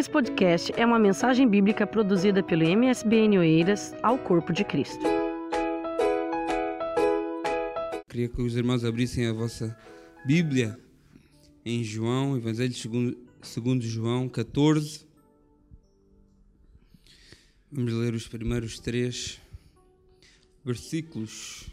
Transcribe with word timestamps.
Esse 0.00 0.08
podcast 0.08 0.72
é 0.78 0.86
uma 0.86 0.98
mensagem 0.98 1.46
bíblica 1.46 1.86
produzida 1.86 2.42
pelo 2.42 2.62
MSBN 2.62 3.36
Oeiras 3.36 3.94
ao 4.02 4.16
Corpo 4.16 4.50
de 4.50 4.64
Cristo. 4.64 5.04
Queria 8.08 8.26
que 8.30 8.40
os 8.40 8.56
irmãos 8.56 8.82
abrissem 8.82 9.26
a 9.26 9.32
vossa 9.34 9.78
Bíblia 10.24 10.80
em 11.66 11.84
João, 11.84 12.34
Evangelho 12.34 12.72
segundo, 12.72 13.14
segundo 13.42 13.82
João 13.82 14.26
14. 14.26 15.06
Vamos 17.70 17.92
ler 17.92 18.14
os 18.14 18.26
primeiros 18.26 18.78
três 18.78 19.38
versículos. 20.64 21.68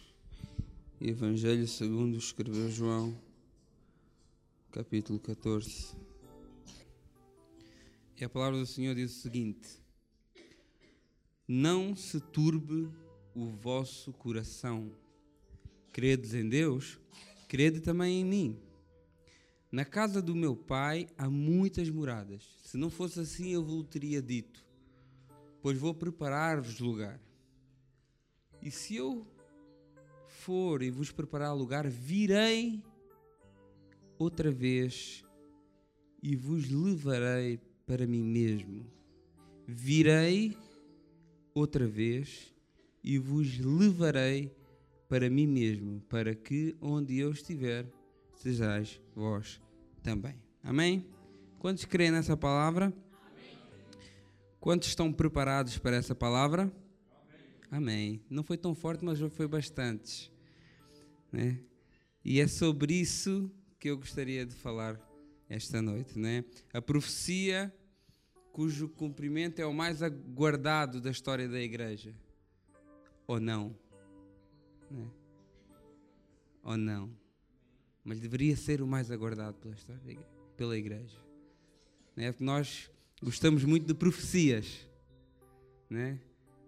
Evangelho 0.99 1.65
segundo 1.65 2.17
escreveu 2.17 2.69
João, 2.69 3.17
capítulo 4.73 5.17
14. 5.17 6.06
E 8.19 8.25
a 8.25 8.29
palavra 8.29 8.57
do 8.57 8.65
Senhor 8.65 8.95
diz 8.95 9.15
o 9.15 9.21
seguinte: 9.21 9.79
Não 11.47 11.95
se 11.95 12.19
turbe 12.19 12.91
o 13.35 13.45
vosso 13.45 14.11
coração. 14.11 14.91
Credes 15.91 16.33
em 16.33 16.49
Deus, 16.49 16.99
crede 17.47 17.79
também 17.79 18.21
em 18.21 18.25
mim. 18.25 18.59
Na 19.71 19.85
casa 19.85 20.19
do 20.19 20.33
meu 20.33 20.55
pai 20.55 21.07
há 21.15 21.29
muitas 21.29 21.91
moradas. 21.91 22.43
Se 22.63 22.75
não 22.75 22.89
fosse 22.89 23.19
assim, 23.19 23.49
eu 23.49 23.63
vos 23.63 23.85
teria 23.87 24.21
dito, 24.21 24.65
pois 25.61 25.77
vou 25.77 25.93
preparar-vos 25.93 26.79
lugar. 26.79 27.21
E 28.63 28.71
se 28.71 28.95
eu 28.95 29.27
for 30.27 30.81
e 30.81 30.89
vos 30.89 31.11
preparar 31.11 31.55
lugar, 31.55 31.87
virei 31.87 32.83
outra 34.17 34.49
vez 34.49 35.23
e 36.23 36.35
vos 36.35 36.67
levarei 36.67 37.59
para 37.87 38.05
mim 38.05 38.21
mesmo. 38.21 38.85
Virei 39.65 40.55
outra 41.55 41.87
vez 41.87 42.53
e 43.01 43.17
vos 43.17 43.57
levarei 43.57 44.53
para 45.07 45.29
mim 45.29 45.47
mesmo, 45.47 46.01
para 46.01 46.35
que 46.35 46.75
onde 46.81 47.17
eu 47.17 47.31
estiver, 47.31 47.87
sejais 48.35 49.01
vós 49.15 49.61
também. 50.03 50.35
Amém? 50.61 51.05
Quantos 51.57 51.85
creem 51.85 52.11
nessa 52.11 52.35
palavra? 52.35 52.87
Amém. 52.87 53.57
Quantos 54.59 54.89
estão 54.89 55.11
preparados 55.13 55.77
para 55.77 55.95
essa 55.95 56.13
palavra? 56.13 56.63
Amém. 57.71 58.15
Amém. 58.17 58.21
Não 58.29 58.43
foi 58.43 58.57
tão 58.57 58.75
forte, 58.75 59.05
mas 59.05 59.19
foi 59.31 59.47
bastante. 59.47 60.29
Né? 61.31 61.59
E 62.23 62.41
é 62.41 62.47
sobre 62.47 62.93
isso 62.93 63.49
que 63.79 63.89
eu 63.89 63.97
gostaria 63.97 64.45
de 64.45 64.53
falar 64.53 64.99
esta 65.49 65.81
noite, 65.81 66.19
né? 66.19 66.43
A 66.73 66.81
profecia 66.81 67.73
cujo 68.57 68.89
cumprimento 68.89 69.59
é 69.59 69.67
o 69.67 69.71
mais 69.71 70.01
aguardado 70.01 70.99
da 70.99 71.11
história 71.11 71.47
da 71.47 71.61
igreja. 71.61 72.11
Ou 73.27 73.39
não? 73.39 73.77
Né? 74.89 75.07
Ou 76.63 76.75
não? 76.75 77.15
Mas 78.03 78.19
deveria 78.19 78.55
ser 78.55 78.81
o 78.81 78.87
mais 78.87 79.11
aguardado 79.11 79.59
pela 79.59 79.75
história 79.75 80.01
pela 80.57 80.75
igreja. 80.75 81.19
Né? 82.15 82.31
Porque 82.31 82.43
nós 82.43 82.89
gostamos 83.21 83.63
muito 83.63 83.85
de 83.85 83.93
profecias, 83.93 84.89
né? 85.87 86.19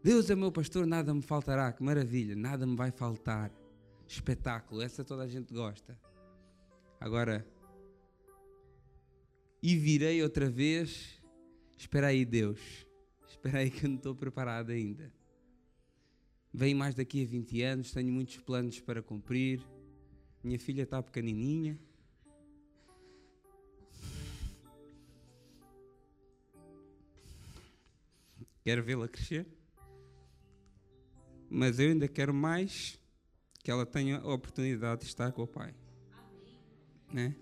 Deus 0.04 0.30
é 0.30 0.36
meu 0.36 0.52
pastor, 0.52 0.86
nada 0.86 1.12
me 1.12 1.24
faltará. 1.24 1.74
Que 1.74 1.82
maravilha, 1.82 2.36
nada 2.36 2.68
me 2.68 2.76
vai 2.76 2.92
faltar. 2.92 3.52
Espetáculo, 4.08 4.84
essa 4.84 5.04
toda 5.04 5.24
a 5.24 5.28
gente 5.28 5.52
gosta. 5.52 6.00
Agora, 7.00 7.44
e 9.64 9.76
virei 9.76 10.22
outra 10.22 10.48
vez. 10.48 11.19
Espera 11.80 12.08
aí, 12.08 12.26
Deus. 12.26 12.60
Espera 13.30 13.60
aí 13.60 13.72
que 13.72 13.86
eu 13.86 13.90
não 13.90 13.96
estou 13.96 14.14
preparado 14.14 14.70
ainda. 14.70 15.12
Venho 16.54 16.78
mais 16.78 16.94
daqui 16.94 17.24
a 17.24 17.26
20 17.26 17.62
anos, 17.62 17.92
tenho 17.94 18.12
muitos 18.12 18.38
planos 18.38 18.82
para 18.82 19.02
cumprir. 19.02 19.66
Minha 20.44 20.60
filha 20.60 20.84
está 20.84 21.02
pequenininha. 21.02 21.80
Quero 28.62 28.84
vê-la 28.84 29.08
crescer. 29.08 29.48
Mas 31.50 31.80
eu 31.80 31.92
ainda 31.92 32.10
quero 32.10 32.34
mais 32.34 33.00
que 33.64 33.72
ela 33.72 33.86
tenha 33.86 34.18
a 34.18 34.34
oportunidade 34.34 35.02
de 35.02 35.08
estar 35.08 35.32
com 35.32 35.44
o 35.44 35.48
pai. 35.48 35.74
Né? 37.12 37.38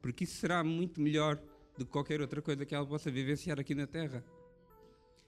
Porque 0.00 0.24
isso 0.24 0.36
será 0.36 0.64
muito 0.64 0.98
melhor 0.98 1.40
que 1.74 1.84
qualquer 1.84 2.20
outra 2.20 2.42
coisa 2.42 2.64
que 2.64 2.74
ela 2.74 2.86
possa 2.86 3.10
vivenciar 3.10 3.58
aqui 3.58 3.74
na 3.74 3.86
Terra. 3.86 4.24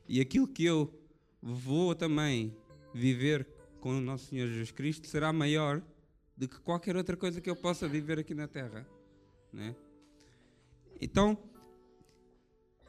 E 0.09 0.21
aquilo 0.21 0.47
que 0.47 0.65
eu 0.65 0.93
vou 1.41 1.95
também 1.95 2.55
viver 2.93 3.47
com 3.81 3.97
o 3.97 4.01
nosso 4.01 4.27
Senhor 4.27 4.47
Jesus 4.47 4.71
Cristo 4.71 5.07
será 5.07 5.33
maior 5.33 5.83
do 6.37 6.49
que 6.49 6.59
qualquer 6.61 6.97
outra 6.97 7.17
coisa 7.17 7.41
que 7.41 7.49
eu 7.49 7.57
possa 7.57 7.89
viver 7.89 8.19
aqui 8.19 8.35
na 8.35 8.47
Terra. 8.47 8.87
Né? 9.53 9.75
Então, 11.01 11.39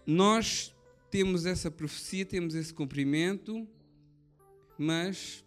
nós 0.05 0.75
temos 1.09 1.45
essa 1.45 1.71
profecia, 1.71 2.25
temos 2.25 2.55
esse 2.55 2.73
cumprimento, 2.73 3.67
mas 4.77 5.43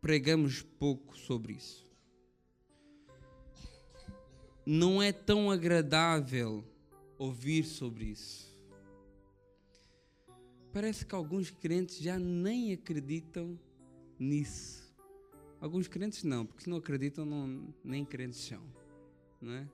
pregamos 0.00 0.62
pouco 0.62 1.16
sobre 1.16 1.54
isso 1.54 1.81
não 4.64 5.02
é 5.02 5.12
tão 5.12 5.50
agradável 5.50 6.64
ouvir 7.18 7.64
sobre 7.64 8.04
isso. 8.06 8.52
Parece 10.72 11.04
que 11.04 11.14
alguns 11.14 11.50
crentes 11.50 11.98
já 11.98 12.18
nem 12.18 12.72
acreditam 12.72 13.58
nisso. 14.18 14.90
Alguns 15.60 15.86
crentes 15.86 16.24
não, 16.24 16.46
porque 16.46 16.64
se 16.64 16.70
não 16.70 16.78
acreditam, 16.78 17.24
não, 17.24 17.74
nem 17.84 18.04
crentes 18.04 18.40
são. 18.40 18.62
Não 19.40 19.52
é? 19.52 19.68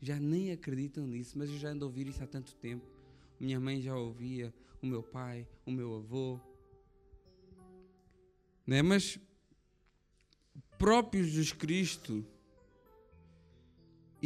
Já 0.00 0.18
nem 0.20 0.52
acreditam 0.52 1.06
nisso, 1.06 1.36
mas 1.38 1.50
eu 1.50 1.58
já 1.58 1.70
ando 1.70 1.84
a 1.84 1.88
ouvir 1.88 2.06
isso 2.06 2.22
há 2.22 2.26
tanto 2.26 2.54
tempo. 2.56 2.86
Minha 3.40 3.58
mãe 3.58 3.80
já 3.80 3.96
ouvia, 3.96 4.54
o 4.80 4.86
meu 4.86 5.02
pai, 5.02 5.46
o 5.66 5.70
meu 5.70 5.96
avô. 5.96 6.38
Não 8.66 8.76
é? 8.76 8.82
Mas 8.82 9.18
próprio 10.78 11.24
Jesus 11.24 11.52
Cristo 11.52 12.24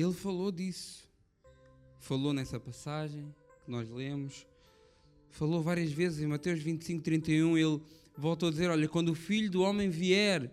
ele 0.00 0.12
falou 0.12 0.50
disso. 0.52 1.08
Falou 1.98 2.32
nessa 2.32 2.60
passagem 2.60 3.34
que 3.64 3.70
nós 3.70 3.88
lemos. 3.90 4.46
Falou 5.30 5.62
várias 5.62 5.90
vezes 5.90 6.20
em 6.20 6.26
Mateus 6.26 6.60
25, 6.60 7.02
31. 7.02 7.58
Ele 7.58 7.80
voltou 8.16 8.48
a 8.48 8.52
dizer: 8.52 8.70
Olha, 8.70 8.88
quando 8.88 9.10
o 9.10 9.14
filho 9.14 9.50
do 9.50 9.62
homem 9.62 9.88
vier 9.88 10.50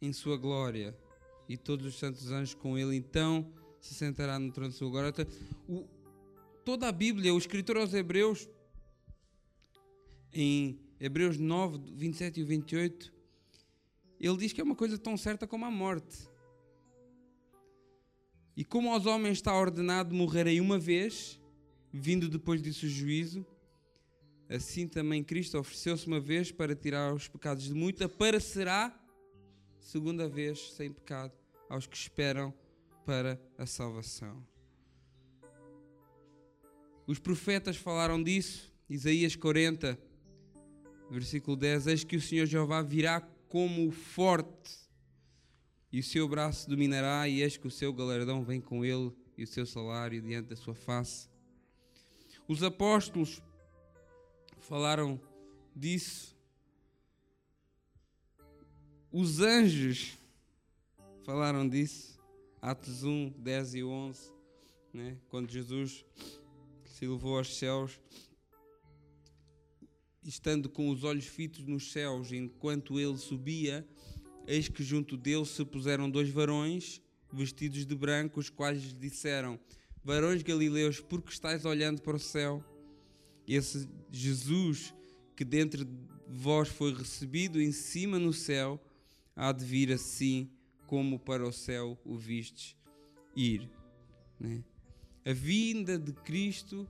em 0.00 0.12
sua 0.12 0.36
glória 0.36 0.96
e 1.48 1.56
todos 1.56 1.86
os 1.86 1.98
santos 1.98 2.30
anjos 2.30 2.54
com 2.54 2.78
ele, 2.78 2.96
então 2.96 3.52
se 3.80 3.94
sentará 3.94 4.38
no 4.38 4.50
trono 4.50 4.70
de 4.70 4.76
sua 4.76 4.90
glória. 4.90 5.12
O, 5.68 5.84
toda 6.64 6.88
a 6.88 6.92
Bíblia, 6.92 7.34
o 7.34 7.38
escritor 7.38 7.76
aos 7.76 7.92
Hebreus, 7.92 8.48
em 10.32 10.80
Hebreus 10.98 11.36
9, 11.36 11.78
27 11.92 12.40
e 12.40 12.44
28, 12.44 13.12
ele 14.18 14.36
diz 14.36 14.52
que 14.52 14.60
é 14.60 14.64
uma 14.64 14.76
coisa 14.76 14.96
tão 14.96 15.16
certa 15.16 15.46
como 15.46 15.64
a 15.64 15.70
morte. 15.70 16.31
E 18.56 18.64
como 18.64 18.92
aos 18.92 19.06
homens 19.06 19.38
está 19.38 19.54
ordenado 19.54 20.14
morrerem 20.14 20.60
uma 20.60 20.78
vez, 20.78 21.40
vindo 21.92 22.28
depois 22.28 22.62
disso 22.62 22.86
o 22.86 22.88
juízo, 22.88 23.46
assim 24.48 24.86
também 24.86 25.24
Cristo 25.24 25.58
ofereceu-se 25.58 26.06
uma 26.06 26.20
vez 26.20 26.52
para 26.52 26.74
tirar 26.74 27.14
os 27.14 27.28
pecados 27.28 27.64
de 27.64 27.74
muita, 27.74 28.08
para 28.08 28.38
será 28.38 28.98
segunda 29.80 30.28
vez 30.28 30.72
sem 30.72 30.92
pecado 30.92 31.32
aos 31.68 31.86
que 31.86 31.96
esperam 31.96 32.52
para 33.06 33.40
a 33.56 33.66
salvação. 33.66 34.46
Os 37.06 37.18
profetas 37.18 37.76
falaram 37.76 38.22
disso, 38.22 38.72
Isaías 38.88 39.34
40, 39.34 39.98
versículo 41.10 41.56
10: 41.56 41.86
Eis 41.86 42.04
que 42.04 42.16
o 42.16 42.20
Senhor 42.20 42.46
Jeová 42.46 42.82
virá 42.82 43.20
como 43.48 43.90
forte 43.90 44.81
e 45.92 46.00
o 46.00 46.02
seu 46.02 46.26
braço 46.26 46.68
dominará, 46.70 47.28
e 47.28 47.42
eis 47.42 47.58
que 47.58 47.66
o 47.66 47.70
seu 47.70 47.92
galardão 47.92 48.42
vem 48.42 48.60
com 48.60 48.82
ele, 48.84 49.12
e 49.36 49.44
o 49.44 49.46
seu 49.46 49.66
salário 49.66 50.22
diante 50.22 50.48
da 50.48 50.56
sua 50.56 50.74
face. 50.74 51.28
Os 52.48 52.62
apóstolos 52.62 53.42
falaram 54.58 55.20
disso. 55.76 56.34
Os 59.10 59.40
anjos 59.40 60.18
falaram 61.24 61.68
disso. 61.68 62.18
Atos 62.60 63.02
1, 63.02 63.30
10 63.38 63.74
e 63.74 63.84
11, 63.84 64.32
né? 64.94 65.18
quando 65.28 65.50
Jesus 65.50 66.04
se 66.84 67.06
levou 67.06 67.36
aos 67.36 67.56
céus, 67.56 68.00
estando 70.22 70.68
com 70.68 70.88
os 70.88 71.02
olhos 71.02 71.26
fitos 71.26 71.66
nos 71.66 71.90
céus, 71.90 72.30
enquanto 72.30 73.00
ele 73.00 73.18
subia, 73.18 73.84
Eis 74.46 74.68
que 74.68 74.82
junto 74.82 75.16
dele 75.16 75.44
se 75.44 75.64
puseram 75.64 76.10
dois 76.10 76.28
varões, 76.28 77.00
vestidos 77.32 77.86
de 77.86 77.94
branco, 77.94 78.40
os 78.40 78.50
quais 78.50 78.82
lhe 78.82 78.92
disseram: 78.92 79.58
varões 80.04 80.42
galileus, 80.42 81.00
porque 81.00 81.30
estáis 81.30 81.64
olhando 81.64 82.02
para 82.02 82.16
o 82.16 82.20
céu? 82.20 82.64
Esse 83.46 83.88
Jesus 84.10 84.94
que 85.34 85.44
dentro 85.44 85.84
de 85.84 85.92
vós 86.28 86.68
foi 86.68 86.94
recebido 86.94 87.60
em 87.60 87.72
cima 87.72 88.18
no 88.18 88.32
céu, 88.32 88.80
há 89.34 89.50
de 89.52 89.64
vir 89.64 89.92
assim 89.92 90.50
como 90.86 91.18
para 91.18 91.46
o 91.46 91.52
céu 91.52 91.98
o 92.04 92.16
vistes 92.16 92.76
ir. 93.34 93.68
Né? 94.38 94.62
A 95.24 95.32
vinda 95.32 95.98
de 95.98 96.12
Cristo 96.12 96.88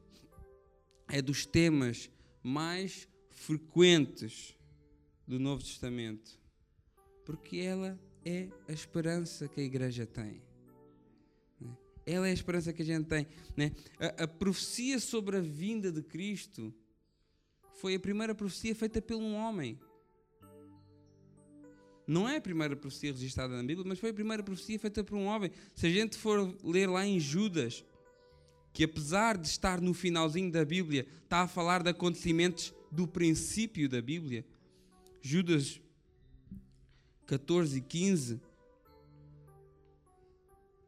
é 1.09 1.23
dos 1.23 1.47
temas 1.47 2.11
mais 2.43 3.09
frequentes 3.31 4.57
do 5.27 5.39
Novo 5.39 5.63
Testamento, 5.63 6.39
porque 7.25 7.59
ela 7.59 7.99
é 8.25 8.49
a 8.69 8.73
esperança 8.73 9.49
que 9.49 9.61
a 9.61 9.65
igreja 9.65 10.07
tem. 10.07 10.43
Né? 11.61 11.77
Ela 12.07 12.29
é 12.29 12.31
a 12.31 12.35
esperança 12.35 12.73
que 12.73 12.83
a 12.83 12.85
gente 12.85 13.07
tem. 13.07 13.27
Né? 13.57 13.73
A, 13.99 14.25
a 14.25 14.29
profecia 14.29 14.99
sobre 14.99 15.37
a 15.37 15.41
vinda 15.41 15.91
de 15.91 16.03
Cristo 16.03 16.73
foi 17.75 17.95
a 17.95 18.01
primeira 18.01 18.35
profecia 18.35 18.75
feita 18.75 19.03
por 19.03 19.17
um 19.17 19.35
homem. 19.35 19.79
Não 22.07 22.29
é 22.29 22.37
a 22.37 22.41
primeira 22.41 22.77
profecia 22.77 23.13
registrada 23.13 23.57
na 23.57 23.63
Bíblia, 23.63 23.87
mas 23.89 23.99
foi 23.99 24.11
a 24.11 24.15
primeira 24.15 24.43
profecia 24.43 24.79
feita 24.79 25.05
por 25.05 25.17
um 25.17 25.25
homem. 25.27 25.51
Se 25.75 25.87
a 25.87 25.91
gente 25.91 26.17
for 26.17 26.57
ler 26.63 26.89
lá 26.89 27.05
em 27.07 27.19
Judas, 27.19 27.85
que 28.73 28.85
apesar 28.85 29.37
de 29.37 29.49
estar 29.49 29.81
no 29.81 29.93
finalzinho 29.93 30.51
da 30.51 30.65
Bíblia, 30.65 31.07
está 31.25 31.43
a 31.43 31.49
falar 31.49 31.83
de 31.83 31.91
acontecimentos 31.91 32.73
do 32.91 33.07
princípio 33.07 33.89
da 33.89 34.01
Bíblia. 34.01 34.45
Judas 35.21 35.81
14 37.33 37.79
e 37.79 37.81
15. 37.81 38.41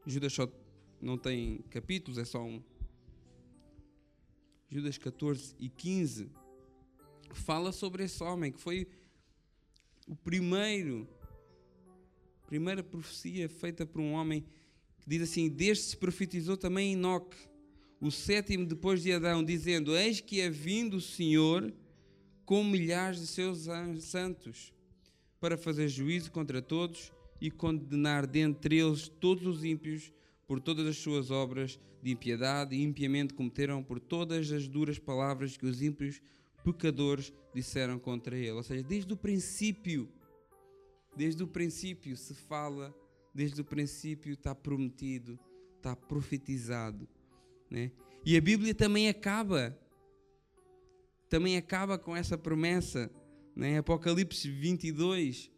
Judas 0.04 0.30
só 0.30 0.46
não 1.00 1.16
tem 1.16 1.64
capítulos, 1.70 2.18
é 2.18 2.24
só 2.26 2.44
um. 2.44 2.62
Judas 4.68 4.98
14 4.98 5.56
e 5.58 5.70
15 5.70 6.30
fala 7.32 7.72
sobre 7.72 8.04
esse 8.04 8.22
homem 8.22 8.52
que 8.52 8.60
foi 8.60 8.86
o 10.06 10.14
primeiro, 10.14 11.08
primeira 12.46 12.82
profecia 12.82 13.48
feita 13.48 13.86
por 13.86 14.02
um 14.02 14.12
homem 14.12 14.44
que 15.00 15.08
diz 15.08 15.22
assim: 15.22 15.48
Deste 15.48 15.86
se 15.86 15.96
profetizou 15.96 16.58
também 16.58 16.92
Enoque, 16.92 17.38
o 17.98 18.10
sétimo 18.10 18.66
depois 18.66 19.02
de 19.02 19.14
Adão, 19.14 19.42
dizendo: 19.42 19.96
Eis 19.96 20.20
que 20.20 20.42
é 20.42 20.50
vindo 20.50 20.98
o 20.98 21.00
Senhor 21.00 21.72
com 22.44 22.62
milhares 22.62 23.20
de 23.20 23.28
seus 23.28 23.66
santos 24.00 24.73
para 25.44 25.58
fazer 25.58 25.88
juízo 25.88 26.32
contra 26.32 26.62
todos 26.62 27.12
e 27.38 27.50
condenar 27.50 28.26
dentre 28.26 28.78
eles 28.78 29.08
todos 29.08 29.46
os 29.46 29.62
ímpios 29.62 30.10
por 30.46 30.58
todas 30.58 30.86
as 30.86 30.96
suas 30.96 31.30
obras 31.30 31.78
de 32.02 32.12
impiedade 32.12 32.74
e 32.74 32.82
impiamente 32.82 33.34
cometeram 33.34 33.82
por 33.82 34.00
todas 34.00 34.50
as 34.50 34.66
duras 34.66 34.98
palavras 34.98 35.54
que 35.54 35.66
os 35.66 35.82
ímpios 35.82 36.22
pecadores 36.64 37.30
disseram 37.54 37.98
contra 37.98 38.34
ele. 38.34 38.52
Ou 38.52 38.62
seja, 38.62 38.82
desde 38.82 39.12
o 39.12 39.18
princípio, 39.18 40.08
desde 41.14 41.42
o 41.42 41.46
princípio 41.46 42.16
se 42.16 42.32
fala, 42.32 42.94
desde 43.34 43.60
o 43.60 43.64
princípio 43.66 44.32
está 44.32 44.54
prometido, 44.54 45.38
está 45.76 45.94
profetizado. 45.94 47.06
Né? 47.68 47.92
E 48.24 48.34
a 48.34 48.40
Bíblia 48.40 48.74
também 48.74 49.10
acaba, 49.10 49.78
também 51.28 51.58
acaba 51.58 51.98
com 51.98 52.16
essa 52.16 52.38
promessa. 52.38 53.10
Né? 53.54 53.78
Apocalipse 53.78 54.50
22, 54.50 55.50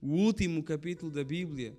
o 0.00 0.08
último 0.08 0.62
capítulo 0.62 1.10
da 1.10 1.24
Bíblia, 1.24 1.76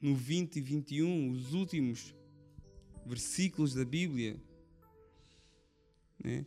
no 0.00 0.14
20 0.14 0.56
e 0.56 0.60
21, 0.60 1.30
os 1.30 1.52
últimos 1.52 2.14
versículos 3.04 3.74
da 3.74 3.84
Bíblia, 3.84 4.40
né? 6.22 6.46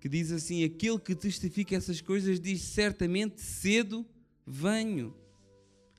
que 0.00 0.08
diz 0.08 0.32
assim: 0.32 0.64
Aquele 0.64 0.98
que 0.98 1.14
testifica 1.14 1.76
essas 1.76 2.00
coisas 2.00 2.40
diz 2.40 2.62
certamente 2.62 3.40
cedo 3.40 4.06
venho. 4.46 5.14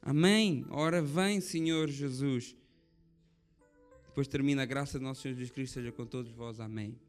Amém. 0.01 0.65
Ora 0.69 1.01
vem, 1.01 1.39
Senhor 1.39 1.89
Jesus. 1.89 2.55
Depois 4.07 4.27
termina 4.27 4.63
a 4.63 4.65
graça 4.65 4.99
de 4.99 5.03
nosso 5.03 5.21
Senhor 5.21 5.33
Jesus 5.35 5.51
Cristo, 5.51 5.73
seja 5.75 5.91
com 5.91 6.05
todos 6.05 6.31
vós. 6.31 6.59
Amém. 6.59 6.99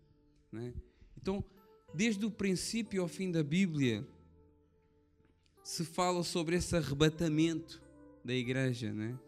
Né? 0.52 0.72
Então, 1.20 1.44
desde 1.94 2.26
o 2.26 2.30
princípio 2.30 3.02
ao 3.02 3.08
fim 3.08 3.30
da 3.30 3.42
Bíblia, 3.42 4.06
se 5.62 5.84
fala 5.84 6.22
sobre 6.24 6.56
esse 6.56 6.76
arrebatamento 6.76 7.80
da 8.24 8.34
igreja, 8.34 8.92
né? 8.92 9.18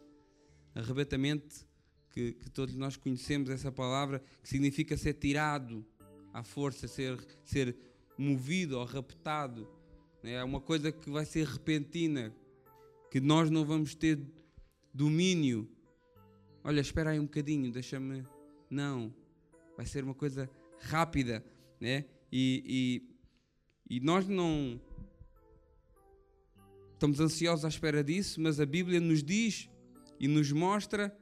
Arrebatamento 0.74 1.64
que, 2.10 2.32
que 2.32 2.50
todos 2.50 2.74
nós 2.74 2.96
conhecemos 2.96 3.48
essa 3.50 3.70
palavra, 3.70 4.22
que 4.42 4.48
significa 4.48 4.96
ser 4.96 5.14
tirado 5.14 5.86
à 6.32 6.42
força, 6.42 6.88
ser, 6.88 7.18
ser 7.44 7.76
movido 8.18 8.78
ou 8.78 8.84
raptado. 8.84 9.68
Né? 10.22 10.32
É 10.32 10.44
uma 10.44 10.60
coisa 10.60 10.90
que 10.90 11.08
vai 11.08 11.24
ser 11.24 11.46
repentina, 11.46 12.34
que 13.10 13.20
nós 13.20 13.48
não 13.48 13.64
vamos 13.64 13.94
ter 13.94 14.18
domínio. 14.92 15.68
Olha, 16.64 16.80
espera 16.80 17.10
aí 17.10 17.20
um 17.20 17.24
bocadinho, 17.24 17.70
deixa-me. 17.70 18.26
Não. 18.68 19.14
Vai 19.76 19.86
ser 19.86 20.02
uma 20.02 20.14
coisa 20.14 20.50
rápida. 20.80 21.44
Né? 21.80 22.06
E, 22.38 23.02
e, 23.88 23.96
e 23.96 24.00
nós 24.00 24.28
não 24.28 24.78
estamos 26.92 27.18
ansiosos 27.18 27.64
à 27.64 27.68
espera 27.68 28.04
disso, 28.04 28.42
mas 28.42 28.60
a 28.60 28.66
Bíblia 28.66 29.00
nos 29.00 29.22
diz 29.22 29.70
e 30.20 30.28
nos 30.28 30.52
mostra 30.52 31.18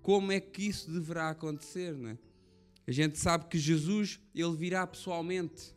como 0.00 0.30
é 0.30 0.38
que 0.38 0.62
isso 0.62 0.92
deverá 0.92 1.30
acontecer. 1.30 1.92
Né? 1.94 2.16
A 2.86 2.92
gente 2.92 3.18
sabe 3.18 3.46
que 3.46 3.58
Jesus, 3.58 4.20
ele 4.32 4.54
virá 4.54 4.86
pessoalmente. 4.86 5.74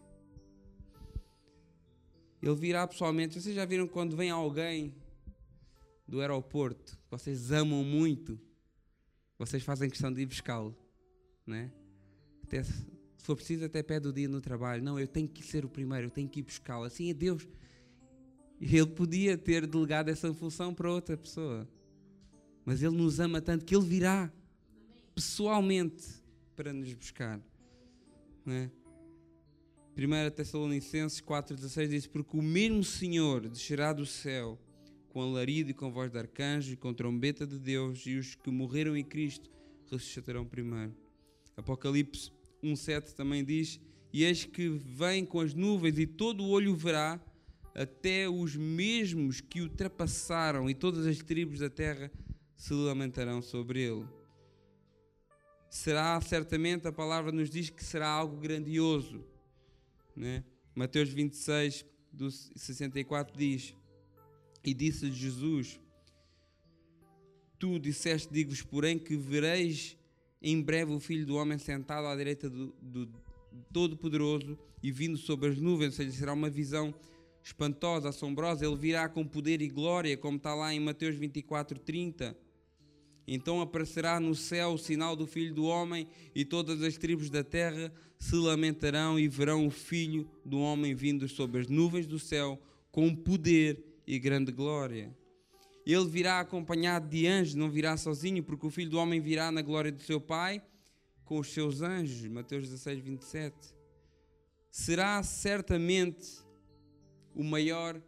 Ele 2.40 2.54
virá 2.54 2.86
pessoalmente. 2.86 3.42
Vocês 3.42 3.56
já 3.56 3.66
viram 3.66 3.88
quando 3.88 4.16
vem 4.16 4.30
alguém 4.30 4.94
do 6.08 6.22
aeroporto, 6.22 7.00
vocês 7.10 7.52
amam 7.52 7.84
muito, 7.84 8.40
vocês 9.40 9.64
fazem 9.64 9.90
questão 9.90 10.14
de 10.14 10.22
ir 10.22 10.28
buscá-lo, 10.28 10.78
né? 11.48 11.72
Até, 12.44 12.62
for 13.28 13.36
preciso, 13.36 13.66
até 13.66 13.84
pede 13.84 14.08
o 14.08 14.14
dia 14.14 14.28
no 14.30 14.40
trabalho. 14.40 14.82
Não, 14.82 14.98
eu 14.98 15.08
tenho 15.08 15.28
que 15.28 15.44
ser 15.44 15.66
o 15.66 15.70
primeiro, 15.70 16.08
eu 16.08 16.12
tenho 16.12 16.30
que 16.30 16.40
ir 16.40 16.44
buscá-lo. 16.44 16.86
Assim 16.86 17.10
é 17.10 17.14
Deus. 17.14 17.46
Ele 18.60 18.88
podia 18.88 19.38
ter 19.38 19.68
delegado 19.68 20.10
essa 20.10 20.34
função 20.34 20.74
para 20.74 20.90
outra 20.90 21.16
pessoa, 21.18 21.68
mas 22.66 22.82
Ele 22.82 22.96
nos 22.96 23.20
ama 23.20 23.42
tanto 23.42 23.66
que 23.66 23.76
Ele 23.76 23.86
virá 23.86 24.32
pessoalmente 25.14 26.06
para 26.56 26.72
nos 26.72 26.92
buscar. 26.94 27.40
Né? 28.46 28.72
1 29.96 30.32
Tessalonicenses 30.34 31.22
4,16 31.22 31.88
diz: 31.90 32.08
Porque 32.08 32.38
o 32.38 32.42
mesmo 32.42 32.84
Senhor 32.84 33.48
descerá 33.48 33.92
do 33.92 34.06
céu 34.06 34.58
com 35.10 35.22
alarido 35.22 35.72
e 35.72 35.74
com 35.74 35.92
voz 35.92 36.10
de 36.10 36.18
arcanjo 36.18 36.74
e 36.74 36.78
com 36.78 36.94
trombeta 36.94 37.46
de 37.46 37.60
Deus, 37.60 38.06
e 38.06 38.16
os 38.16 38.36
que 38.36 38.50
morreram 38.50 38.96
em 38.96 39.04
Cristo 39.04 39.52
ressuscitarão 39.92 40.46
primeiro. 40.46 40.96
Apocalipse 41.56 42.37
1,7 42.64 43.14
também 43.14 43.44
diz: 43.44 43.80
E 44.12 44.24
eis 44.24 44.46
que 44.46 44.70
vem 44.70 45.26
com 45.26 45.40
as 45.40 45.54
nuvens, 45.54 45.98
e 45.98 46.06
todo 46.06 46.44
o 46.44 46.50
olho 46.50 46.76
verá, 46.76 47.20
até 47.76 48.28
os 48.28 48.56
mesmos 48.56 49.42
que 49.42 49.62
ultrapassaram, 49.62 50.70
e 50.70 50.74
todas 50.74 51.06
as 51.06 51.18
tribos 51.20 51.60
da 51.60 51.70
terra 51.70 52.12
se 52.56 52.74
lamentarão 52.74 53.42
sobre 53.42 53.82
ele 53.82 54.06
será 55.70 56.20
certamente, 56.22 56.88
a 56.88 56.92
palavra 56.92 57.32
nos 57.32 57.50
diz 57.50 57.70
que 57.70 57.84
será 57.84 58.08
algo 58.08 58.38
grandioso. 58.38 59.24
Né? 60.16 60.44
Mateus 60.74 61.10
26, 61.10 61.86
do 62.12 62.32
64 62.32 63.38
diz: 63.38 63.76
E 64.64 64.74
disse 64.74 65.12
Jesus: 65.12 65.80
Tu 67.60 67.80
disseste, 67.80 68.32
digo-vos, 68.32 68.62
porém, 68.62 68.98
que 68.98 69.16
vereis 69.16 69.98
em 70.42 70.62
breve 70.62 70.94
o 70.94 71.00
Filho 71.00 71.26
do 71.26 71.36
Homem 71.36 71.58
sentado 71.58 72.08
à 72.08 72.16
direita 72.16 72.50
do, 72.50 72.74
do 72.82 73.10
Todo-Poderoso 73.74 74.58
e 74.82 74.92
vindo 74.92 75.18
sobre 75.18 75.50
as 75.50 75.58
nuvens, 75.58 75.88
ou 75.88 75.94
seja, 75.94 76.12
será 76.12 76.34
uma 76.34 76.50
visão 76.50 76.94
espantosa, 77.44 78.10
assombrosa. 78.10 78.66
Ele 78.66 78.76
virá 78.76 79.10
com 79.10 79.26
poder 79.26 79.62
e 79.62 79.68
glória, 79.68 80.16
como 80.18 80.38
está 80.38 80.54
lá 80.54 80.74
em 80.74 80.80
Mateus 80.80 81.16
24, 81.16 81.80
30. 81.80 82.38
Então 83.28 83.60
aparecerá 83.60 84.20
no 84.20 84.34
céu 84.36 84.70
o 84.70 84.78
sinal 84.78 85.16
do 85.16 85.28
Filho 85.28 85.54
do 85.54 85.66
Homem, 85.66 86.08
e 86.34 86.46
todas 86.46 86.82
as 86.82 86.98
tribos 86.98 87.30
da 87.30 87.44
terra 87.44 87.92
se 88.18 88.36
lamentarão 88.36 89.20
e 89.20 89.28
verão 89.28 89.68
o 89.68 89.72
Filho 89.72 90.30
do 90.46 90.60
Homem 90.60 90.96
vindo 90.96 91.28
sobre 91.28 91.62
as 91.62 91.68
nuvens 91.68 92.08
do 92.08 92.20
céu 92.20 92.60
com 92.92 93.14
poder 93.14 93.84
e 94.06 94.18
grande 94.18 94.52
glória. 94.52 95.14
Ele 95.90 96.06
virá 96.06 96.42
acompanhado 96.42 97.08
de 97.08 97.26
anjos, 97.26 97.56
não 97.56 97.72
virá 97.72 97.96
sozinho, 97.96 98.44
porque 98.44 98.68
o 98.68 98.70
Filho 98.70 98.92
do 98.92 98.98
Homem 98.98 99.22
virá 99.22 99.50
na 99.54 99.62
glória 99.62 99.90
do 99.90 100.02
seu 100.02 100.20
Pai 100.20 100.62
com 101.24 101.40
os 101.40 101.48
seus 101.54 101.82
anjos. 101.82 102.30
Mateus 102.30 102.68
16, 102.68 103.00
27. 103.00 103.56
Será 104.70 105.24
certamente 105.24 106.44
o 107.34 107.42
maior 107.42 108.02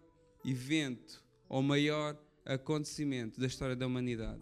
evento, 0.44 1.24
ou 1.48 1.62
maior 1.62 2.22
acontecimento 2.46 3.40
da 3.40 3.48
história 3.48 3.76
da 3.76 3.86
humanidade 3.86 4.42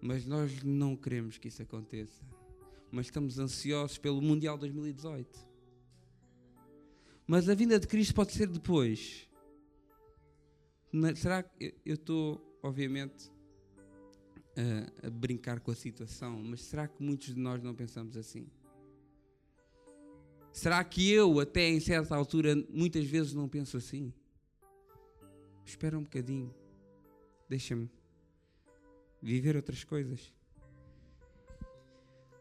Mas 0.00 0.24
nós 0.24 0.62
não 0.62 0.96
queremos 0.96 1.36
que 1.36 1.48
isso 1.48 1.62
aconteça. 1.62 2.24
Mas 2.90 3.06
estamos 3.06 3.38
ansiosos 3.38 3.98
pelo 3.98 4.22
Mundial 4.22 4.56
2018. 4.56 5.46
Mas 7.26 7.50
a 7.50 7.54
vinda 7.54 7.78
de 7.78 7.86
Cristo 7.86 8.14
pode 8.14 8.32
ser 8.32 8.46
depois. 8.46 9.28
Será 11.16 11.42
que 11.42 11.74
eu 11.84 11.94
estou, 11.94 12.58
obviamente, 12.62 13.30
a, 14.56 15.06
a, 15.08 15.10
brincar 15.10 15.58
com 15.58 15.70
a 15.70 15.74
situação, 15.74 16.40
mas 16.44 16.62
será 16.62 16.86
que 16.86 17.02
muitos 17.02 17.34
de 17.34 17.40
nós 17.40 17.62
não 17.62 17.74
pensamos 17.74 18.16
assim? 18.16 18.46
Será 20.52 20.82
que 20.84 21.10
eu, 21.10 21.40
até 21.40 21.68
em 21.68 21.80
certa 21.80 22.14
altura, 22.14 22.54
muitas 22.70 23.04
vezes 23.06 23.32
não 23.32 23.48
penso 23.48 23.76
assim? 23.76 24.12
Espera 25.64 25.98
um 25.98 26.02
bocadinho, 26.04 26.54
deixa-me 27.48 27.90
viver 29.20 29.56
outras 29.56 29.82
coisas. 29.82 30.32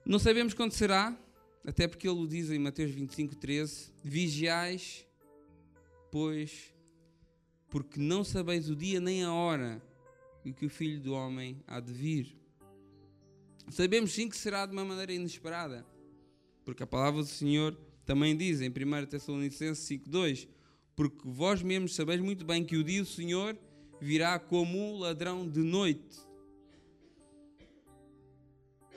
Não 0.06 0.20
sabemos 0.20 0.54
quando 0.54 0.74
será, 0.74 1.18
até 1.66 1.88
porque 1.88 2.08
ele 2.08 2.20
o 2.20 2.28
diz 2.28 2.52
em 2.52 2.60
Mateus 2.60 2.92
25, 2.92 3.36
13: 3.36 3.92
Vigiais, 4.04 5.08
pois, 6.12 6.73
porque 7.74 8.00
não 8.00 8.24
sabeis 8.24 8.70
o 8.70 8.76
dia 8.76 9.00
nem 9.00 9.24
a 9.24 9.34
hora 9.34 9.82
e 10.46 10.54
que 10.54 10.64
o 10.64 10.70
Filho 10.70 11.02
do 11.02 11.12
Homem 11.12 11.60
há 11.66 11.80
de 11.80 11.92
vir. 11.92 12.38
Sabemos 13.72 14.14
sim 14.14 14.30
que 14.30 14.38
será 14.38 14.68
de 14.68 14.74
uma 14.74 14.86
maneira 14.86 15.12
inesperada, 15.12 15.84
porque 16.64 16.84
a 16.84 16.88
palavra 16.88 17.24
do 17.24 17.28
Senhor 17.28 17.76
também 18.06 18.38
diz 18.38 18.62
em 18.62 18.70
1 18.70 19.08
Tessalonicenses 19.08 19.90
5,2: 19.90 20.48
Porque 20.96 21.18
vós 21.26 21.64
mesmos 21.64 21.96
sabeis 21.96 22.22
muito 22.22 22.46
bem 22.46 22.64
que 22.64 22.78
o 22.78 22.84
dia 22.84 23.02
do 23.02 23.08
Senhor 23.08 23.58
virá 24.00 24.38
como 24.38 24.78
um 24.78 25.00
ladrão 25.00 25.50
de 25.50 25.62
noite. 25.62 26.20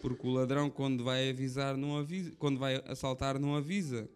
Porque 0.02 0.26
o 0.26 0.30
ladrão, 0.30 0.68
quando 0.68 1.02
vai 1.02 1.30
avisar, 1.30 1.78
não 1.78 1.96
avisa, 1.96 2.30
quando 2.38 2.58
vai 2.58 2.82
assaltar, 2.86 3.38
não 3.38 3.56
avisa. 3.56 4.06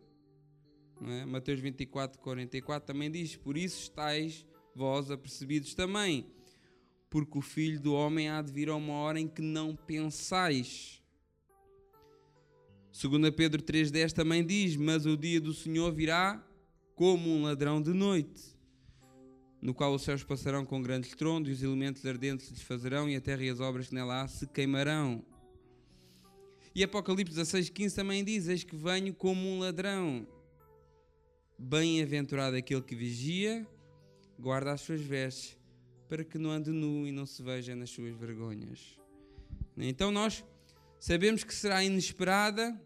Não 1.00 1.10
é? 1.10 1.24
Mateus 1.24 1.60
24, 1.60 2.20
44 2.20 2.86
também 2.86 3.10
diz: 3.10 3.36
Por 3.36 3.56
isso 3.56 3.80
estáis 3.80 4.49
vós 4.74 5.10
apercebidos 5.10 5.74
também 5.74 6.26
porque 7.10 7.36
o 7.36 7.42
filho 7.42 7.80
do 7.80 7.92
homem 7.92 8.28
há 8.28 8.40
de 8.40 8.52
vir 8.52 8.68
a 8.68 8.76
uma 8.76 8.94
hora 8.94 9.18
em 9.18 9.26
que 9.26 9.42
não 9.42 9.74
pensais. 9.74 11.02
2 12.92 13.30
Pedro 13.34 13.60
3,10 13.62 14.12
também 14.12 14.46
diz: 14.46 14.76
Mas 14.76 15.04
o 15.04 15.16
dia 15.16 15.40
do 15.40 15.52
Senhor 15.52 15.92
virá 15.92 16.42
como 16.94 17.28
um 17.28 17.42
ladrão 17.42 17.82
de 17.82 17.92
noite, 17.92 18.56
no 19.60 19.74
qual 19.74 19.92
os 19.92 20.02
céus 20.02 20.22
passarão 20.22 20.64
com 20.64 20.80
grandes 20.80 21.14
trondos, 21.14 21.50
e 21.50 21.52
os 21.52 21.62
elementos 21.62 22.06
ardentes 22.06 22.46
se 22.46 22.52
desfazerão, 22.52 23.10
e 23.10 23.16
a 23.16 23.20
terra 23.20 23.42
e 23.42 23.50
as 23.50 23.58
obras 23.58 23.88
que 23.88 23.94
nela 23.94 24.22
há 24.22 24.28
se 24.28 24.46
queimarão. 24.46 25.24
E 26.72 26.84
Apocalipse 26.84 27.34
16,15 27.34 27.94
também 27.94 28.22
diz: 28.22 28.46
Eis 28.46 28.62
que 28.62 28.76
venho 28.76 29.12
como 29.12 29.48
um 29.48 29.58
ladrão. 29.58 30.26
Bem-aventurado 31.58 32.56
aquele 32.56 32.80
que 32.80 32.94
vigia, 32.94 33.66
guarda 34.40 34.72
as 34.72 34.80
suas 34.80 35.00
vestes 35.00 35.56
para 36.08 36.24
que 36.24 36.38
não 36.38 36.50
ande 36.50 36.70
nu 36.70 37.06
e 37.06 37.12
não 37.12 37.24
se 37.26 37.42
veja 37.42 37.76
nas 37.76 37.90
suas 37.90 38.14
vergonhas. 38.16 38.98
Então 39.76 40.10
nós 40.10 40.44
sabemos 40.98 41.44
que 41.44 41.54
será 41.54 41.84
inesperada, 41.84 42.78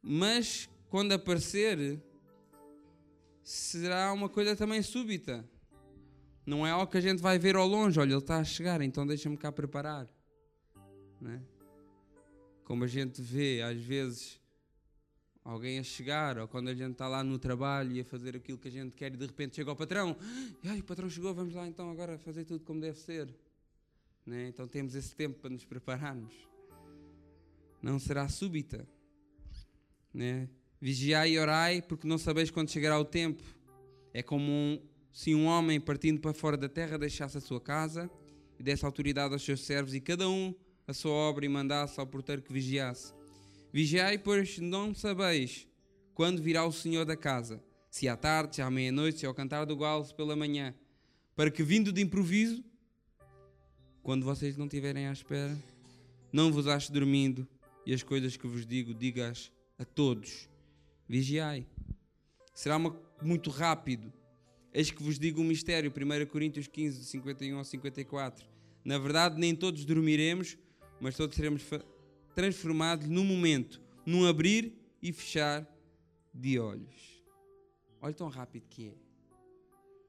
mas 0.00 0.70
quando 0.88 1.12
aparecer, 1.12 2.00
será 3.42 4.12
uma 4.12 4.28
coisa 4.28 4.54
também 4.54 4.82
súbita. 4.82 5.44
Não 6.46 6.66
é 6.66 6.70
algo 6.70 6.90
que 6.90 6.98
a 6.98 7.02
gente 7.02 7.20
vai 7.20 7.38
ver 7.38 7.56
ao 7.56 7.66
longe, 7.66 7.98
olha, 7.98 8.12
ele 8.12 8.18
está 8.18 8.38
a 8.38 8.44
chegar, 8.44 8.80
então 8.80 9.06
deixa-me 9.06 9.36
cá 9.36 9.52
preparar. 9.52 10.08
É? 11.26 11.40
Como 12.64 12.84
a 12.84 12.86
gente 12.86 13.20
vê, 13.20 13.62
às 13.62 13.80
vezes, 13.80 14.39
alguém 15.44 15.78
a 15.78 15.82
chegar, 15.82 16.38
ou 16.38 16.46
quando 16.46 16.68
a 16.68 16.74
gente 16.74 16.92
está 16.92 17.08
lá 17.08 17.24
no 17.24 17.38
trabalho 17.38 17.92
e 17.92 18.00
a 18.00 18.04
fazer 18.04 18.36
aquilo 18.36 18.58
que 18.58 18.68
a 18.68 18.70
gente 18.70 18.94
quer 18.94 19.12
e 19.12 19.16
de 19.16 19.26
repente 19.26 19.56
chega 19.56 19.72
o 19.72 19.76
patrão, 19.76 20.16
e 20.62 20.68
ai, 20.68 20.80
o 20.80 20.84
patrão 20.84 21.08
chegou, 21.08 21.34
vamos 21.34 21.54
lá 21.54 21.66
então 21.66 21.90
agora 21.90 22.18
fazer 22.18 22.44
tudo 22.44 22.64
como 22.64 22.80
deve 22.80 22.98
ser. 22.98 23.28
Né? 24.26 24.48
Então 24.48 24.68
temos 24.68 24.94
esse 24.94 25.14
tempo 25.14 25.40
para 25.40 25.50
nos 25.50 25.64
prepararmos. 25.64 26.34
Não 27.82 27.98
será 27.98 28.28
súbita. 28.28 28.86
Né? 30.12 30.48
Vigiai 30.80 31.32
e 31.32 31.38
orai, 31.38 31.82
porque 31.82 32.06
não 32.06 32.18
sabeis 32.18 32.50
quando 32.50 32.70
chegará 32.70 32.98
o 32.98 33.04
tempo. 33.04 33.42
É 34.12 34.22
como 34.22 34.50
um, 34.50 34.80
se 35.12 35.34
um 35.34 35.46
homem 35.46 35.80
partindo 35.80 36.20
para 36.20 36.34
fora 36.34 36.56
da 36.56 36.68
terra 36.68 36.98
deixasse 36.98 37.38
a 37.38 37.40
sua 37.40 37.60
casa 37.60 38.10
e 38.58 38.62
desse 38.62 38.84
autoridade 38.84 39.32
aos 39.32 39.42
seus 39.42 39.64
servos 39.64 39.94
e 39.94 40.00
cada 40.00 40.28
um 40.28 40.54
a 40.86 40.92
sua 40.92 41.12
obra 41.12 41.44
e 41.44 41.48
mandasse 41.48 41.98
ao 41.98 42.06
porteiro 42.06 42.42
que 42.42 42.52
vigiasse. 42.52 43.19
Vigiai, 43.72 44.18
pois 44.18 44.58
não 44.58 44.94
sabeis 44.94 45.66
quando 46.14 46.42
virá 46.42 46.66
o 46.66 46.72
Senhor 46.72 47.04
da 47.04 47.16
casa, 47.16 47.62
se 47.88 48.08
à 48.08 48.16
tarde, 48.16 48.56
se 48.56 48.62
à 48.62 48.70
meia-noite, 48.70 49.20
se 49.20 49.26
ao 49.26 49.34
cantar 49.34 49.64
do 49.64 49.76
galo, 49.76 50.04
se 50.04 50.14
pela 50.14 50.36
manhã, 50.36 50.74
para 51.34 51.50
que 51.50 51.62
vindo 51.62 51.92
de 51.92 52.02
improviso, 52.02 52.64
quando 54.02 54.24
vocês 54.24 54.56
não 54.56 54.66
estiverem 54.66 55.06
à 55.06 55.12
espera, 55.12 55.56
não 56.32 56.52
vos 56.52 56.66
ache 56.66 56.92
dormindo 56.92 57.46
e 57.86 57.94
as 57.94 58.02
coisas 58.02 58.36
que 58.36 58.46
vos 58.46 58.66
digo, 58.66 58.92
digas 58.92 59.50
a 59.78 59.84
todos. 59.84 60.48
Vigiai. 61.08 61.66
Será 62.52 62.76
uma, 62.76 62.94
muito 63.22 63.50
rápido. 63.50 64.12
Eis 64.72 64.90
que 64.90 65.02
vos 65.02 65.18
digo 65.18 65.40
um 65.40 65.44
mistério, 65.44 65.90
1 65.90 66.26
Coríntios 66.26 66.66
15, 66.66 67.04
51 67.04 67.58
ao 67.58 67.64
54. 67.64 68.46
Na 68.84 68.98
verdade, 68.98 69.38
nem 69.38 69.54
todos 69.54 69.84
dormiremos, 69.84 70.56
mas 71.00 71.16
todos 71.16 71.34
seremos 71.34 71.62
transformado 72.40 73.06
num 73.06 73.22
momento, 73.22 73.82
num 74.06 74.26
abrir 74.26 74.72
e 75.02 75.12
fechar 75.12 75.68
de 76.32 76.58
olhos. 76.58 77.22
Olha 78.00 78.14
tão 78.14 78.28
rápido 78.30 78.66
que 78.66 78.88
é. 78.88 78.94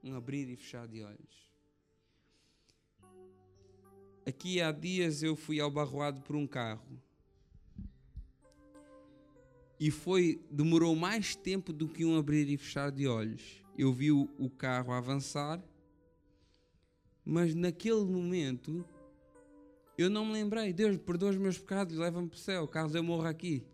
Um 0.02 0.16
abrir 0.16 0.48
e 0.48 0.56
fechar 0.56 0.88
de 0.88 1.04
olhos. 1.04 1.52
Aqui 4.26 4.62
há 4.62 4.72
dias 4.72 5.22
eu 5.22 5.36
fui 5.36 5.60
albarroado 5.60 6.22
por 6.22 6.38
um 6.38 6.48
carro. 6.48 7.04
E 9.78 9.92
foi, 9.92 10.42
demorou 10.50 10.96
mais 10.96 11.36
tempo 11.36 11.74
do 11.74 11.86
que 11.86 12.06
um 12.06 12.18
abrir 12.18 12.48
e 12.48 12.56
fechar 12.56 12.92
de 12.92 13.08
olhos. 13.08 13.62
Eu 13.78 13.92
vi 13.92 14.10
o 14.10 14.50
carro 14.58 14.94
avançar, 14.94 15.62
mas 17.26 17.54
naquele 17.54 18.06
momento 18.06 18.86
eu 20.02 20.10
não 20.10 20.26
me 20.26 20.34
lembrei, 20.34 20.74
Deus, 20.74 20.98
perdoa 20.98 21.30
os 21.30 21.38
meus 21.38 21.58
pecados, 21.58 21.98
leva-me 21.98 22.28
para 22.28 22.36
o 22.36 22.40
céu, 22.40 22.68
caso 22.68 22.98
eu 22.98 23.04
morra 23.04 23.30
aqui. 23.30 23.66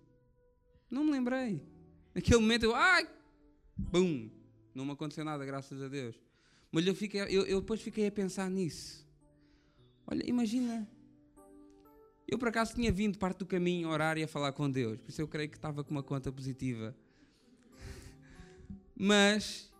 Não 0.89 1.03
me 1.03 1.11
lembrei. 1.11 1.61
Naquele 2.13 2.39
momento 2.39 2.63
eu, 2.63 2.75
ai, 2.75 3.07
bum, 3.75 4.29
não 4.73 4.85
me 4.85 4.91
aconteceu 4.91 5.23
nada, 5.23 5.45
graças 5.45 5.81
a 5.81 5.87
Deus. 5.87 6.19
Mas 6.71 6.85
eu, 6.85 6.95
fiquei, 6.95 7.21
eu, 7.21 7.45
eu 7.45 7.61
depois 7.61 7.81
fiquei 7.81 8.07
a 8.07 8.11
pensar 8.11 8.49
nisso. 8.49 9.07
Olha, 10.05 10.27
imagina, 10.27 10.87
eu 12.27 12.37
por 12.37 12.47
acaso 12.47 12.73
tinha 12.73 12.91
vindo 12.91 13.17
parte 13.17 13.39
do 13.39 13.45
caminho 13.45 13.89
orar 13.89 14.17
e 14.17 14.23
a 14.23 14.27
falar 14.27 14.51
com 14.51 14.69
Deus, 14.69 14.99
por 14.99 15.09
isso 15.09 15.21
eu 15.21 15.27
creio 15.27 15.49
que 15.49 15.57
estava 15.57 15.83
com 15.83 15.91
uma 15.91 16.03
conta 16.03 16.31
positiva. 16.31 16.95
Mas 18.95 19.71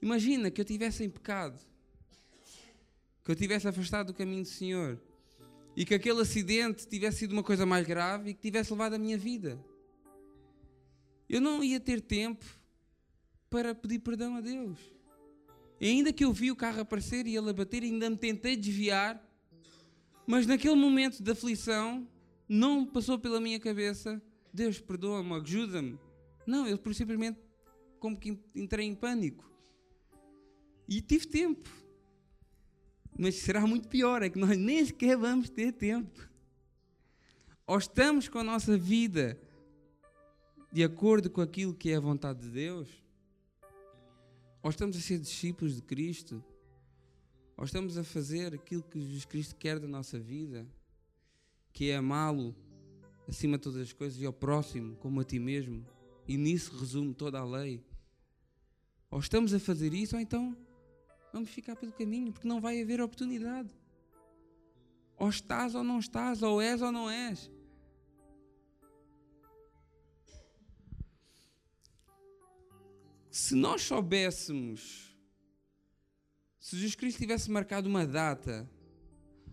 imagina 0.00 0.50
que 0.50 0.60
eu 0.60 0.64
tivesse 0.64 1.04
em 1.04 1.10
pecado, 1.10 1.60
que 3.24 3.30
eu 3.30 3.36
tivesse 3.36 3.68
afastado 3.68 4.08
do 4.08 4.14
caminho 4.14 4.42
do 4.42 4.48
Senhor 4.48 4.98
e 5.76 5.84
que 5.84 5.94
aquele 5.94 6.20
acidente 6.20 6.86
tivesse 6.86 7.20
sido 7.20 7.32
uma 7.32 7.42
coisa 7.42 7.66
mais 7.66 7.86
grave 7.86 8.30
e 8.30 8.34
que 8.34 8.40
tivesse 8.40 8.72
levado 8.72 8.94
a 8.94 8.98
minha 8.98 9.18
vida. 9.18 9.58
Eu 11.28 11.40
não 11.40 11.64
ia 11.64 11.80
ter 11.80 12.00
tempo 12.00 12.44
para 13.50 13.74
pedir 13.74 13.98
perdão 13.98 14.36
a 14.36 14.40
Deus. 14.40 14.78
E 15.80 15.88
ainda 15.88 16.12
que 16.12 16.24
eu 16.24 16.32
vi 16.32 16.50
o 16.50 16.56
carro 16.56 16.80
aparecer 16.80 17.26
e 17.26 17.36
ele 17.36 17.50
a 17.50 17.52
bater, 17.52 17.82
ainda 17.82 18.08
me 18.08 18.16
tentei 18.16 18.56
desviar, 18.56 19.22
mas 20.26 20.46
naquele 20.46 20.76
momento 20.76 21.22
de 21.22 21.30
aflição 21.30 22.06
não 22.48 22.86
passou 22.86 23.18
pela 23.18 23.40
minha 23.40 23.58
cabeça: 23.58 24.22
Deus, 24.52 24.80
perdoa-me, 24.80 25.34
ajuda-me. 25.34 25.98
Não, 26.46 26.66
eu 26.66 26.78
simplesmente 26.92 27.38
como 27.98 28.16
que 28.16 28.38
entrei 28.54 28.86
em 28.86 28.94
pânico. 28.94 29.50
E 30.88 31.00
tive 31.00 31.26
tempo. 31.26 31.83
Mas 33.16 33.36
será 33.36 33.66
muito 33.66 33.88
pior, 33.88 34.22
é 34.22 34.28
que 34.28 34.38
nós 34.38 34.56
nem 34.56 34.84
sequer 34.84 35.16
vamos 35.16 35.48
ter 35.48 35.72
tempo. 35.72 36.28
Ou 37.66 37.78
estamos 37.78 38.28
com 38.28 38.38
a 38.38 38.44
nossa 38.44 38.76
vida 38.76 39.40
de 40.72 40.82
acordo 40.82 41.30
com 41.30 41.40
aquilo 41.40 41.72
que 41.72 41.90
é 41.90 41.96
a 41.96 42.00
vontade 42.00 42.40
de 42.40 42.48
Deus, 42.48 42.88
ou 44.60 44.70
estamos 44.70 44.96
a 44.96 45.00
ser 45.00 45.20
discípulos 45.20 45.76
de 45.76 45.82
Cristo, 45.82 46.42
ou 47.56 47.64
estamos 47.64 47.96
a 47.96 48.02
fazer 48.02 48.52
aquilo 48.52 48.82
que 48.82 49.00
Jesus 49.00 49.24
Cristo 49.24 49.54
quer 49.54 49.78
da 49.78 49.86
nossa 49.86 50.18
vida, 50.18 50.66
que 51.72 51.90
é 51.90 51.96
amá-lo 51.96 52.56
acima 53.28 53.56
de 53.56 53.62
todas 53.62 53.80
as 53.82 53.92
coisas 53.92 54.20
e 54.20 54.26
ao 54.26 54.32
próximo 54.32 54.96
como 54.96 55.20
a 55.20 55.24
ti 55.24 55.38
mesmo, 55.38 55.86
e 56.26 56.36
nisso 56.36 56.76
resume 56.76 57.14
toda 57.14 57.38
a 57.38 57.44
lei. 57.44 57.80
Ou 59.10 59.20
estamos 59.20 59.54
a 59.54 59.60
fazer 59.60 59.94
isso, 59.94 60.16
ou 60.16 60.20
então 60.20 60.56
vamos 61.34 61.50
ficar 61.50 61.74
pelo 61.74 61.92
caminho, 61.92 62.32
porque 62.32 62.46
não 62.46 62.60
vai 62.60 62.80
haver 62.80 63.00
oportunidade. 63.00 63.68
Ou 65.16 65.28
estás 65.28 65.74
ou 65.74 65.82
não 65.82 65.98
estás, 65.98 66.44
ou 66.44 66.62
és 66.62 66.80
ou 66.80 66.92
não 66.92 67.10
és. 67.10 67.50
Se 73.32 73.56
nós 73.56 73.82
soubéssemos, 73.82 75.18
se 76.60 76.76
Jesus 76.76 76.94
Cristo 76.94 77.18
tivesse 77.18 77.50
marcado 77.50 77.88
uma 77.88 78.06
data, 78.06 78.70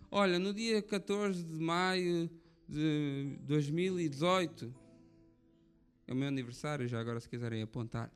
olha, 0.08 0.38
no 0.38 0.54
dia 0.54 0.80
14 0.80 1.42
de 1.42 1.58
maio 1.58 2.30
de 2.68 3.38
2018, 3.40 4.72
é 6.06 6.12
o 6.12 6.16
meu 6.16 6.28
aniversário, 6.28 6.86
já 6.86 7.00
agora 7.00 7.18
se 7.18 7.28
quiserem 7.28 7.60
apontar. 7.60 8.08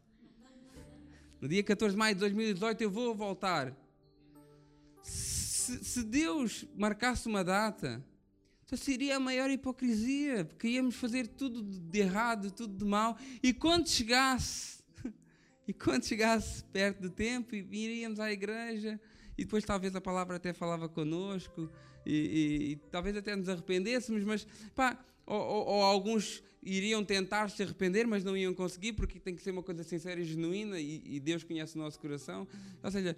No 1.46 1.50
dia 1.50 1.62
14 1.62 1.94
de 1.94 1.96
maio 1.96 2.12
de 2.12 2.18
2018 2.22 2.80
eu 2.80 2.90
vou 2.90 3.14
voltar. 3.14 3.72
Se, 5.00 5.84
se 5.84 6.02
Deus 6.02 6.66
marcasse 6.76 7.28
uma 7.28 7.44
data, 7.44 8.04
então 8.64 8.76
seria 8.76 9.14
a 9.14 9.20
maior 9.20 9.48
hipocrisia, 9.48 10.44
porque 10.44 10.66
íamos 10.66 10.96
fazer 10.96 11.28
tudo 11.28 11.62
de 11.62 12.00
errado, 12.00 12.50
tudo 12.50 12.76
de 12.76 12.84
mal, 12.84 13.16
e 13.40 13.54
quando 13.54 13.88
chegasse, 13.88 14.82
e 15.68 15.72
quando 15.72 16.04
chegasse 16.04 16.64
perto 16.64 17.02
do 17.02 17.10
tempo, 17.10 17.54
iríamos 17.54 18.18
à 18.18 18.32
igreja, 18.32 19.00
e 19.38 19.44
depois 19.44 19.64
talvez 19.64 19.94
a 19.94 20.00
palavra 20.00 20.38
até 20.38 20.52
falava 20.52 20.88
connosco, 20.88 21.70
e, 22.04 22.12
e, 22.12 22.72
e 22.72 22.76
talvez 22.90 23.16
até 23.16 23.36
nos 23.36 23.48
arrependêssemos, 23.48 24.24
mas 24.24 24.44
pá, 24.74 24.98
ou, 25.24 25.40
ou, 25.40 25.66
ou, 25.66 25.82
alguns 25.84 26.42
iriam 26.66 27.04
tentar 27.04 27.48
se 27.48 27.62
arrepender, 27.62 28.06
mas 28.06 28.24
não 28.24 28.36
iam 28.36 28.52
conseguir, 28.52 28.92
porque 28.94 29.20
tem 29.20 29.36
que 29.36 29.42
ser 29.42 29.52
uma 29.52 29.62
coisa 29.62 29.84
sincera 29.84 30.20
e 30.20 30.24
genuína, 30.24 30.80
e, 30.80 31.00
e 31.04 31.20
Deus 31.20 31.44
conhece 31.44 31.76
o 31.76 31.78
nosso 31.78 31.98
coração. 32.00 32.46
Ou 32.82 32.90
seja, 32.90 33.16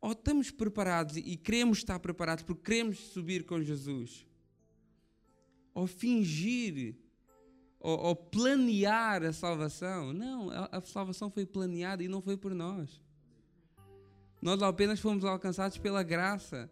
ou 0.00 0.12
estamos 0.12 0.50
preparados 0.50 1.16
e 1.16 1.36
queremos 1.36 1.78
estar 1.78 1.98
preparados 2.00 2.42
porque 2.42 2.62
queremos 2.62 2.98
subir 2.98 3.44
com 3.44 3.62
Jesus, 3.62 4.26
ou 5.72 5.86
fingir, 5.86 6.96
ou, 7.78 7.96
ou 7.98 8.16
planear 8.16 9.22
a 9.22 9.32
salvação. 9.32 10.12
Não, 10.12 10.50
a, 10.50 10.68
a 10.72 10.80
salvação 10.80 11.30
foi 11.30 11.46
planeada 11.46 12.02
e 12.02 12.08
não 12.08 12.20
foi 12.20 12.36
por 12.36 12.54
nós. 12.54 13.00
Nós 14.42 14.60
apenas 14.62 14.98
fomos 14.98 15.24
alcançados 15.24 15.78
pela 15.78 16.02
graça 16.02 16.70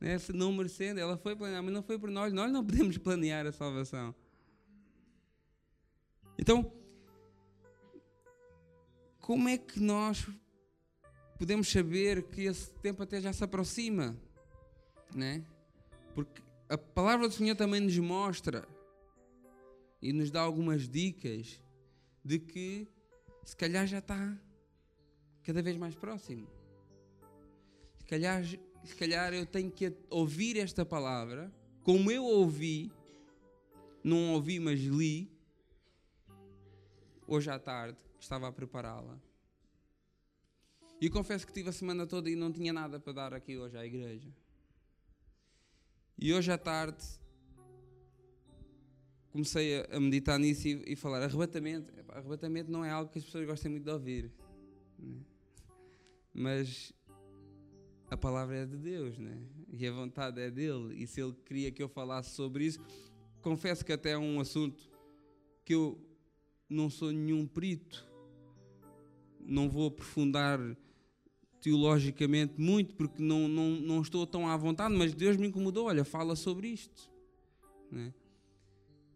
né, 0.00 0.16
não 0.32 0.52
merecendo, 0.52 1.00
ela 1.00 1.16
foi 1.16 1.34
planeada, 1.34 1.62
mas 1.62 1.72
não 1.72 1.82
foi 1.82 1.98
por 1.98 2.10
nós. 2.10 2.32
Nós 2.32 2.50
não 2.52 2.64
podemos 2.64 2.96
planear 2.98 3.46
a 3.46 3.52
salvação. 3.52 4.14
Então, 6.38 6.72
como 9.18 9.48
é 9.48 9.58
que 9.58 9.80
nós 9.80 10.26
podemos 11.36 11.68
saber 11.70 12.22
que 12.24 12.42
esse 12.42 12.70
tempo 12.74 13.02
até 13.02 13.20
já 13.20 13.32
se 13.32 13.42
aproxima? 13.42 14.16
Né? 15.14 15.44
Porque 16.14 16.40
a 16.68 16.78
palavra 16.78 17.28
do 17.28 17.34
Senhor 17.34 17.56
também 17.56 17.80
nos 17.80 17.98
mostra 17.98 18.68
e 20.00 20.12
nos 20.12 20.30
dá 20.30 20.40
algumas 20.40 20.88
dicas 20.88 21.60
de 22.24 22.38
que 22.38 22.86
se 23.44 23.56
calhar 23.56 23.86
já 23.86 23.98
está 23.98 24.38
cada 25.42 25.62
vez 25.62 25.76
mais 25.76 25.94
próximo. 25.94 26.46
Se 27.96 28.04
calhar 28.04 28.42
se 28.88 28.96
calhar 28.96 29.34
eu 29.34 29.44
tenho 29.44 29.70
que 29.70 29.92
ouvir 30.08 30.56
esta 30.56 30.84
palavra, 30.84 31.52
como 31.82 32.10
eu 32.10 32.24
ouvi, 32.24 32.90
não 34.02 34.32
ouvi, 34.32 34.58
mas 34.58 34.80
li, 34.80 35.30
hoje 37.26 37.50
à 37.50 37.58
tarde, 37.58 37.98
que 38.16 38.22
estava 38.22 38.48
a 38.48 38.52
prepará-la. 38.52 39.20
E 41.00 41.08
confesso 41.08 41.46
que 41.46 41.52
tive 41.52 41.68
a 41.68 41.72
semana 41.72 42.06
toda 42.06 42.28
e 42.28 42.34
não 42.34 42.50
tinha 42.50 42.72
nada 42.72 42.98
para 42.98 43.12
dar 43.12 43.34
aqui 43.34 43.56
hoje 43.56 43.76
à 43.76 43.84
igreja. 43.84 44.28
E 46.18 46.32
hoje 46.32 46.50
à 46.50 46.58
tarde 46.58 47.04
comecei 49.30 49.84
a, 49.90 50.00
meditar 50.00 50.38
nisso 50.38 50.66
e, 50.66 50.92
e 50.92 50.96
falar 50.96 51.22
arrebatamento. 51.22 51.92
Arrebatamento 52.08 52.70
não 52.70 52.84
é 52.84 52.90
algo 52.90 53.12
que 53.12 53.18
as 53.18 53.24
pessoas 53.24 53.46
gostem 53.46 53.70
muito 53.70 53.84
de 53.84 53.90
ouvir. 53.90 54.32
Né? 54.98 55.20
Mas 56.34 56.92
a 58.10 58.16
palavra 58.16 58.56
é 58.56 58.66
de 58.66 58.76
Deus, 58.76 59.18
né? 59.18 59.38
E 59.72 59.86
a 59.86 59.92
vontade 59.92 60.40
é 60.40 60.50
dele. 60.50 61.02
E 61.02 61.06
se 61.06 61.20
ele 61.20 61.34
queria 61.44 61.70
que 61.70 61.82
eu 61.82 61.88
falasse 61.88 62.30
sobre 62.34 62.64
isso, 62.64 62.80
confesso 63.42 63.84
que 63.84 63.92
até 63.92 64.12
é 64.12 64.18
um 64.18 64.40
assunto 64.40 64.90
que 65.64 65.74
eu 65.74 66.00
não 66.68 66.88
sou 66.88 67.12
nenhum 67.12 67.46
perito. 67.46 68.06
Não 69.40 69.68
vou 69.68 69.88
aprofundar 69.88 70.58
teologicamente 71.60 72.54
muito, 72.58 72.94
porque 72.94 73.22
não, 73.22 73.46
não, 73.48 73.70
não 73.70 74.00
estou 74.00 74.26
tão 74.26 74.48
à 74.48 74.56
vontade, 74.56 74.94
mas 74.94 75.12
Deus 75.12 75.36
me 75.36 75.48
incomodou. 75.48 75.86
Olha, 75.86 76.04
fala 76.04 76.34
sobre 76.34 76.68
isto. 76.68 77.10
Né? 77.90 78.12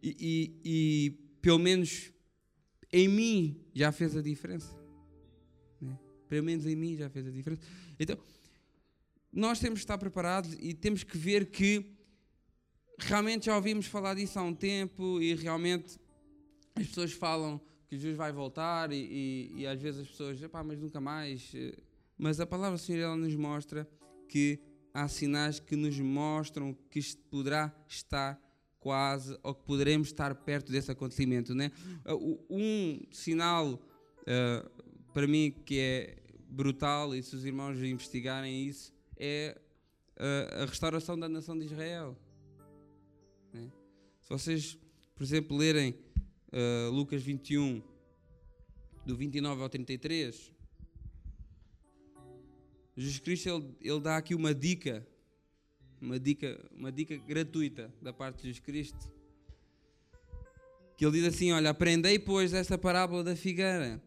E, 0.02 0.16
e, 0.20 0.60
e 0.64 1.10
pelo 1.40 1.58
menos 1.58 2.12
em 2.92 3.08
mim 3.08 3.64
já 3.74 3.90
fez 3.90 4.16
a 4.16 4.22
diferença. 4.22 4.76
Né? 5.80 5.98
Pelo 6.28 6.44
menos 6.44 6.66
em 6.66 6.76
mim 6.76 6.96
já 6.96 7.08
fez 7.08 7.26
a 7.26 7.30
diferença. 7.30 7.62
Então 7.98 8.18
nós 9.32 9.58
temos 9.58 9.80
que 9.80 9.84
estar 9.84 9.98
preparados 9.98 10.56
e 10.60 10.74
temos 10.74 11.02
que 11.02 11.16
ver 11.16 11.46
que 11.46 11.96
realmente 12.98 13.46
já 13.46 13.56
ouvimos 13.56 13.86
falar 13.86 14.14
disso 14.14 14.38
há 14.38 14.42
um 14.42 14.54
tempo 14.54 15.20
e 15.20 15.34
realmente 15.34 15.98
as 16.74 16.86
pessoas 16.86 17.12
falam 17.12 17.60
que 17.88 17.96
Jesus 17.96 18.16
vai 18.16 18.32
voltar 18.32 18.92
e, 18.92 18.96
e, 18.96 19.60
e 19.62 19.66
às 19.66 19.80
vezes 19.80 20.02
as 20.02 20.08
pessoas, 20.08 20.38
mas 20.64 20.78
nunca 20.78 21.00
mais. 21.00 21.52
Mas 22.16 22.40
a 22.40 22.46
palavra 22.46 22.76
do 22.76 22.80
Senhor 22.80 23.00
ela 23.00 23.16
nos 23.16 23.34
mostra 23.34 23.88
que 24.28 24.58
há 24.94 25.08
sinais 25.08 25.58
que 25.58 25.76
nos 25.76 25.98
mostram 25.98 26.76
que 26.90 26.98
isto 26.98 27.22
poderá 27.24 27.74
estar 27.88 28.40
quase 28.78 29.38
ou 29.42 29.54
que 29.54 29.64
poderemos 29.64 30.08
estar 30.08 30.34
perto 30.34 30.70
desse 30.70 30.90
acontecimento. 30.90 31.54
Né? 31.54 31.70
Um 32.50 33.00
sinal 33.10 33.74
uh, 33.74 35.12
para 35.12 35.26
mim 35.26 35.54
que 35.64 35.78
é 35.78 36.16
brutal, 36.48 37.14
e 37.14 37.22
se 37.22 37.34
os 37.34 37.44
irmãos 37.44 37.78
investigarem 37.78 38.66
isso, 38.66 38.92
é 39.24 39.56
a, 40.16 40.62
a 40.62 40.66
restauração 40.66 41.16
da 41.16 41.28
nação 41.28 41.56
de 41.56 41.64
Israel. 41.64 42.18
Né? 43.52 43.70
Se 44.20 44.28
vocês, 44.28 44.78
por 45.14 45.22
exemplo, 45.22 45.56
lerem 45.56 45.94
uh, 46.52 46.90
Lucas 46.90 47.22
21, 47.22 47.80
do 49.06 49.16
29 49.16 49.62
ao 49.62 49.68
33, 49.68 50.52
Jesus 52.96 53.20
Cristo 53.20 53.48
ele, 53.48 53.76
ele 53.80 54.00
dá 54.00 54.16
aqui 54.16 54.34
uma 54.34 54.52
dica, 54.52 55.06
uma 56.00 56.18
dica, 56.18 56.68
uma 56.72 56.90
dica 56.90 57.16
gratuita 57.16 57.94
da 58.02 58.12
parte 58.12 58.38
de 58.38 58.48
Jesus 58.48 58.58
Cristo. 58.58 59.12
Que 60.96 61.06
ele 61.06 61.20
diz 61.20 61.34
assim: 61.34 61.52
Olha, 61.52 61.70
aprendei, 61.70 62.18
pois, 62.18 62.52
esta 62.52 62.76
parábola 62.76 63.22
da 63.22 63.36
figueira. 63.36 64.02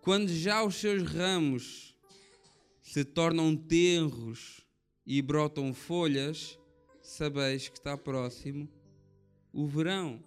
Quando 0.00 0.28
já 0.28 0.64
os 0.64 0.74
seus 0.76 1.02
ramos 1.04 1.91
se 2.82 3.04
tornam 3.04 3.56
tenros 3.56 4.66
e 5.06 5.22
brotam 5.22 5.72
folhas, 5.72 6.58
sabeis 7.00 7.68
que 7.68 7.78
está 7.78 7.96
próximo 7.96 8.68
o 9.52 9.66
verão. 9.66 10.22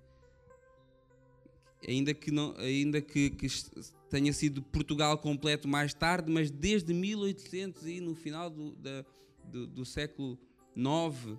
Ainda 1.88 2.14
que, 2.14 2.30
não, 2.30 2.54
ainda 2.56 3.00
que, 3.00 3.30
que, 3.30 3.46
tenha 4.08 4.32
sido 4.32 4.62
Portugal 4.62 5.18
completo 5.18 5.66
mais 5.66 5.92
tarde, 5.92 6.30
mas 6.30 6.50
desde 6.50 6.94
1800 6.94 7.86
e 7.86 8.00
no 8.00 8.14
final 8.14 8.48
do, 8.48 8.76
da, 8.76 9.04
do, 9.44 9.66
do 9.66 9.84
século 9.84 10.38
IX 10.76 11.38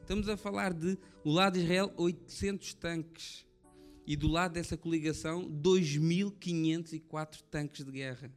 Estamos 0.00 0.28
a 0.28 0.36
falar 0.36 0.72
de, 0.72 0.96
o 1.24 1.32
lado 1.32 1.54
de 1.54 1.60
Israel, 1.64 1.92
800 1.96 2.74
tanques. 2.74 3.44
E 4.06 4.14
do 4.14 4.28
lado 4.28 4.52
dessa 4.52 4.76
coligação, 4.76 5.50
2.504 5.50 7.42
tanques 7.50 7.84
de 7.84 7.90
guerra. 7.90 8.32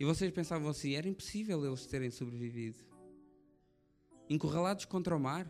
E 0.00 0.04
vocês 0.06 0.32
pensavam 0.32 0.70
assim: 0.70 0.94
era 0.94 1.06
impossível 1.06 1.62
eles 1.66 1.84
terem 1.84 2.10
sobrevivido. 2.10 2.82
Encurralados 4.30 4.86
contra 4.86 5.14
o 5.14 5.20
mar. 5.20 5.46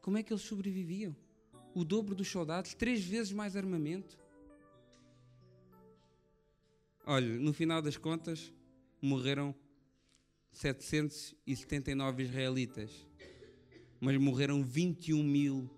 Como 0.00 0.16
é 0.16 0.22
que 0.22 0.32
eles 0.32 0.44
sobreviviam? 0.44 1.16
O 1.74 1.84
dobro 1.84 2.14
dos 2.14 2.28
soldados, 2.28 2.72
três 2.72 3.04
vezes 3.04 3.32
mais 3.32 3.56
armamento. 3.56 4.16
Olha, 7.04 7.36
no 7.36 7.52
final 7.52 7.82
das 7.82 7.96
contas, 7.96 8.52
morreram 9.02 9.52
779 10.52 12.22
israelitas, 12.22 13.06
mas 14.00 14.16
morreram 14.18 14.62
21 14.62 15.22
mil 15.22 15.68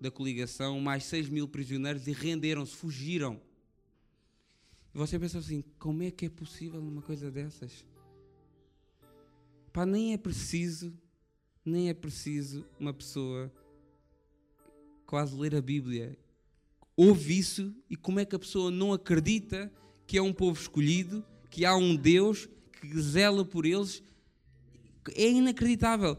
da 0.00 0.10
coligação, 0.10 0.80
mais 0.80 1.04
6 1.04 1.28
mil 1.28 1.46
prisioneiros 1.46 2.08
e 2.08 2.12
renderam-se, 2.12 2.74
fugiram. 2.74 3.40
E 4.94 4.98
você 4.98 5.18
pensa 5.18 5.38
assim: 5.38 5.62
como 5.78 6.02
é 6.02 6.10
que 6.10 6.26
é 6.26 6.30
possível 6.30 6.80
uma 6.80 7.02
coisa 7.02 7.30
dessas? 7.30 7.84
Pá, 9.72 9.84
nem 9.84 10.12
é 10.12 10.18
preciso, 10.18 10.92
nem 11.64 11.88
é 11.88 11.94
preciso 11.94 12.66
uma 12.80 12.92
pessoa 12.92 13.52
quase 15.06 15.34
ler 15.34 15.54
a 15.54 15.62
Bíblia. 15.62 16.18
Ouve 16.96 17.38
isso 17.38 17.74
e 17.88 17.96
como 17.96 18.18
é 18.18 18.24
que 18.24 18.34
a 18.34 18.38
pessoa 18.38 18.70
não 18.70 18.92
acredita 18.92 19.72
que 20.06 20.18
é 20.18 20.22
um 20.22 20.32
povo 20.32 20.60
escolhido, 20.60 21.24
que 21.50 21.64
há 21.64 21.76
um 21.76 21.94
Deus 21.94 22.48
que 22.80 23.00
zela 23.00 23.44
por 23.44 23.64
eles 23.64 24.02
é 25.14 25.30
inacreditável. 25.30 26.18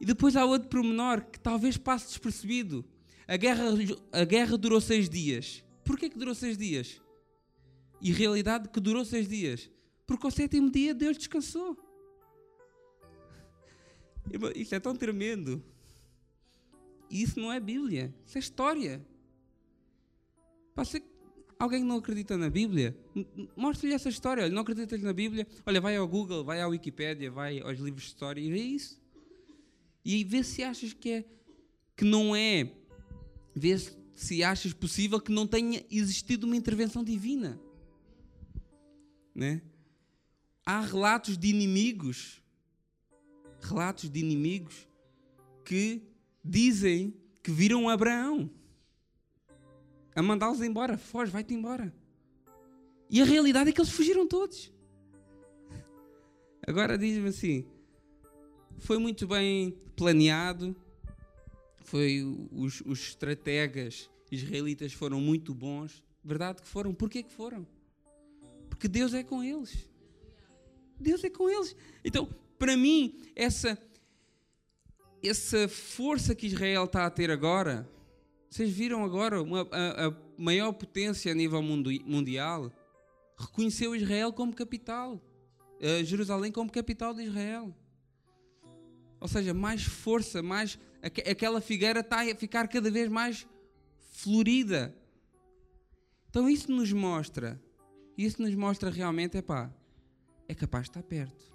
E 0.00 0.04
depois 0.04 0.36
há 0.36 0.44
outro 0.44 0.68
pormenor 0.68 1.24
que 1.24 1.38
talvez 1.38 1.76
passe 1.76 2.08
despercebido. 2.08 2.84
A 3.26 3.36
guerra, 3.36 3.64
a 4.12 4.24
guerra 4.24 4.58
durou 4.58 4.80
seis 4.80 5.08
dias. 5.08 5.64
Porquê 5.84 6.08
que 6.08 6.18
durou 6.18 6.34
seis 6.34 6.56
dias? 6.56 7.00
E 8.04 8.12
realidade 8.12 8.68
que 8.68 8.78
durou 8.78 9.02
seis 9.02 9.26
dias. 9.26 9.70
Porque 10.06 10.26
ao 10.26 10.30
sétimo 10.30 10.70
dia 10.70 10.92
Deus 10.92 11.16
descansou. 11.16 11.74
Isso 14.54 14.74
é 14.74 14.78
tão 14.78 14.94
tremendo. 14.94 15.64
Isso 17.10 17.40
não 17.40 17.50
é 17.50 17.58
Bíblia. 17.58 18.14
Isso 18.26 18.36
é 18.36 18.40
história. 18.40 19.06
Pode 20.74 21.02
Alguém 21.58 21.80
que 21.80 21.88
não 21.88 21.96
acredita 21.96 22.36
na 22.36 22.50
Bíblia? 22.50 22.94
Mostre-lhe 23.56 23.94
essa 23.94 24.10
história. 24.10 24.42
Olha, 24.42 24.52
não 24.52 24.60
acredita 24.60 24.98
na 24.98 25.12
Bíblia? 25.12 25.46
Olha, 25.64 25.80
vai 25.80 25.96
ao 25.96 26.06
Google, 26.06 26.44
vai 26.44 26.60
à 26.60 26.68
Wikipédia, 26.68 27.30
vai 27.30 27.60
aos 27.60 27.78
livros 27.78 28.02
de 28.02 28.08
história 28.08 28.40
e 28.40 28.50
vê 28.50 28.60
isso. 28.60 29.00
E 30.04 30.24
vê 30.24 30.44
se 30.44 30.62
achas 30.62 30.92
que 30.92 31.10
é 31.10 31.24
que 31.96 32.04
não 32.04 32.36
é. 32.36 32.70
Vê 33.54 33.78
se 34.14 34.44
achas 34.44 34.74
possível 34.74 35.18
que 35.18 35.32
não 35.32 35.46
tenha 35.46 35.82
existido 35.90 36.46
uma 36.46 36.56
intervenção 36.56 37.02
divina. 37.02 37.58
Né? 39.34 39.62
Há 40.64 40.80
relatos 40.80 41.36
de 41.36 41.48
inimigos, 41.48 42.42
relatos 43.60 44.08
de 44.08 44.20
inimigos 44.20 44.88
que 45.64 46.02
dizem 46.44 47.14
que 47.42 47.50
viram 47.50 47.88
Abraão 47.88 48.50
a 50.14 50.22
mandá-los 50.22 50.62
embora. 50.62 50.96
Foge, 50.96 51.30
vai-te 51.30 51.54
embora. 51.54 51.92
E 53.10 53.20
a 53.20 53.24
realidade 53.24 53.70
é 53.70 53.72
que 53.72 53.80
eles 53.80 53.90
fugiram 53.90 54.26
todos. 54.26 54.72
Agora 56.66 56.96
diz-me 56.96 57.28
assim: 57.28 57.66
foi 58.78 58.98
muito 58.98 59.26
bem 59.26 59.72
planeado, 59.96 60.74
foi 61.84 62.22
os, 62.52 62.80
os 62.82 63.00
estrategas 63.08 64.08
israelitas 64.30 64.92
foram 64.92 65.20
muito 65.20 65.54
bons. 65.54 66.02
Verdade 66.22 66.62
que 66.62 66.68
foram. 66.68 66.94
Porquê 66.94 67.22
que 67.22 67.32
foram? 67.32 67.66
Porque 68.74 68.88
Deus 68.88 69.14
é 69.14 69.22
com 69.22 69.42
eles. 69.42 69.88
Deus 70.98 71.22
é 71.22 71.30
com 71.30 71.48
eles. 71.48 71.76
Então, 72.04 72.28
para 72.58 72.76
mim, 72.76 73.22
essa, 73.36 73.78
essa 75.22 75.68
força 75.68 76.34
que 76.34 76.48
Israel 76.48 76.84
está 76.84 77.06
a 77.06 77.10
ter 77.10 77.30
agora, 77.30 77.88
vocês 78.50 78.70
viram 78.70 79.04
agora 79.04 79.40
uma, 79.40 79.62
a, 79.70 80.08
a 80.08 80.16
maior 80.36 80.72
potência 80.72 81.30
a 81.30 81.34
nível 81.34 81.62
mundial 81.62 82.72
reconheceu 83.38 83.94
Israel 83.94 84.32
como 84.32 84.54
capital, 84.54 85.20
uh, 85.80 86.04
Jerusalém 86.04 86.50
como 86.50 86.70
capital 86.70 87.14
de 87.14 87.22
Israel. 87.22 87.74
Ou 89.20 89.28
seja, 89.28 89.54
mais 89.54 89.84
força, 89.84 90.42
mais 90.42 90.78
aquela 91.00 91.60
figueira 91.60 92.00
está 92.00 92.22
a 92.22 92.34
ficar 92.34 92.68
cada 92.68 92.90
vez 92.90 93.08
mais 93.08 93.46
florida. 94.12 94.94
Então 96.28 96.50
isso 96.50 96.70
nos 96.72 96.92
mostra, 96.92 97.62
isso 98.16 98.40
nos 98.40 98.54
mostra 98.54 98.90
realmente, 98.90 99.36
é 99.36 99.42
pá, 99.42 99.72
é 100.48 100.54
capaz 100.54 100.84
de 100.84 100.90
estar 100.90 101.02
perto. 101.02 101.52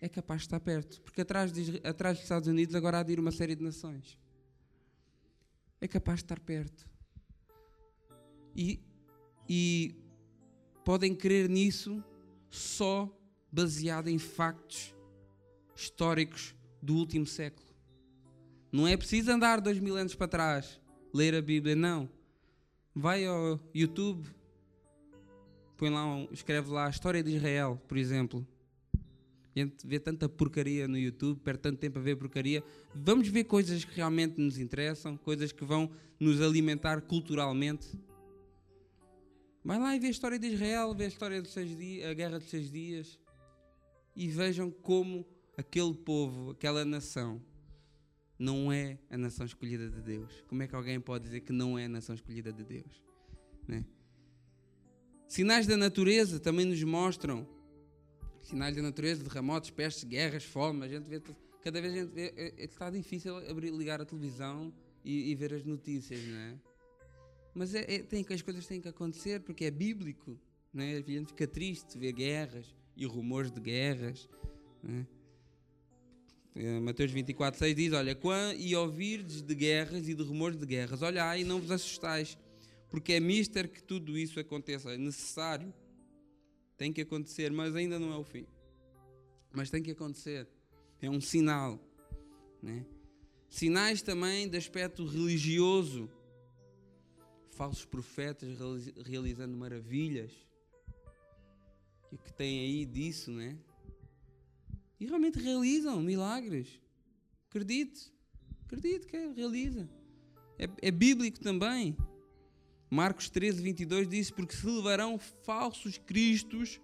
É 0.00 0.08
capaz 0.08 0.42
de 0.42 0.46
estar 0.46 0.60
perto. 0.60 1.00
Porque 1.02 1.20
atrás, 1.20 1.52
de, 1.52 1.80
atrás 1.84 2.16
dos 2.16 2.24
Estados 2.24 2.48
Unidos 2.48 2.74
agora 2.74 3.00
há 3.00 3.02
de 3.02 3.12
ir 3.12 3.20
uma 3.20 3.30
série 3.30 3.54
de 3.54 3.62
nações. 3.62 4.18
É 5.80 5.88
capaz 5.88 6.18
de 6.18 6.24
estar 6.24 6.40
perto. 6.40 6.88
E, 8.54 8.80
e 9.48 9.94
podem 10.84 11.14
crer 11.14 11.48
nisso 11.48 12.02
só 12.50 13.08
baseado 13.52 14.08
em 14.08 14.18
factos 14.18 14.94
históricos 15.74 16.54
do 16.82 16.94
último 16.96 17.26
século. 17.26 17.68
Não 18.72 18.86
é 18.86 18.96
preciso 18.96 19.30
andar 19.30 19.60
dois 19.60 19.78
mil 19.78 19.96
anos 19.96 20.14
para 20.14 20.28
trás, 20.28 20.80
ler 21.12 21.34
a 21.34 21.42
Bíblia, 21.42 21.74
não. 21.74 22.08
Vai 22.94 23.24
ao 23.24 23.60
YouTube, 23.74 24.28
põe 25.80 25.88
lá, 25.88 26.04
um, 26.04 26.28
escreve 26.30 26.70
lá 26.70 26.88
a 26.88 26.90
história 26.90 27.22
de 27.22 27.34
Israel, 27.34 27.80
por 27.88 27.96
exemplo. 27.96 28.46
A 28.92 29.58
gente 29.58 29.86
vê 29.86 29.98
tanta 29.98 30.28
porcaria 30.28 30.86
no 30.86 30.98
YouTube, 30.98 31.40
perde 31.40 31.60
tanto 31.60 31.78
tempo 31.78 31.98
a 31.98 32.02
ver 32.02 32.16
porcaria. 32.16 32.62
Vamos 32.94 33.28
ver 33.28 33.44
coisas 33.44 33.82
que 33.82 33.96
realmente 33.96 34.38
nos 34.38 34.58
interessam, 34.58 35.16
coisas 35.16 35.52
que 35.52 35.64
vão 35.64 35.90
nos 36.20 36.42
alimentar 36.42 37.00
culturalmente. 37.00 37.98
Vai 39.64 39.78
lá 39.78 39.96
e 39.96 39.98
vê 39.98 40.08
a 40.08 40.10
história 40.10 40.38
de 40.38 40.48
Israel, 40.48 40.94
vê 40.94 41.06
a 41.06 41.08
história 41.08 41.40
dos 41.40 41.50
seis 41.50 41.74
dias, 41.74 42.10
a 42.10 42.12
guerra 42.12 42.38
dos 42.38 42.50
seis 42.50 42.70
dias 42.70 43.18
e 44.14 44.28
vejam 44.28 44.70
como 44.70 45.26
aquele 45.56 45.94
povo, 45.94 46.50
aquela 46.50 46.84
nação, 46.84 47.40
não 48.38 48.70
é 48.70 48.98
a 49.08 49.16
nação 49.16 49.46
escolhida 49.46 49.88
de 49.88 50.02
Deus. 50.02 50.44
Como 50.46 50.62
é 50.62 50.68
que 50.68 50.74
alguém 50.74 51.00
pode 51.00 51.24
dizer 51.24 51.40
que 51.40 51.52
não 51.52 51.78
é 51.78 51.86
a 51.86 51.88
nação 51.88 52.14
escolhida 52.14 52.52
de 52.52 52.64
Deus? 52.64 53.02
Né? 53.66 53.82
Sinais 55.30 55.64
da 55.64 55.76
natureza 55.76 56.40
também 56.40 56.66
nos 56.66 56.82
mostram 56.82 57.46
sinais 58.42 58.74
da 58.74 58.82
natureza, 58.82 59.22
terremotos, 59.22 59.70
pestes, 59.70 60.02
guerras, 60.02 60.42
fome. 60.42 60.84
A 60.84 60.88
gente 60.88 61.08
vê, 61.08 61.22
cada 61.62 61.80
vez 61.80 61.94
a 61.94 61.96
gente 61.98 62.10
vê, 62.10 62.34
é, 62.36 62.52
é, 62.60 62.64
está 62.64 62.90
difícil 62.90 63.36
abrir, 63.48 63.70
ligar 63.70 64.00
a 64.00 64.04
televisão 64.04 64.74
e, 65.04 65.30
e 65.30 65.34
ver 65.36 65.54
as 65.54 65.64
notícias, 65.64 66.20
não 66.26 66.36
é? 66.36 66.58
Mas 67.54 67.76
é, 67.76 67.94
é, 67.94 67.98
tem, 68.00 68.26
as 68.28 68.42
coisas 68.42 68.66
têm 68.66 68.80
que 68.80 68.88
acontecer 68.88 69.38
porque 69.38 69.66
é 69.66 69.70
bíblico. 69.70 70.36
Não 70.74 70.82
é? 70.82 70.96
A 70.96 71.00
gente 71.00 71.28
fica 71.28 71.46
triste 71.46 71.96
ver 71.96 72.10
guerras 72.10 72.74
e 72.96 73.06
rumores 73.06 73.52
de 73.52 73.60
guerras. 73.60 74.28
É? 74.82 75.04
Eh, 76.56 76.80
Mateus 76.80 77.12
24, 77.12 77.56
6 77.56 77.76
diz: 77.76 77.92
Olha, 77.92 78.18
e 78.58 78.74
ouvirdes 78.74 79.42
de 79.42 79.54
guerras 79.54 80.08
e 80.08 80.14
de 80.14 80.22
rumores 80.24 80.58
de 80.58 80.66
guerras, 80.66 81.02
olhai 81.02 81.42
e 81.42 81.44
não 81.44 81.60
vos 81.60 81.70
assustais, 81.70 82.36
porque 82.90 83.14
é 83.14 83.20
mister 83.20 83.70
que 83.70 83.82
tudo 83.82 84.18
isso 84.18 84.38
aconteça. 84.40 84.92
É 84.92 84.98
necessário, 84.98 85.72
tem 86.76 86.92
que 86.92 87.00
acontecer, 87.00 87.50
mas 87.52 87.74
ainda 87.76 87.98
não 87.98 88.12
é 88.12 88.16
o 88.16 88.24
fim. 88.24 88.46
Mas 89.52 89.70
tem 89.70 89.82
que 89.82 89.90
acontecer, 89.90 90.48
é 91.00 91.08
um 91.08 91.20
sinal. 91.20 91.80
Né? 92.62 92.84
Sinais 93.48 94.02
também 94.02 94.48
de 94.48 94.56
aspecto 94.56 95.06
religioso 95.06 96.10
falsos 97.60 97.84
profetas 97.84 98.56
realizando 99.04 99.54
maravilhas. 99.54 100.32
E 102.10 102.16
que 102.16 102.32
tem 102.32 102.60
aí 102.60 102.86
disso, 102.86 103.30
né? 103.30 103.58
E 104.98 105.04
realmente 105.04 105.38
realizam 105.38 106.00
milagres. 106.00 106.80
Acredite. 107.50 108.10
Acredite 108.64 109.06
que 109.06 109.16
realiza. 109.34 109.86
É, 110.58 110.88
é 110.88 110.90
bíblico 110.90 111.38
também. 111.40 111.94
Marcos 112.90 113.30
13, 113.30 113.62
22 113.62 114.08
diz: 114.08 114.30
Porque 114.32 114.56
se 114.56 114.66
levarão 114.66 115.16
falsos 115.16 115.96
cristos 115.96 116.80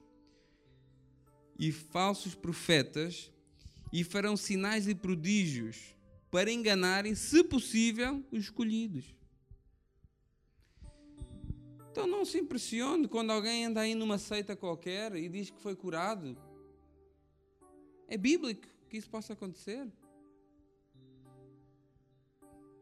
e 1.59 1.73
falsos 1.73 2.35
profetas 2.35 3.33
e 3.92 4.05
farão 4.05 4.37
sinais 4.37 4.87
e 4.87 4.95
prodígios 4.95 5.97
para 6.31 6.53
enganarem, 6.53 7.14
se 7.14 7.42
possível, 7.42 8.25
os 8.31 8.45
escolhidos. 8.45 9.16
Então 11.90 12.07
não 12.07 12.25
se 12.25 12.38
impressione 12.38 13.09
quando 13.09 13.31
alguém 13.33 13.64
anda 13.64 13.81
aí 13.81 13.95
numa 13.95 14.19
seita 14.19 14.55
qualquer 14.55 15.16
e 15.16 15.29
diz 15.29 15.51
que 15.51 15.61
foi 15.61 15.75
curado. 15.75 16.37
É 18.07 18.16
bíblico 18.16 18.69
que 18.88 18.97
isso 18.97 19.11
possa 19.11 19.33
acontecer. 19.33 19.90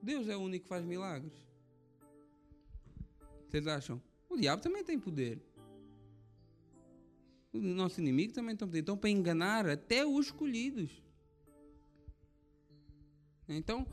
Deus 0.03 0.29
é 0.29 0.37
o 0.37 0.41
único 0.41 0.65
que 0.65 0.69
faz 0.69 0.85
milagres. 0.85 1.33
Vocês 3.55 3.69
acham? 3.69 4.03
O 4.29 4.37
diabo 4.37 4.61
também 4.61 4.83
tem 4.83 4.99
poder. 4.99 5.41
O 7.53 7.59
nosso 7.59 8.01
inimigo 8.01 8.33
também 8.33 8.57
tem 8.57 8.67
poder. 8.67 8.81
Então, 8.81 8.97
para 8.97 9.11
enganar 9.11 9.69
até 9.69 10.05
os 10.05 10.27
escolhidos. 10.27 10.91
Então, 13.49 13.87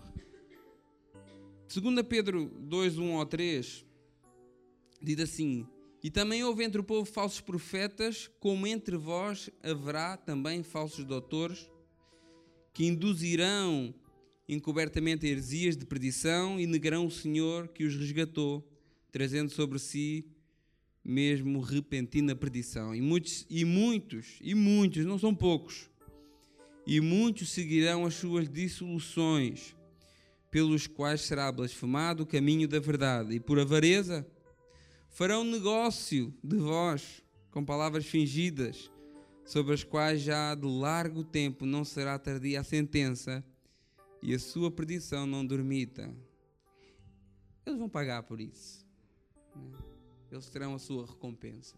2 1.71 2.01
Pedro 2.09 2.47
2, 2.59 2.97
1 2.97 3.17
ao 3.19 3.25
3 3.27 3.85
diz 4.99 5.19
assim: 5.19 5.67
E 6.01 6.09
também 6.09 6.43
houve 6.43 6.63
entre 6.63 6.81
o 6.81 6.83
povo 6.83 7.05
falsos 7.05 7.39
profetas, 7.39 8.27
como 8.39 8.65
entre 8.65 8.97
vós 8.97 9.51
haverá 9.61 10.17
também 10.17 10.63
falsos 10.63 11.05
doutores, 11.05 11.69
que 12.73 12.87
induzirão 12.87 13.93
encobertamente 14.49 15.27
heresias 15.27 15.77
de 15.77 15.85
perdição 15.85 16.59
e 16.59 16.65
negarão 16.65 17.05
o 17.05 17.11
Senhor 17.11 17.67
que 17.67 17.83
os 17.83 17.95
resgatou, 17.95 18.67
trazendo 19.11 19.51
sobre 19.51 19.77
si 19.79 20.25
mesmo 21.03 21.59
repentina 21.59 22.35
perdição. 22.35 22.95
E 22.95 23.01
muitos, 23.01 23.45
e 23.49 23.65
muitos, 23.65 24.37
e 24.41 24.53
muitos, 24.53 25.05
não 25.05 25.17
são 25.17 25.33
poucos, 25.33 25.89
e 26.85 26.99
muitos 27.01 27.49
seguirão 27.49 28.05
as 28.05 28.13
suas 28.15 28.49
dissoluções, 28.49 29.75
pelos 30.49 30.85
quais 30.87 31.21
será 31.21 31.51
blasfemado 31.51 32.23
o 32.23 32.25
caminho 32.25 32.67
da 32.67 32.79
verdade, 32.79 33.35
e 33.35 33.39
por 33.39 33.59
avareza 33.59 34.27
farão 35.09 35.43
negócio 35.43 36.33
de 36.43 36.57
vós 36.57 37.23
com 37.51 37.63
palavras 37.63 38.05
fingidas, 38.05 38.89
sobre 39.43 39.73
as 39.73 39.83
quais 39.83 40.21
já 40.21 40.55
de 40.55 40.65
largo 40.65 41.23
tempo 41.23 41.65
não 41.65 41.83
será 41.83 42.17
tardia 42.17 42.61
a 42.61 42.63
sentença 42.63 43.43
e 44.21 44.33
a 44.33 44.39
sua 44.39 44.71
perdição 44.71 45.25
não 45.25 45.45
dormita. 45.45 46.13
Eles 47.65 47.79
vão 47.79 47.89
pagar 47.89 48.23
por 48.23 48.39
isso. 48.39 48.80
Né? 49.61 49.77
Eles 50.31 50.49
terão 50.49 50.73
a 50.73 50.79
sua 50.79 51.05
recompensa. 51.05 51.75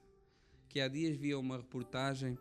Que 0.70 0.80
há 0.80 0.88
dias 0.88 1.18
via 1.18 1.38
uma 1.38 1.58
reportagem 1.58 2.38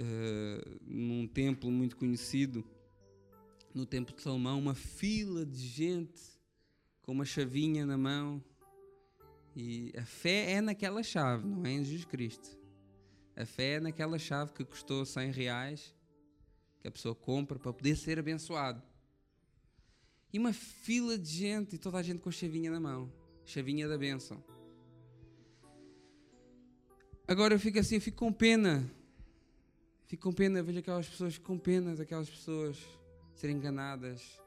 uh, 0.00 0.80
num 0.82 1.26
templo 1.26 1.70
muito 1.70 1.96
conhecido, 1.96 2.64
no 3.74 3.86
Templo 3.86 4.14
de 4.14 4.22
Salomão, 4.22 4.58
uma 4.58 4.74
fila 4.74 5.46
de 5.46 5.66
gente 5.66 6.20
com 7.02 7.12
uma 7.12 7.24
chavinha 7.24 7.86
na 7.86 7.96
mão 7.96 8.42
e 9.54 9.92
a 9.96 10.04
fé 10.04 10.52
é 10.52 10.60
naquela 10.60 11.02
chave, 11.02 11.46
não 11.46 11.64
é 11.64 11.72
em 11.72 11.84
Jesus 11.84 12.04
Cristo. 12.04 12.58
A 13.36 13.44
fé 13.44 13.74
é 13.74 13.80
naquela 13.80 14.18
chave 14.18 14.52
que 14.52 14.64
custou 14.64 15.04
100 15.04 15.30
reais, 15.30 15.94
que 16.80 16.88
a 16.88 16.90
pessoa 16.90 17.14
compra 17.14 17.58
para 17.58 17.72
poder 17.72 17.96
ser 17.96 18.18
abençoado. 18.18 18.82
E 20.32 20.38
uma 20.38 20.52
fila 20.52 21.18
de 21.18 21.30
gente, 21.30 21.76
e 21.76 21.78
toda 21.78 21.98
a 21.98 22.02
gente 22.02 22.20
com 22.20 22.28
a 22.28 22.32
chavinha 22.32 22.70
na 22.70 22.80
mão 22.80 23.12
chavinha 23.50 23.88
da 23.88 23.98
bênção. 23.98 24.42
Agora 27.26 27.54
eu 27.54 27.58
fico 27.58 27.78
assim, 27.78 27.96
eu 27.96 28.00
fico 28.00 28.18
com 28.18 28.32
pena. 28.32 28.88
Fico 30.06 30.22
com 30.22 30.32
pena, 30.32 30.62
vejo 30.62 30.78
aquelas 30.78 31.08
pessoas 31.08 31.36
com 31.36 31.58
pena 31.58 31.94
daquelas 31.96 32.30
pessoas 32.30 32.78
serem 33.34 33.56
enganadas. 33.56 34.40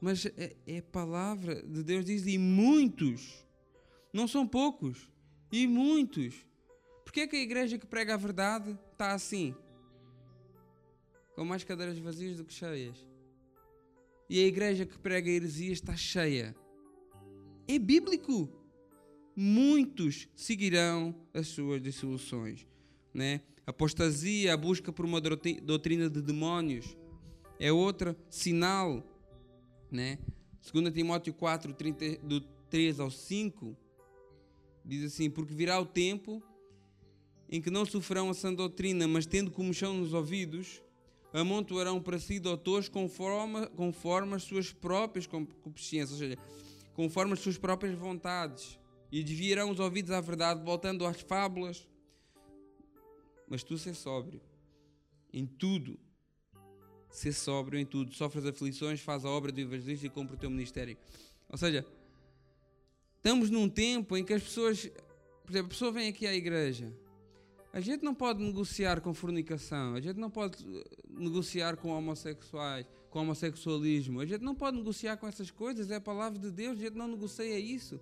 Mas 0.00 0.26
é, 0.26 0.54
é 0.66 0.78
a 0.78 0.82
palavra 0.82 1.62
de 1.62 1.82
Deus 1.82 2.04
diz, 2.04 2.26
e 2.26 2.36
muitos 2.36 3.46
não 4.12 4.28
são 4.28 4.46
poucos. 4.46 5.08
E 5.50 5.66
muitos. 5.66 6.34
Porquê 7.04 7.20
é 7.20 7.26
que 7.26 7.36
a 7.36 7.42
igreja 7.42 7.78
que 7.78 7.86
prega 7.86 8.14
a 8.14 8.18
verdade 8.18 8.78
está 8.92 9.12
assim? 9.12 9.54
Com 11.34 11.44
mais 11.44 11.64
cadeiras 11.64 11.98
vazias 11.98 12.36
do 12.36 12.44
que 12.44 12.52
cheias. 12.52 13.06
E 14.28 14.42
a 14.42 14.46
igreja 14.46 14.84
que 14.84 14.98
prega 14.98 15.30
heresias 15.30 15.78
está 15.78 15.96
cheia. 15.96 16.54
É 17.66 17.78
bíblico. 17.78 18.48
Muitos 19.36 20.28
seguirão 20.34 21.14
as 21.32 21.48
suas 21.48 21.82
dissoluções. 21.82 22.66
Né? 23.12 23.40
Apostasia, 23.66 24.54
a 24.54 24.56
busca 24.56 24.92
por 24.92 25.04
uma 25.04 25.20
doutrina 25.20 26.08
de 26.08 26.20
demónios, 26.20 26.96
é 27.58 27.72
outro 27.72 28.16
sinal. 28.28 29.02
Né? 29.90 30.18
2 30.72 30.92
Timóteo 30.92 31.32
4, 31.34 31.72
30, 31.72 32.18
do 32.18 32.40
3 32.40 33.00
ao 33.00 33.10
5, 33.10 33.76
Diz 34.84 35.04
assim: 35.04 35.30
Porque 35.30 35.54
virá 35.54 35.80
o 35.80 35.86
tempo 35.86 36.42
em 37.48 37.60
que 37.60 37.70
não 37.70 37.86
sofrerão 37.86 38.30
a 38.30 38.34
sã 38.34 38.52
doutrina, 38.52 39.08
mas 39.08 39.26
tendo 39.26 39.50
comichão 39.50 39.94
nos 39.94 40.12
ouvidos, 40.12 40.82
amontoarão 41.32 42.00
para 42.00 42.18
si 42.18 42.38
doutores 42.38 42.88
conforme, 42.88 43.66
conforme 43.68 44.34
as 44.34 44.42
suas 44.42 44.72
próprias 44.72 45.26
concupiscências, 45.26 46.12
ou 46.12 46.18
seja, 46.18 46.38
conforme 46.94 47.34
as 47.34 47.40
suas 47.40 47.58
próprias 47.58 47.94
vontades, 47.94 48.78
e 49.10 49.22
desviarão 49.22 49.70
os 49.70 49.78
ouvidos 49.78 50.10
à 50.10 50.20
verdade, 50.20 50.64
voltando 50.64 51.06
às 51.06 51.20
fábulas. 51.20 51.86
Mas 53.48 53.62
tu 53.62 53.76
ser 53.76 53.94
sóbrio 53.94 54.40
em 55.32 55.46
tudo, 55.46 55.98
ser 57.10 57.32
sóbrio 57.32 57.78
em 57.78 57.86
tudo, 57.86 58.12
sofre 58.12 58.40
as 58.40 58.46
aflições, 58.46 59.00
faz 59.00 59.24
a 59.24 59.28
obra 59.28 59.52
do 59.52 59.60
evangelista 59.60 60.06
e 60.06 60.10
cumpre 60.10 60.34
o 60.34 60.38
teu 60.38 60.50
ministério. 60.50 60.96
Ou 61.48 61.56
seja, 61.56 61.86
estamos 63.16 63.50
num 63.50 63.68
tempo 63.68 64.16
em 64.16 64.24
que 64.24 64.32
as 64.32 64.42
pessoas, 64.42 64.90
por 65.44 65.50
exemplo, 65.50 65.66
a 65.66 65.70
pessoa 65.70 65.92
vem 65.92 66.08
aqui 66.08 66.26
à 66.26 66.34
igreja, 66.34 66.92
a 67.72 67.80
gente 67.80 68.04
não 68.04 68.14
pode 68.14 68.42
negociar 68.42 69.00
com 69.00 69.12
fornicação, 69.12 69.94
a 69.94 70.00
gente 70.00 70.18
não 70.18 70.30
pode 70.30 70.64
negociar 71.08 71.76
com 71.76 71.90
homossexuais, 71.90 72.86
com 73.14 73.20
homossexualismo, 73.20 74.18
a 74.18 74.26
gente 74.26 74.42
não 74.42 74.56
pode 74.56 74.76
negociar 74.76 75.16
com 75.16 75.28
essas 75.28 75.48
coisas, 75.48 75.88
é 75.88 75.94
a 75.94 76.00
palavra 76.00 76.36
de 76.36 76.50
Deus, 76.50 76.76
a 76.76 76.82
gente 76.82 76.96
não 76.96 77.06
negocia 77.06 77.56
isso. 77.56 78.00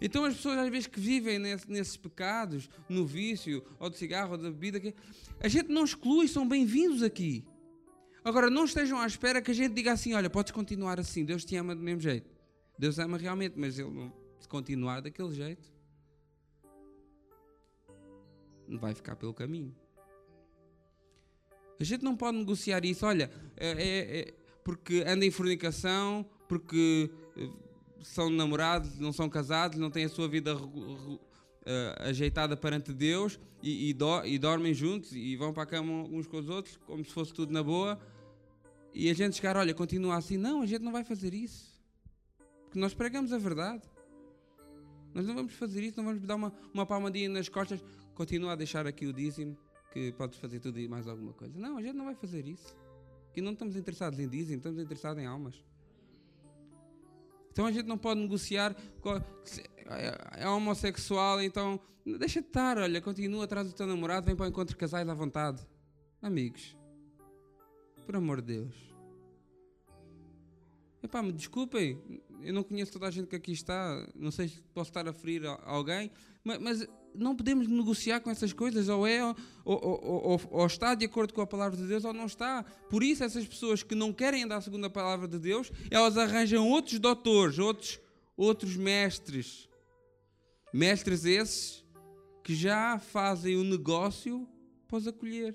Então 0.00 0.24
as 0.24 0.36
pessoas 0.36 0.56
às 0.56 0.68
vezes 0.68 0.86
que 0.86 1.00
vivem 1.00 1.40
nesse, 1.40 1.68
nesses 1.68 1.96
pecados, 1.96 2.70
no 2.88 3.04
vício, 3.04 3.60
ou 3.76 3.90
do 3.90 3.96
cigarro, 3.96 4.30
ou 4.30 4.38
da 4.38 4.52
bebida, 4.52 4.78
que 4.78 4.94
a 5.40 5.48
gente 5.48 5.68
não 5.68 5.82
exclui, 5.82 6.28
são 6.28 6.48
bem-vindos 6.48 7.02
aqui. 7.02 7.44
Agora, 8.22 8.48
não 8.48 8.66
estejam 8.66 9.00
à 9.00 9.06
espera 9.06 9.42
que 9.42 9.50
a 9.50 9.54
gente 9.54 9.74
diga 9.74 9.90
assim: 9.90 10.14
olha, 10.14 10.30
podes 10.30 10.52
continuar 10.52 11.00
assim, 11.00 11.24
Deus 11.24 11.44
te 11.44 11.56
ama 11.56 11.74
do 11.74 11.82
mesmo 11.82 12.00
jeito. 12.00 12.30
Deus 12.78 13.00
ama 13.00 13.18
realmente, 13.18 13.58
mas 13.58 13.80
Ele 13.80 13.90
não, 13.90 14.12
se 14.38 14.46
continuar 14.46 15.00
daquele 15.00 15.34
jeito, 15.34 15.68
vai 18.68 18.94
ficar 18.94 19.16
pelo 19.16 19.34
caminho. 19.34 19.74
A 21.80 21.84
gente 21.84 22.02
não 22.02 22.16
pode 22.16 22.38
negociar 22.38 22.84
isso, 22.84 23.06
olha, 23.06 23.30
é, 23.56 23.70
é, 23.70 24.20
é 24.20 24.34
porque 24.64 25.04
anda 25.06 25.24
em 25.24 25.30
fornicação, 25.30 26.26
porque 26.48 27.10
eh, 27.36 27.48
são 28.02 28.28
namorados, 28.28 28.98
não 28.98 29.12
são 29.12 29.28
casados, 29.28 29.78
não 29.78 29.90
têm 29.90 30.04
a 30.04 30.08
sua 30.08 30.28
vida 30.28 30.56
uh, 30.56 31.20
ajeitada 32.00 32.56
perante 32.56 32.92
Deus 32.92 33.38
e, 33.62 33.90
e, 33.90 33.92
do, 33.92 34.24
e, 34.24 34.38
dormem 34.38 34.74
juntos 34.74 35.12
e 35.12 35.36
vão 35.36 35.52
para 35.52 35.62
a 35.62 35.66
cama 35.66 35.92
uns 36.04 36.26
com 36.26 36.38
os 36.38 36.48
outros 36.48 36.76
como 36.86 37.04
se 37.04 37.10
fosse 37.10 37.32
tudo 37.32 37.52
na 37.52 37.62
boa. 37.62 37.98
E 38.92 39.10
a 39.10 39.14
gente 39.14 39.36
chegar, 39.36 39.56
olha, 39.56 39.74
continua 39.74 40.16
assim. 40.16 40.36
Não, 40.36 40.62
a 40.62 40.66
gente 40.66 40.82
não 40.82 40.92
vai 40.92 41.04
fazer 41.04 41.34
isso. 41.34 41.78
Porque 42.64 42.78
nós 42.78 42.94
pregamos 42.94 43.32
a 43.32 43.38
verdade. 43.38 43.82
Nós 45.14 45.26
não 45.26 45.34
vamos 45.34 45.54
fazer 45.54 45.82
isso, 45.82 45.96
não 45.96 46.04
vamos 46.04 46.20
dar 46.22 46.34
uma, 46.34 46.52
uma 46.72 46.84
palmadinha 46.84 47.28
nas 47.28 47.48
costas. 47.48 47.82
Continua 48.14 48.52
a 48.52 48.56
deixar 48.56 48.86
aqui 48.86 49.06
o 49.06 49.12
dízimo, 49.12 49.56
que 49.92 50.12
podes 50.12 50.38
fazer 50.38 50.60
tudo 50.60 50.78
e 50.78 50.88
mais 50.88 51.06
alguma 51.06 51.32
coisa. 51.32 51.58
Não, 51.58 51.78
a 51.78 51.82
gente 51.82 51.94
não 51.94 52.04
vai 52.04 52.14
fazer 52.14 52.46
isso. 52.46 52.76
Que 53.32 53.40
não 53.40 53.52
estamos 53.52 53.76
interessados 53.76 54.18
em 54.18 54.28
dízimo, 54.28 54.58
estamos 54.58 54.78
interessados 54.78 55.22
em 55.22 55.26
almas. 55.26 55.62
Então 57.50 57.66
a 57.66 57.72
gente 57.72 57.86
não 57.86 57.98
pode 57.98 58.20
negociar. 58.20 58.76
É, 59.86 60.42
é 60.44 60.48
homossexual, 60.48 61.42
então 61.42 61.80
deixa 62.04 62.40
de 62.40 62.46
estar, 62.46 62.78
olha, 62.78 63.00
continua 63.00 63.44
atrás 63.44 63.66
do 63.66 63.74
teu 63.74 63.86
namorado, 63.86 64.26
vem 64.26 64.36
para 64.36 64.46
o 64.46 64.48
encontro 64.48 64.74
de 64.74 64.78
casais 64.78 65.08
à 65.08 65.14
vontade. 65.14 65.66
Amigos, 66.22 66.76
por 68.06 68.16
amor 68.16 68.40
de 68.40 68.54
Deus. 68.54 68.74
Epá, 71.02 71.22
me 71.22 71.32
desculpem, 71.32 72.00
eu 72.42 72.52
não 72.52 72.62
conheço 72.62 72.92
toda 72.92 73.06
a 73.06 73.10
gente 73.10 73.28
que 73.28 73.36
aqui 73.36 73.52
está, 73.52 74.06
não 74.14 74.30
sei 74.30 74.48
se 74.48 74.60
posso 74.74 74.90
estar 74.90 75.08
a 75.08 75.12
ferir 75.12 75.46
alguém, 75.64 76.10
mas, 76.48 76.58
mas 76.58 76.88
não 77.14 77.36
podemos 77.36 77.68
negociar 77.68 78.20
com 78.20 78.30
essas 78.30 78.52
coisas, 78.52 78.88
ou 78.88 79.06
é, 79.06 79.22
ou, 79.24 79.34
ou, 79.64 80.00
ou, 80.04 80.40
ou, 80.50 80.66
está 80.66 80.94
de 80.94 81.04
acordo 81.04 81.34
com 81.34 81.42
a 81.42 81.46
palavra 81.46 81.76
de 81.76 81.86
Deus, 81.86 82.04
ou 82.04 82.14
não 82.14 82.26
está. 82.26 82.64
Por 82.88 83.02
isso, 83.02 83.22
essas 83.22 83.46
pessoas 83.46 83.82
que 83.82 83.94
não 83.94 84.12
querem 84.12 84.44
andar 84.44 84.62
segundo 84.62 84.86
a 84.86 84.90
palavra 84.90 85.28
de 85.28 85.38
Deus, 85.38 85.70
elas 85.90 86.16
arranjam 86.16 86.66
outros 86.66 86.98
doutores, 86.98 87.58
outros, 87.58 88.00
outros 88.36 88.76
mestres. 88.76 89.68
Mestres 90.72 91.24
esses 91.24 91.84
que 92.42 92.54
já 92.54 92.98
fazem 92.98 93.56
o 93.56 93.64
negócio 93.64 94.48
os 94.90 95.06
acolher. 95.06 95.54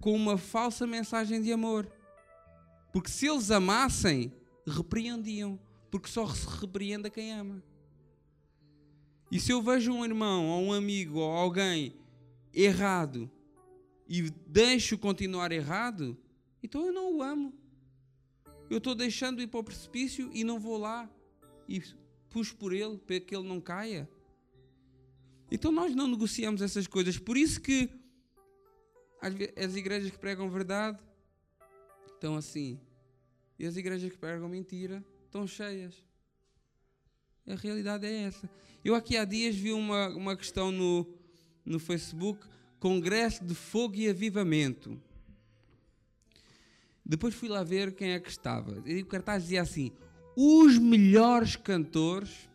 Com 0.00 0.12
uma 0.12 0.36
falsa 0.36 0.86
mensagem 0.86 1.40
de 1.40 1.52
amor. 1.52 1.90
Porque 2.92 3.10
se 3.10 3.28
eles 3.28 3.50
amassem, 3.50 4.32
repreendiam. 4.66 5.58
Porque 5.90 6.08
só 6.08 6.26
se 6.26 6.46
repreende 6.46 7.06
a 7.06 7.10
quem 7.10 7.32
ama. 7.32 7.62
E 9.30 9.38
se 9.38 9.52
eu 9.52 9.60
vejo 9.60 9.92
um 9.92 10.04
irmão, 10.04 10.46
ou 10.46 10.62
um 10.62 10.72
amigo, 10.72 11.18
ou 11.18 11.30
alguém 11.30 11.94
errado 12.52 13.30
e 14.08 14.30
deixo 14.46 14.96
continuar 14.96 15.52
errado, 15.52 16.16
então 16.62 16.86
eu 16.86 16.92
não 16.92 17.16
o 17.16 17.22
amo. 17.22 17.52
Eu 18.70 18.78
estou 18.78 18.94
deixando 18.94 19.42
ir 19.42 19.46
para 19.46 19.60
o 19.60 19.64
precipício 19.64 20.30
e 20.32 20.44
não 20.44 20.58
vou 20.58 20.78
lá 20.78 21.10
e 21.68 21.82
puxo 22.30 22.56
por 22.56 22.72
ele 22.72 22.96
para 22.98 23.20
que 23.20 23.34
ele 23.36 23.46
não 23.46 23.60
caia. 23.60 24.08
Então 25.50 25.70
nós 25.70 25.94
não 25.94 26.06
negociamos 26.06 26.62
essas 26.62 26.86
coisas. 26.86 27.18
Por 27.18 27.36
isso 27.36 27.60
que 27.60 27.90
as 29.56 29.76
igrejas 29.76 30.10
que 30.10 30.18
pregam 30.18 30.50
verdade 30.50 31.02
estão 32.06 32.36
assim. 32.36 32.80
E 33.58 33.66
as 33.66 33.76
igrejas 33.76 34.10
que 34.10 34.18
pregam 34.18 34.48
mentira 34.48 35.04
estão 35.24 35.46
cheias. 35.46 36.02
A 37.48 37.54
realidade 37.54 38.06
é 38.06 38.24
essa. 38.24 38.48
Eu 38.84 38.94
aqui 38.94 39.16
há 39.16 39.24
dias 39.24 39.56
vi 39.56 39.72
uma, 39.72 40.08
uma 40.08 40.36
questão 40.36 40.70
no, 40.70 41.06
no 41.64 41.78
Facebook: 41.78 42.46
Congresso 42.78 43.44
de 43.44 43.54
Fogo 43.54 43.96
e 43.96 44.08
Avivamento. 44.08 45.00
Depois 47.04 47.34
fui 47.34 47.48
lá 47.48 47.62
ver 47.62 47.94
quem 47.94 48.12
é 48.12 48.20
que 48.20 48.28
estava. 48.28 48.82
E 48.84 49.00
o 49.00 49.06
cartaz 49.06 49.44
dizia 49.44 49.62
assim: 49.62 49.90
os 50.36 50.76
melhores 50.78 51.56
cantores, 51.56 52.48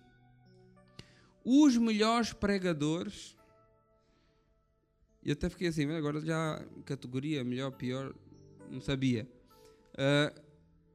os 1.44 1.76
melhores 1.76 2.32
pregadores. 2.32 3.36
E 5.26 5.32
até 5.32 5.50
fiquei 5.50 5.70
assim, 5.70 5.90
agora 5.90 6.22
já 6.22 6.64
categoria 6.86 7.44
melhor, 7.44 7.72
pior, 7.72 8.14
não 8.70 8.80
sabia. 8.82 9.28
Uh, 9.94 10.42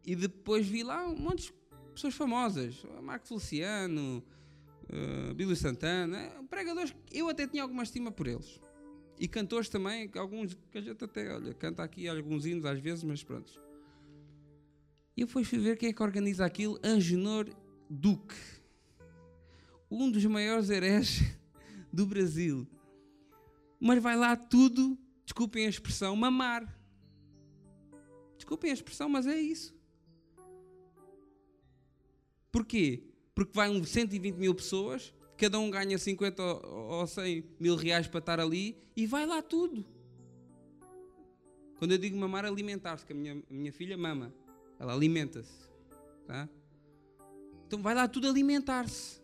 e 0.07 0.15
depois 0.15 0.67
vi 0.67 0.83
lá 0.83 1.07
um 1.07 1.17
monte 1.17 1.53
pessoas 1.99 2.15
famosas, 2.15 2.87
Marco 3.03 3.27
Feliciano, 3.27 4.23
uh, 4.89 5.57
Santana, 5.57 6.31
pregadores 6.49 6.95
que 7.05 7.19
eu 7.19 7.29
até 7.29 7.45
tinha 7.45 7.61
alguma 7.61 7.83
estima 7.83 8.13
por 8.13 8.29
eles. 8.29 8.61
E 9.19 9.27
cantores 9.27 9.69
também, 9.69 10.09
alguns 10.15 10.55
que 10.71 10.79
a 10.79 10.81
gente 10.81 11.03
até 11.03 11.35
olha, 11.35 11.53
canta 11.55 11.83
aqui 11.83 12.07
alguns 12.07 12.47
hinos 12.47 12.65
às 12.65 12.79
vezes, 12.79 13.03
mas 13.03 13.25
pronto. 13.25 13.53
E 15.17 15.23
eu 15.23 15.27
fui 15.27 15.43
ver 15.43 15.77
quem 15.77 15.89
é 15.89 15.93
que 15.93 16.01
organiza 16.01 16.47
aquilo, 16.47 16.79
Angenor 16.85 17.49
Duque, 17.91 18.37
um 19.91 20.09
dos 20.09 20.25
maiores 20.25 20.71
hereges 20.71 21.37
do 21.93 22.07
Brasil. 22.07 22.65
Mas 23.81 24.01
vai 24.01 24.17
lá 24.17 24.37
tudo, 24.37 24.97
desculpem 25.25 25.67
a 25.67 25.69
expressão, 25.69 26.15
mamar. 26.15 26.63
Desculpem 28.37 28.71
a 28.71 28.75
expressão, 28.75 29.09
mas 29.09 29.27
é 29.27 29.37
isso. 29.37 29.78
Porquê? 32.51 33.03
Porque 33.35 33.53
vai 33.55 33.69
um 33.69 33.83
120 33.83 34.37
mil 34.37 34.55
pessoas, 34.55 35.15
cada 35.37 35.59
um 35.59 35.71
ganha 35.71 35.97
50 35.99 36.43
ou 36.43 37.07
100 37.07 37.45
mil 37.61 37.77
reais 37.77 38.07
para 38.07 38.19
estar 38.19 38.41
ali 38.41 38.77
e 38.97 39.07
vai 39.07 39.27
lá 39.27 39.43
tudo. 39.43 39.85
Quando 41.79 41.93
eu 41.93 41.99
digo 41.99 42.17
mamar, 42.17 42.45
alimentar-se, 42.45 43.07
que 43.07 43.13
a 43.13 43.17
minha, 43.17 43.35
a 43.35 43.55
minha 43.55 43.73
filha 43.73 43.97
mama, 43.97 44.35
ela 44.79 44.93
alimenta-se. 44.93 45.69
Tá? 46.27 46.49
Então 47.67 47.81
vai 47.81 47.95
lá 47.95 48.09
tudo 48.09 48.29
alimentar-se. 48.29 49.21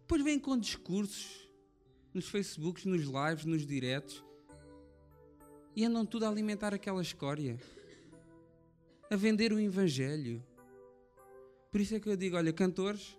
Depois 0.00 0.24
vem 0.24 0.38
com 0.38 0.56
discursos 0.56 1.48
nos 2.14 2.28
Facebooks, 2.28 2.84
nos 2.84 3.02
lives, 3.02 3.44
nos 3.44 3.66
diretos 3.66 4.24
e 5.74 5.84
andam 5.84 6.04
tudo 6.04 6.24
a 6.24 6.28
alimentar 6.28 6.74
aquela 6.74 7.00
escória, 7.00 7.58
a 9.10 9.16
vender 9.16 9.52
o 9.52 9.58
Evangelho. 9.58 10.44
Por 11.70 11.80
isso 11.80 11.94
é 11.94 12.00
que 12.00 12.08
eu 12.08 12.16
digo: 12.16 12.36
olha, 12.36 12.52
cantores, 12.52 13.16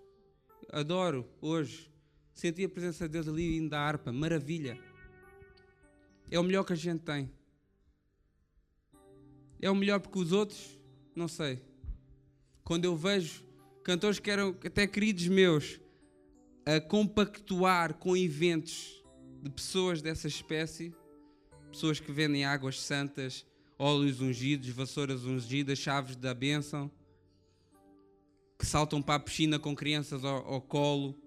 adoro 0.70 1.28
hoje. 1.42 1.90
Senti 2.34 2.64
a 2.64 2.70
presença 2.70 3.08
de 3.08 3.14
Deus 3.14 3.28
ali 3.28 3.58
indo 3.58 3.70
da 3.70 3.80
harpa, 3.80 4.12
maravilha. 4.12 4.80
É 6.30 6.40
o 6.40 6.44
melhor 6.44 6.64
que 6.64 6.74
a 6.74 6.78
gente 6.78 7.02
tem. 7.02 7.32
É 9.62 9.70
o 9.70 9.76
melhor 9.76 10.00
porque 10.00 10.18
os 10.18 10.32
outros, 10.32 10.80
não 11.16 11.28
sei. 11.28 11.62
Quando 12.64 12.86
eu 12.86 12.96
vejo 12.96 13.46
cantores 13.84 14.20
que 14.20 14.32
eram 14.32 14.50
até 14.66 14.88
queridos 14.88 15.28
meus 15.28 15.80
a 16.66 16.80
compactuar 16.80 17.96
com 17.96 18.16
eventos 18.16 19.04
de 19.42 19.50
pessoas 19.50 20.02
dessa 20.02 20.28
espécie, 20.28 20.94
pessoas 21.70 22.00
que 22.00 22.12
vendem 22.12 22.46
águas 22.46 22.80
santas, 22.80 23.46
óleos 23.78 24.22
ungidos, 24.22 24.70
vassouras 24.70 25.26
ungidas, 25.26 25.80
chaves 25.80 26.16
da 26.16 26.34
bênção 26.34 26.90
que 28.62 28.68
saltam 28.68 29.02
para 29.02 29.16
a 29.16 29.20
piscina 29.20 29.58
com 29.58 29.76
crianças 29.76 30.24
ao, 30.24 30.46
ao 30.46 30.62
colo, 30.62 31.20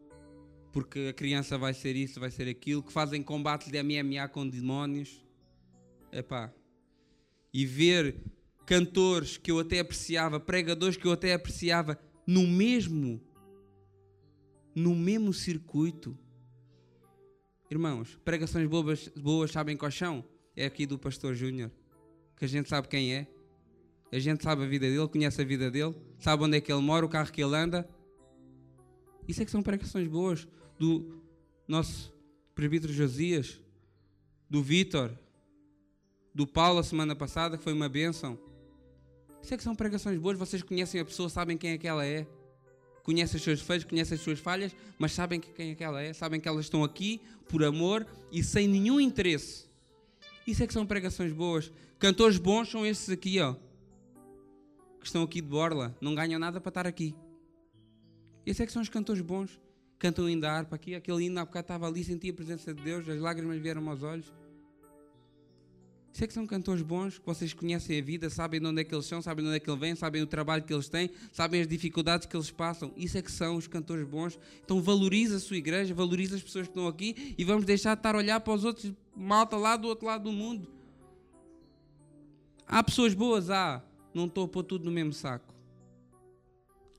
porque 0.72 1.08
a 1.10 1.12
criança 1.12 1.58
vai 1.58 1.74
ser 1.74 1.96
isso, 1.96 2.20
vai 2.20 2.30
ser 2.30 2.48
aquilo, 2.48 2.80
que 2.80 2.92
fazem 2.92 3.24
combates 3.24 3.72
de 3.72 3.82
MMA 3.82 4.28
com 4.28 4.48
demónios. 4.48 5.20
Epá. 6.12 6.54
E 7.52 7.66
ver 7.66 8.20
cantores 8.64 9.36
que 9.36 9.50
eu 9.50 9.58
até 9.58 9.80
apreciava, 9.80 10.38
pregadores 10.38 10.96
que 10.96 11.08
eu 11.08 11.10
até 11.10 11.34
apreciava, 11.34 11.98
no 12.24 12.46
mesmo 12.46 13.20
no 14.72 14.94
mesmo 14.94 15.32
circuito. 15.32 16.16
Irmãos, 17.68 18.16
pregações 18.24 18.68
boas, 18.68 19.08
boas 19.08 19.50
sabem 19.50 19.76
quais 19.76 19.96
são? 19.96 20.24
É 20.54 20.66
aqui 20.66 20.86
do 20.86 21.00
pastor 21.00 21.34
Júnior, 21.34 21.72
que 22.36 22.44
a 22.44 22.48
gente 22.48 22.68
sabe 22.68 22.86
quem 22.86 23.12
é. 23.12 23.26
A 24.14 24.18
gente 24.20 24.44
sabe 24.44 24.62
a 24.62 24.66
vida 24.66 24.86
dele, 24.86 25.08
conhece 25.08 25.42
a 25.42 25.44
vida 25.44 25.68
dele, 25.68 25.92
sabe 26.20 26.44
onde 26.44 26.56
é 26.56 26.60
que 26.60 26.72
ele 26.72 26.80
mora, 26.80 27.04
o 27.04 27.08
carro 27.08 27.32
que 27.32 27.42
ele 27.42 27.56
anda. 27.56 27.84
Isso 29.26 29.42
é 29.42 29.44
que 29.44 29.50
são 29.50 29.60
pregações 29.60 30.06
boas 30.06 30.46
do 30.78 31.20
nosso 31.66 32.14
presbítero 32.54 32.92
Josias, 32.92 33.60
do 34.48 34.62
Vitor, 34.62 35.10
do 36.32 36.46
Paulo 36.46 36.78
a 36.78 36.84
semana 36.84 37.16
passada, 37.16 37.58
que 37.58 37.64
foi 37.64 37.72
uma 37.72 37.88
bênção. 37.88 38.38
Isso 39.42 39.52
é 39.52 39.56
que 39.56 39.64
são 39.64 39.74
pregações 39.74 40.16
boas, 40.16 40.38
vocês 40.38 40.62
conhecem 40.62 41.00
a 41.00 41.04
pessoa, 41.04 41.28
sabem 41.28 41.58
quem 41.58 41.70
é 41.70 41.78
que 41.78 41.88
ela 41.88 42.06
é. 42.06 42.24
Conhecem 43.02 43.36
os 43.36 43.42
seus 43.42 43.60
feitos, 43.60 43.84
conhecem 43.84 44.14
as 44.14 44.20
suas 44.20 44.38
falhas, 44.38 44.76
mas 44.96 45.10
sabem 45.10 45.40
quem 45.40 45.72
é 45.72 45.74
que 45.74 45.82
ela 45.82 46.00
é, 46.00 46.12
sabem 46.12 46.40
que 46.40 46.46
elas 46.46 46.66
estão 46.66 46.84
aqui 46.84 47.20
por 47.48 47.64
amor 47.64 48.06
e 48.30 48.44
sem 48.44 48.68
nenhum 48.68 49.00
interesse. 49.00 49.64
Isso 50.46 50.62
é 50.62 50.68
que 50.68 50.72
são 50.72 50.86
pregações 50.86 51.32
boas. 51.32 51.72
Cantores 51.98 52.38
bons 52.38 52.70
são 52.70 52.86
esses 52.86 53.10
aqui, 53.10 53.40
ó. 53.40 53.56
Que 55.04 55.08
estão 55.08 55.22
aqui 55.22 55.40
de 55.40 55.48
borla, 55.48 55.94
não 56.00 56.14
ganham 56.14 56.40
nada 56.40 56.60
para 56.60 56.70
estar 56.70 56.86
aqui. 56.86 57.14
Esses 58.44 58.60
é 58.60 58.66
que 58.66 58.72
são 58.72 58.82
os 58.82 58.88
cantores 58.88 59.22
bons 59.22 59.60
cantam 60.04 60.26
ainda 60.26 60.50
a 60.50 60.58
harpa 60.58 60.76
aqui, 60.76 60.94
aquele 60.94 61.24
hino 61.24 61.40
há 61.40 61.46
bocado 61.46 61.64
estava 61.64 61.86
ali, 61.86 62.04
sentia 62.04 62.30
a 62.30 62.34
presença 62.34 62.74
de 62.74 62.82
Deus, 62.82 63.08
as 63.08 63.18
lágrimas 63.18 63.58
vieram 63.58 63.88
aos 63.88 64.02
olhos. 64.02 64.30
Isso 66.12 66.22
é 66.22 66.26
que 66.26 66.32
são 66.34 66.46
cantores 66.46 66.82
bons, 66.82 67.18
que 67.18 67.24
vocês 67.24 67.54
conhecem 67.54 67.98
a 67.98 68.02
vida, 68.02 68.28
sabem 68.28 68.60
de 68.60 68.66
onde 68.66 68.82
é 68.82 68.84
que 68.84 68.94
eles 68.94 69.06
são, 69.06 69.22
sabem 69.22 69.42
de 69.42 69.48
onde 69.48 69.56
é 69.56 69.60
que 69.60 69.68
eles 69.68 69.80
vêm, 69.80 69.94
sabem 69.94 70.22
o 70.22 70.26
trabalho 70.26 70.62
que 70.62 70.74
eles 70.74 70.90
têm, 70.90 71.10
sabem 71.32 71.62
as 71.62 71.66
dificuldades 71.66 72.26
que 72.26 72.36
eles 72.36 72.50
passam. 72.50 72.92
Isso 72.98 73.16
é 73.16 73.22
que 73.22 73.32
são 73.32 73.56
os 73.56 73.66
cantores 73.66 74.06
bons. 74.06 74.38
Então 74.62 74.80
valoriza 74.82 75.36
a 75.36 75.40
sua 75.40 75.56
igreja, 75.56 75.94
valoriza 75.94 76.36
as 76.36 76.42
pessoas 76.42 76.66
que 76.66 76.70
estão 76.70 76.86
aqui 76.86 77.34
e 77.36 77.42
vamos 77.42 77.64
deixar 77.64 77.94
de 77.94 78.00
estar 78.00 78.14
a 78.14 78.18
olhar 78.18 78.38
para 78.40 78.52
os 78.52 78.62
outros 78.62 78.92
malta 79.16 79.56
lá 79.56 79.74
do 79.74 79.88
outro 79.88 80.06
lado 80.06 80.24
do 80.24 80.32
mundo. 80.32 80.68
Há 82.66 82.82
pessoas 82.84 83.14
boas, 83.14 83.48
há. 83.48 83.82
Não 84.14 84.26
estou 84.26 84.44
a 84.44 84.48
pôr 84.48 84.62
tudo 84.62 84.84
no 84.84 84.92
mesmo 84.92 85.12
saco. 85.12 85.52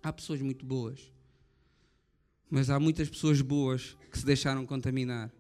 Há 0.03 0.11
pessoas 0.11 0.41
muito 0.41 0.65
boas. 0.65 1.11
Mas 2.49 2.69
há 2.69 2.79
muitas 2.79 3.09
pessoas 3.09 3.41
boas 3.41 3.97
que 4.11 4.19
se 4.19 4.25
deixaram 4.25 4.65
contaminar. 4.65 5.31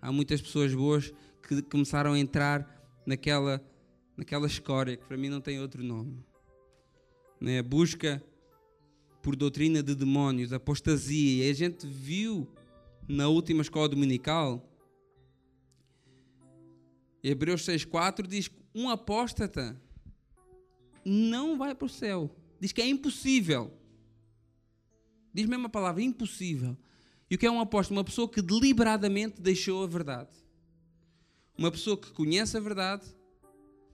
Há 0.00 0.12
muitas 0.12 0.40
pessoas 0.40 0.74
boas 0.74 1.12
que 1.42 1.62
começaram 1.62 2.12
a 2.12 2.18
entrar 2.18 3.02
naquela, 3.06 3.64
naquela 4.16 4.46
escória 4.46 4.96
que 4.96 5.04
para 5.06 5.16
mim 5.16 5.28
não 5.28 5.40
tem 5.40 5.58
outro 5.58 5.82
nome. 5.82 6.22
Né? 7.40 7.62
Busca 7.62 8.22
por 9.22 9.34
doutrina 9.34 9.82
de 9.82 9.94
demónios, 9.94 10.52
apostasia. 10.52 11.46
E 11.46 11.50
a 11.50 11.54
gente 11.54 11.86
viu 11.86 12.48
na 13.08 13.28
última 13.28 13.62
escola 13.62 13.88
dominical, 13.88 14.68
Hebreus 17.22 17.62
6,4 17.62 18.26
diz 18.26 18.50
um 18.74 18.90
apóstata 18.90 19.80
não 21.04 21.56
vai 21.56 21.74
para 21.74 21.86
o 21.86 21.88
céu. 21.88 22.34
Diz 22.60 22.72
que 22.72 22.80
é 22.82 22.86
impossível. 22.86 23.72
Diz 25.34 25.46
mesmo 25.46 25.66
a 25.66 25.70
palavra, 25.70 26.02
impossível. 26.02 26.76
E 27.30 27.34
o 27.34 27.38
que 27.38 27.46
é 27.46 27.50
um 27.50 27.60
apóstolo? 27.60 27.98
Uma 27.98 28.04
pessoa 28.04 28.28
que 28.28 28.42
deliberadamente 28.42 29.40
deixou 29.40 29.82
a 29.82 29.86
verdade. 29.86 30.30
Uma 31.56 31.70
pessoa 31.70 31.96
que 31.96 32.10
conhece 32.12 32.56
a 32.56 32.60
verdade, 32.60 33.06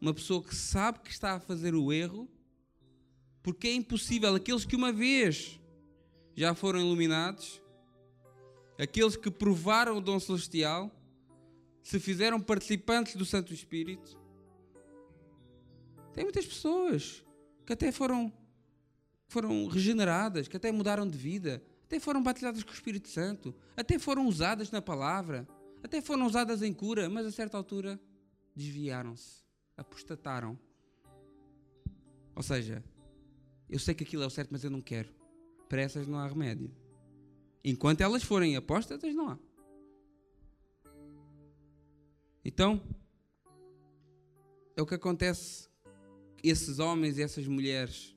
uma 0.00 0.12
pessoa 0.12 0.42
que 0.42 0.54
sabe 0.54 1.00
que 1.00 1.10
está 1.10 1.34
a 1.34 1.40
fazer 1.40 1.74
o 1.74 1.92
erro, 1.92 2.28
porque 3.42 3.68
é 3.68 3.74
impossível. 3.74 4.34
Aqueles 4.34 4.64
que 4.64 4.76
uma 4.76 4.92
vez 4.92 5.60
já 6.34 6.54
foram 6.54 6.80
iluminados, 6.80 7.60
aqueles 8.78 9.16
que 9.16 9.30
provaram 9.30 9.98
o 9.98 10.00
dom 10.00 10.18
celestial, 10.20 10.90
se 11.82 11.98
fizeram 11.98 12.40
participantes 12.40 13.16
do 13.16 13.24
Santo 13.24 13.54
Espírito. 13.54 14.18
Tem 16.18 16.24
muitas 16.24 16.46
pessoas 16.46 17.24
que 17.64 17.72
até 17.72 17.92
foram 17.92 18.32
foram 19.28 19.68
regeneradas, 19.68 20.48
que 20.48 20.56
até 20.56 20.72
mudaram 20.72 21.06
de 21.06 21.16
vida, 21.16 21.62
até 21.84 22.00
foram 22.00 22.20
batizadas 22.20 22.64
com 22.64 22.72
o 22.72 22.74
Espírito 22.74 23.08
Santo, 23.08 23.54
até 23.76 24.00
foram 24.00 24.26
usadas 24.26 24.72
na 24.72 24.82
palavra, 24.82 25.46
até 25.80 26.02
foram 26.02 26.26
usadas 26.26 26.60
em 26.60 26.74
cura, 26.74 27.08
mas 27.08 27.24
a 27.24 27.30
certa 27.30 27.56
altura 27.56 28.00
desviaram-se, 28.52 29.44
apostataram. 29.76 30.58
Ou 32.34 32.42
seja, 32.42 32.82
eu 33.70 33.78
sei 33.78 33.94
que 33.94 34.02
aquilo 34.02 34.24
é 34.24 34.26
o 34.26 34.30
certo, 34.30 34.48
mas 34.50 34.64
eu 34.64 34.70
não 34.72 34.80
quero. 34.80 35.14
Para 35.68 35.82
essas 35.82 36.08
não 36.08 36.18
há 36.18 36.26
remédio. 36.26 36.74
Enquanto 37.62 38.00
elas 38.00 38.24
forem 38.24 38.56
apóstatas, 38.56 39.14
não 39.14 39.28
há. 39.28 39.38
Então, 42.44 42.82
é 44.76 44.82
o 44.82 44.86
que 44.86 44.96
acontece 44.96 45.68
esses 46.42 46.78
homens 46.78 47.18
e 47.18 47.22
essas 47.22 47.46
mulheres 47.46 48.14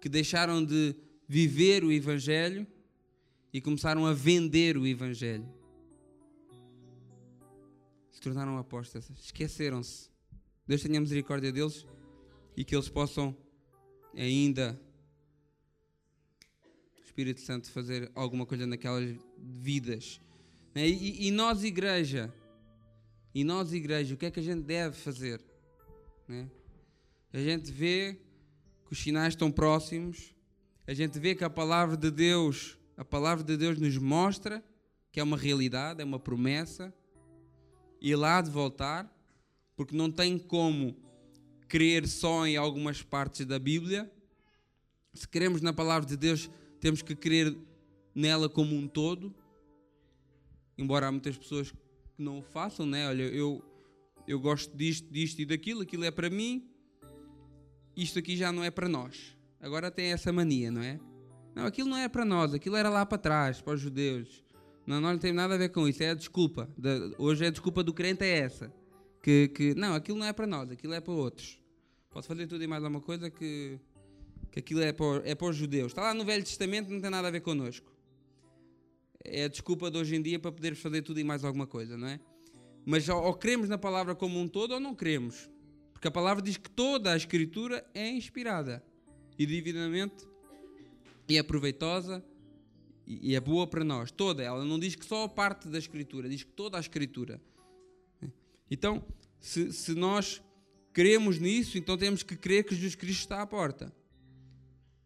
que 0.00 0.08
deixaram 0.08 0.64
de 0.64 0.94
viver 1.26 1.82
o 1.82 1.90
Evangelho 1.90 2.66
e 3.52 3.60
começaram 3.60 4.04
a 4.04 4.12
vender 4.12 4.76
o 4.76 4.86
Evangelho. 4.86 5.48
Se 8.10 8.20
tornaram 8.20 8.58
apóstatas, 8.58 9.08
esqueceram-se. 9.18 10.10
Deus 10.66 10.82
tenha 10.82 11.00
misericórdia 11.00 11.50
deles 11.50 11.86
e 12.56 12.64
que 12.64 12.74
eles 12.74 12.88
possam 12.88 13.36
ainda, 14.14 14.80
Espírito 17.04 17.40
Santo, 17.40 17.70
fazer 17.70 18.10
alguma 18.14 18.44
coisa 18.44 18.66
naquelas 18.66 19.16
vidas. 19.38 20.20
Né? 20.74 20.88
E, 20.88 21.28
e 21.28 21.30
nós, 21.30 21.64
igreja, 21.64 22.32
e 23.34 23.42
nós, 23.42 23.72
igreja, 23.72 24.14
o 24.14 24.18
que 24.18 24.26
é 24.26 24.30
que 24.30 24.40
a 24.40 24.42
gente 24.42 24.62
deve 24.62 24.96
fazer? 24.96 25.40
Né? 26.28 26.50
A 27.34 27.38
gente 27.40 27.72
vê 27.72 28.16
que 28.86 28.92
os 28.92 29.02
sinais 29.02 29.32
estão 29.32 29.50
próximos, 29.50 30.32
a 30.86 30.94
gente 30.94 31.18
vê 31.18 31.34
que 31.34 31.42
a 31.42 31.50
palavra 31.50 31.96
de 31.96 32.08
Deus, 32.08 32.78
a 32.96 33.04
palavra 33.04 33.42
de 33.42 33.56
Deus 33.56 33.76
nos 33.76 33.98
mostra 33.98 34.64
que 35.10 35.18
é 35.18 35.22
uma 35.22 35.36
realidade, 35.36 36.00
é 36.00 36.04
uma 36.04 36.20
promessa, 36.20 36.94
e 38.00 38.14
lá 38.14 38.40
de 38.40 38.50
voltar, 38.50 39.12
porque 39.74 39.96
não 39.96 40.12
tem 40.12 40.38
como 40.38 40.96
crer 41.66 42.06
só 42.06 42.46
em 42.46 42.56
algumas 42.56 43.02
partes 43.02 43.44
da 43.44 43.58
Bíblia. 43.58 44.08
Se 45.12 45.26
queremos 45.26 45.60
na 45.60 45.72
palavra 45.72 46.08
de 46.08 46.16
Deus, 46.16 46.48
temos 46.78 47.02
que 47.02 47.16
crer 47.16 47.52
nela 48.14 48.48
como 48.48 48.76
um 48.76 48.86
todo. 48.86 49.34
Embora 50.78 51.08
há 51.08 51.10
muitas 51.10 51.36
pessoas 51.36 51.72
que 51.72 51.76
não 52.16 52.38
o 52.38 52.42
façam, 52.42 52.86
né? 52.86 53.08
Olha, 53.08 53.24
eu 53.24 53.60
eu 54.24 54.38
gosto 54.38 54.76
disto, 54.76 55.12
disto 55.12 55.40
e 55.40 55.44
daquilo, 55.44 55.82
aquilo 55.82 56.04
é 56.04 56.12
para 56.12 56.30
mim, 56.30 56.70
isto 57.96 58.18
aqui 58.18 58.36
já 58.36 58.52
não 58.52 58.62
é 58.64 58.70
para 58.70 58.88
nós. 58.88 59.36
Agora 59.60 59.90
tem 59.90 60.12
essa 60.12 60.32
mania, 60.32 60.70
não 60.70 60.82
é? 60.82 61.00
Não, 61.54 61.66
aquilo 61.66 61.88
não 61.88 61.96
é 61.96 62.08
para 62.08 62.24
nós, 62.24 62.52
aquilo 62.52 62.76
era 62.76 62.88
lá 62.88 63.06
para 63.06 63.16
trás, 63.18 63.60
para 63.60 63.74
os 63.74 63.80
judeus. 63.80 64.44
Não, 64.86 65.00
não 65.00 65.16
tem 65.16 65.32
nada 65.32 65.54
a 65.54 65.56
ver 65.56 65.70
com 65.70 65.88
isso, 65.88 66.02
é 66.02 66.10
a 66.10 66.14
desculpa. 66.14 66.68
hoje 67.16 67.44
é 67.44 67.48
a 67.48 67.50
desculpa 67.50 67.82
do 67.82 67.94
crente 67.94 68.24
é 68.24 68.38
essa. 68.38 68.72
Que, 69.22 69.48
que 69.48 69.74
não, 69.74 69.94
aquilo 69.94 70.18
não 70.18 70.26
é 70.26 70.32
para 70.32 70.46
nós, 70.46 70.70
aquilo 70.70 70.92
é 70.92 71.00
para 71.00 71.14
outros. 71.14 71.58
Pode 72.10 72.26
fazer 72.26 72.46
tudo 72.46 72.62
e 72.62 72.66
mais 72.66 72.84
alguma 72.84 73.00
coisa 73.00 73.30
que, 73.30 73.78
que 74.50 74.58
aquilo 74.58 74.82
é 74.82 74.92
para, 74.92 75.22
é 75.24 75.34
para 75.34 75.46
os 75.46 75.56
judeus. 75.56 75.92
Está 75.92 76.02
lá 76.02 76.14
no 76.14 76.24
Velho 76.24 76.44
Testamento, 76.44 76.90
não 76.90 77.00
tem 77.00 77.10
nada 77.10 77.28
a 77.28 77.30
ver 77.30 77.40
connosco. 77.40 77.90
É 79.24 79.44
a 79.44 79.48
desculpa 79.48 79.90
de 79.90 79.96
hoje 79.96 80.14
em 80.14 80.20
dia 80.20 80.38
para 80.38 80.52
poder 80.52 80.74
fazer 80.74 81.00
tudo 81.00 81.18
e 81.18 81.24
mais 81.24 81.42
alguma 81.42 81.66
coisa, 81.66 81.96
não 81.96 82.08
é? 82.08 82.20
Mas 82.84 83.08
ou, 83.08 83.22
ou 83.22 83.32
cremos 83.32 83.68
na 83.68 83.78
palavra 83.78 84.14
como 84.14 84.38
um 84.38 84.46
todo 84.46 84.74
ou 84.74 84.80
não 84.80 84.94
cremos. 84.94 85.48
Porque 86.04 86.18
a 86.18 86.20
palavra 86.20 86.42
diz 86.42 86.58
que 86.58 86.68
toda 86.68 87.14
a 87.14 87.16
Escritura 87.16 87.82
é 87.94 88.10
inspirada 88.10 88.84
e 89.38 89.46
divinamente 89.46 90.28
e 91.26 91.38
é 91.38 91.42
proveitosa 91.42 92.22
e 93.06 93.34
é 93.34 93.40
boa 93.40 93.66
para 93.66 93.82
nós. 93.82 94.10
Toda. 94.10 94.42
Ela 94.42 94.66
não 94.66 94.78
diz 94.78 94.94
que 94.94 95.06
só 95.06 95.24
a 95.24 95.28
parte 95.30 95.66
da 95.66 95.78
Escritura, 95.78 96.28
diz 96.28 96.42
que 96.42 96.52
toda 96.52 96.76
a 96.76 96.80
Escritura. 96.80 97.40
Então, 98.70 99.02
se, 99.40 99.72
se 99.72 99.94
nós 99.94 100.42
cremos 100.92 101.38
nisso, 101.38 101.78
então 101.78 101.96
temos 101.96 102.22
que 102.22 102.36
crer 102.36 102.64
que 102.64 102.74
Jesus 102.74 102.94
Cristo 102.94 103.20
está 103.20 103.40
à 103.40 103.46
porta. 103.46 103.90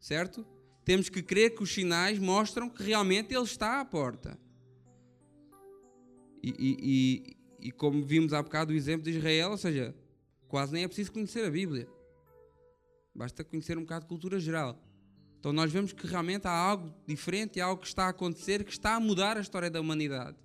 Certo? 0.01 0.45
Temos 0.85 1.09
que 1.09 1.23
crer 1.23 1.55
que 1.55 1.63
os 1.63 1.73
sinais 1.73 2.19
mostram 2.19 2.69
que 2.69 2.83
realmente 2.83 3.33
Ele 3.33 3.45
está 3.45 3.81
à 3.81 3.85
porta. 3.85 4.37
E, 6.43 6.49
e, 6.59 7.37
e, 7.61 7.69
e 7.69 7.71
como 7.71 8.05
vimos 8.05 8.33
há 8.33 8.43
bocado 8.43 8.73
o 8.73 8.77
exemplo 8.77 9.05
de 9.05 9.17
Israel, 9.17 9.53
ou 9.53 9.57
seja, 9.57 9.95
Quase 10.49 10.73
nem 10.73 10.85
é 10.85 10.89
preciso 10.89 11.13
conhecer 11.13 11.45
a 11.45 11.51
Bíblia. 11.51 11.89
Basta 13.15 13.45
conhecer 13.45 13.77
um 13.77 13.83
bocado 13.83 14.05
de 14.05 14.09
cultura 14.09 14.41
geral. 14.41 14.83
Então 15.39 15.53
nós 15.53 15.71
vemos 15.71 15.93
que 15.93 16.07
realmente 16.07 16.47
há 16.47 16.53
algo 16.53 16.93
diferente, 17.07 17.61
há 17.61 17.67
algo 17.67 17.83
que 17.83 17.89
está 17.89 18.07
a 18.07 18.09
acontecer, 18.09 18.65
que 18.65 18.73
está 18.73 18.97
a 18.97 19.01
mudar 19.01 19.37
a 19.37 19.41
história 19.41 19.71
da 19.71 19.81
humanidade. 19.81 20.37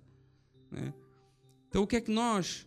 É? 0.72 0.92
Então 1.68 1.82
o 1.82 1.86
que 1.86 1.96
é 1.96 2.00
que 2.00 2.10
nós 2.10 2.66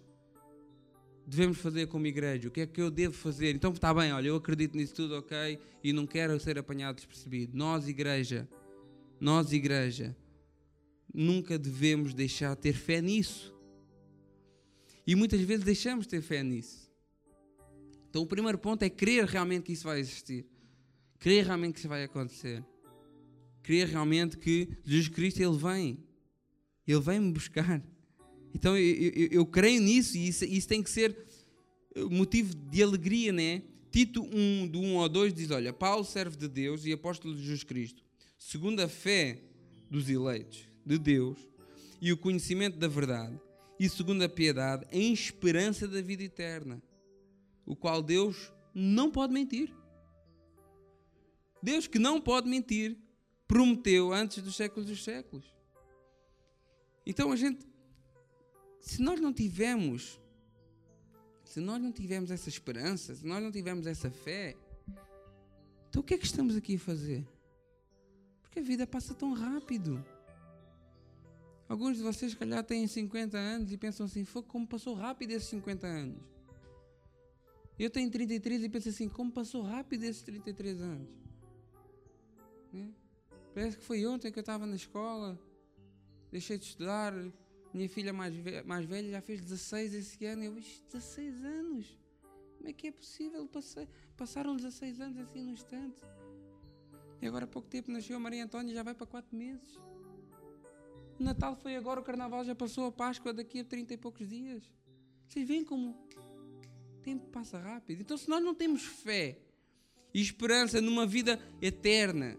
devemos 1.26 1.58
fazer 1.58 1.88
como 1.88 2.08
igreja? 2.08 2.48
O 2.48 2.52
que 2.52 2.62
é 2.62 2.68
que 2.68 2.82
eu 2.82 2.90
devo 2.90 3.14
fazer? 3.14 3.56
Então 3.56 3.72
está 3.72 3.94
bem, 3.94 4.12
olha, 4.12 4.28
eu 4.28 4.36
acredito 4.36 4.76
nisso 4.76 4.96
tudo, 4.96 5.18
ok, 5.18 5.60
e 5.84 5.94
não 5.94 6.06
quero 6.08 6.40
ser 6.40 6.58
apanhado 6.58 6.96
despercebido. 6.96 7.56
Nós, 7.56 7.88
igreja, 7.88 8.48
nós, 9.20 9.52
igreja, 9.52 10.16
nunca 11.14 11.58
devemos 11.58 12.14
deixar 12.14 12.56
de 12.56 12.62
ter 12.62 12.74
fé 12.74 13.02
nisso. 13.02 13.56
E 15.06 15.16
muitas 15.16 15.40
vezes 15.42 15.64
deixamos 15.64 16.06
de 16.06 16.12
ter 16.12 16.22
fé 16.22 16.44
nisso. 16.44 16.87
Então 18.10 18.22
o 18.22 18.28
primeiro 18.28 18.58
ponto 18.58 18.84
é 18.84 18.90
crer 18.90 19.26
realmente 19.26 19.64
que 19.64 19.74
isso 19.74 19.86
vai 19.86 20.00
existir. 20.00 20.46
Crer 21.20 21.46
realmente 21.46 21.74
que 21.74 21.80
isso 21.80 21.90
vai 21.90 22.04
acontecer. 22.04 22.64
Crer 23.64 23.88
realmente 23.88 24.38
que 24.38 24.70
Jesus 24.84 25.10
Cristo 25.10 25.42
ele 25.42 25.58
vem. 25.58 26.04
Ele 26.88 27.00
vem 27.00 27.20
me 27.20 27.32
buscar. 27.32 27.84
Então 28.54 28.78
eu, 28.78 29.12
eu, 29.12 29.28
eu 29.32 29.46
creio 29.46 29.82
nisso 29.82 30.18
e 30.18 30.28
isso, 30.28 30.46
isso, 30.46 30.68
tem 30.68 30.82
que 30.82 30.90
ser 30.90 31.18
motivo 32.10 32.56
de 32.56 32.82
alegria, 32.82 33.32
né? 33.32 33.64
Tito 33.92 34.24
1, 34.24 34.68
do 34.68 34.80
1 34.80 35.00
ao 35.00 35.10
2 35.10 35.34
diz: 35.34 35.52
Olha, 35.52 35.74
Paulo 35.74 36.04
serve 36.04 36.38
de 36.38 36.48
Deus 36.48 36.86
e 36.86 36.94
apóstolo 36.94 37.36
de 37.36 37.42
Jesus 37.42 37.64
Cristo, 37.64 38.04
segundo 38.38 38.80
a 38.80 38.88
fé 38.88 39.42
dos 39.90 40.10
eleitos 40.10 40.68
de 40.86 40.98
Deus 40.98 41.38
e 42.02 42.12
o 42.12 42.18
conhecimento 42.18 42.78
da 42.78 42.88
verdade, 42.88 43.40
e 43.80 43.90
segundo 43.90 44.22
a 44.22 44.30
piedade, 44.30 44.86
em 44.92 45.12
esperança 45.12 45.88
da 45.88 46.02
vida 46.02 46.24
eterna, 46.24 46.82
o 47.68 47.76
qual 47.76 48.02
Deus 48.02 48.52
não 48.74 49.12
pode 49.12 49.34
mentir. 49.34 49.76
Deus 51.62 51.86
que 51.86 52.00
não 52.00 52.22
pode 52.22 52.48
mentir, 52.50 52.98
prometeu 53.46 54.14
antes 54.14 54.42
dos 54.42 54.56
séculos 54.56 54.88
dos 54.88 55.04
séculos. 55.04 55.54
Então 57.06 57.32
a 57.32 57.36
gente, 57.36 57.68
se 58.80 59.02
nós 59.02 59.20
não 59.20 59.34
tivermos, 59.34 60.20
se 61.44 61.60
nós 61.60 61.82
não 61.82 61.92
tivermos 61.92 62.32
essa 62.32 62.48
esperança, 62.48 63.14
se 63.16 63.26
nós 63.26 63.44
não 63.44 63.52
tivermos 63.52 63.86
essa 63.86 64.10
fé, 64.10 64.56
então 65.90 66.02
o 66.02 66.04
que 66.04 66.14
é 66.14 66.18
que 66.18 66.26
estamos 66.26 66.56
aqui 66.56 66.76
a 66.76 66.80
fazer? 66.80 67.28
Porque 68.42 68.60
a 68.60 68.64
vida 68.64 68.88
passa 68.88 69.14
tão 69.14 69.34
rápido. 69.34 70.04
Alguns 71.68 71.98
de 71.98 72.04
vocês, 72.04 72.32
se 72.32 72.38
calhar, 72.38 72.64
têm 72.64 72.88
50 72.88 73.38
anos 73.38 73.72
e 73.74 73.78
pensam 73.78 74.06
assim: 74.06 74.24
foi 74.24 74.42
como 74.42 74.66
passou 74.66 74.94
rápido 74.94 75.32
esses 75.32 75.50
50 75.50 75.86
anos. 75.86 76.37
Eu 77.78 77.90
tenho 77.90 78.10
33 78.10 78.64
e 78.64 78.70
penso 78.70 78.90
assim: 78.90 79.08
como 79.08 79.32
passou 79.32 79.62
rápido 79.62 80.04
esses 80.04 80.24
33 80.24 80.82
anos. 80.82 81.10
Né? 82.74 82.92
Parece 83.54 83.78
que 83.78 83.84
foi 83.84 84.06
ontem 84.06 84.32
que 84.32 84.40
eu 84.40 84.42
estava 84.42 84.66
na 84.66 84.76
escola, 84.76 85.40
deixei 86.32 86.58
de 86.58 86.66
estudar. 86.66 87.14
Minha 87.74 87.90
filha 87.90 88.14
mais, 88.14 88.34
ve 88.34 88.64
mais 88.64 88.86
velha 88.86 89.12
já 89.12 89.22
fez 89.22 89.42
16 89.42 89.94
esse 89.94 90.26
ano. 90.26 90.44
Eu 90.44 90.56
disse: 90.56 90.82
16 90.92 91.44
anos? 91.44 92.00
Como 92.58 92.70
é 92.70 92.74
que 92.74 92.88
é 92.88 92.92
possível? 92.92 93.48
Passei, 93.48 93.88
passaram 94.16 94.56
16 94.56 95.00
anos 95.00 95.18
assim 95.20 95.44
no 95.44 95.52
instante. 95.52 96.02
E 97.22 97.28
agora 97.28 97.46
há 97.46 97.48
pouco 97.48 97.68
tempo 97.68 97.92
nasceu 97.92 98.18
a 98.18 98.20
Maria 98.20 98.44
Antônia 98.44 98.74
já 98.74 98.84
vai 98.84 98.96
para 98.96 99.06
4 99.06 99.36
meses. 99.36 99.80
O 101.20 101.24
Natal 101.24 101.56
foi 101.56 101.76
agora, 101.76 102.00
o 102.00 102.04
Carnaval 102.04 102.44
já 102.44 102.54
passou, 102.56 102.86
a 102.86 102.92
Páscoa 102.92 103.34
daqui 103.34 103.60
a 103.60 103.64
30 103.64 103.94
e 103.94 103.98
poucos 103.98 104.28
dias. 104.28 104.64
Vocês 105.28 105.48
veem 105.48 105.64
como 105.64 105.96
tempo 107.08 107.26
passa 107.28 107.58
rápido. 107.58 108.02
Então, 108.02 108.18
se 108.18 108.28
nós 108.28 108.44
não 108.44 108.54
temos 108.54 108.84
fé 108.84 109.40
e 110.14 110.22
esperança 110.22 110.82
numa 110.82 111.06
vida 111.06 111.40
eterna, 111.62 112.38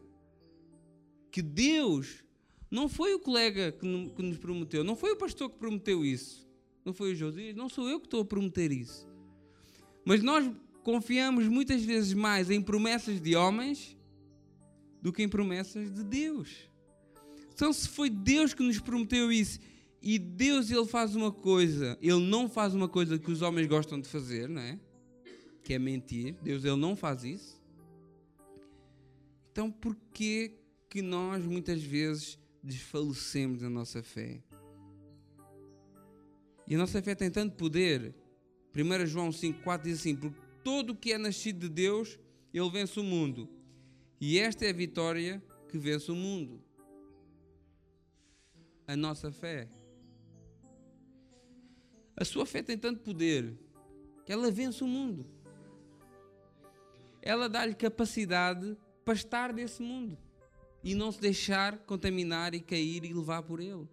que 1.31 1.41
Deus 1.41 2.23
não 2.71 2.87
foi 2.87 3.15
o 3.15 3.19
colega 3.19 3.73
que, 3.73 3.87
nos 3.87 4.37
prometeu, 4.37 4.85
não 4.85 4.95
foi 4.95 5.13
o 5.13 5.17
pastor 5.17 5.49
que 5.49 5.57
prometeu 5.57 6.05
isso, 6.05 6.47
não 6.85 6.93
foi 6.93 7.13
o 7.13 7.17
Josias, 7.17 7.57
não 7.57 7.71
sou 7.71 7.89
eu 7.89 7.99
que 7.99 8.05
estou 8.05 8.21
a 8.21 8.25
prometer 8.27 8.71
isso. 8.71 9.09
Mas 10.05 10.23
nós 10.23 10.53
confiamos 10.83 11.49
muitas 11.49 11.83
vezes 11.83 12.13
mais 12.13 12.51
em 12.51 12.61
promessas 12.61 13.23
de 13.23 13.35
homens 13.35 13.97
do 15.01 15.11
que 15.11 15.23
em 15.23 15.29
promessas 15.31 15.91
de 15.91 16.05
Deus. 16.05 16.69
Então, 17.55 17.73
se 17.73 17.89
foi 17.89 18.11
Deus 18.11 18.53
que 18.53 18.63
nos 18.63 18.79
prometeu 18.79 19.33
isso 19.33 19.61
e 20.01 20.19
Deus 20.19 20.71
ele 20.71 20.87
faz 20.87 21.15
uma 21.17 21.33
coisa, 21.33 21.99
ele 22.01 22.21
não 22.21 22.49
faz 22.49 22.75
uma 22.75 22.89
coisa 22.89 23.19
que 23.19 23.31
os 23.31 23.43
homens 23.43 23.67
gostam 23.67 24.01
de 24.01 24.09
fazer, 24.09 24.49
não 24.49 24.63
é? 24.63 24.79
Que 25.63 25.75
é 25.75 25.79
mentir. 25.79 26.37
Deus 26.43 26.65
ele 26.65 26.77
não 26.77 26.97
faz 26.97 27.25
isso. 27.25 27.61
Então, 29.51 29.71
por 29.71 29.97
que 30.13 30.55
que 30.89 31.03
nós 31.03 31.45
muitas 31.45 31.83
vezes 31.83 32.39
desfalecemos 32.63 33.63
na 33.63 33.71
nossa 33.71 34.03
fé. 34.03 34.43
E 36.67 36.75
a 36.75 36.79
nossa 36.79 37.01
fé 37.01 37.15
tem 37.15 37.31
tanto 37.31 37.57
poder. 37.57 38.15
1 38.77 39.07
João 39.07 39.31
5,4 39.31 39.83
diz 39.83 40.01
assim: 40.01 40.17
Porque 40.17 40.39
todo 40.63 40.91
o 40.91 40.97
que 40.97 41.13
é 41.13 41.19
nascido 41.19 41.61
de 41.61 41.69
Deus, 41.69 42.19
ele 42.53 42.71
vence 42.71 42.99
o 43.01 43.05
mundo. 43.05 43.49
E 44.21 44.39
esta 44.39 44.67
é 44.67 44.71
a 44.71 44.75
vitória 44.75 45.43
que 45.69 45.79
vence 45.79 46.11
o 46.11 46.15
mundo. 46.15 46.63
A 48.87 48.97
nossa 48.97 49.31
fé. 49.31 49.69
A 52.21 52.25
sua 52.25 52.45
fé 52.45 52.65
tem 52.65 52.77
tanto 52.77 53.01
poder 53.01 53.57
que 54.27 54.33
ela 54.33 54.51
vence 54.51 54.83
o 54.83 54.89
mundo. 54.89 55.25
Ela 57.23 57.49
dá-lhe 57.49 57.75
capacidade 57.75 58.77
para 59.05 59.15
estar 59.15 59.53
nesse 59.53 59.81
mundo 59.81 60.19
e 60.83 60.97
não 60.97 61.13
se 61.13 61.21
deixar 61.21 61.79
contaminar 61.79 62.55
e 62.55 62.61
cair 62.61 63.05
e 63.05 63.13
levar 63.13 63.45
por 63.45 63.61
ele. 63.61 63.89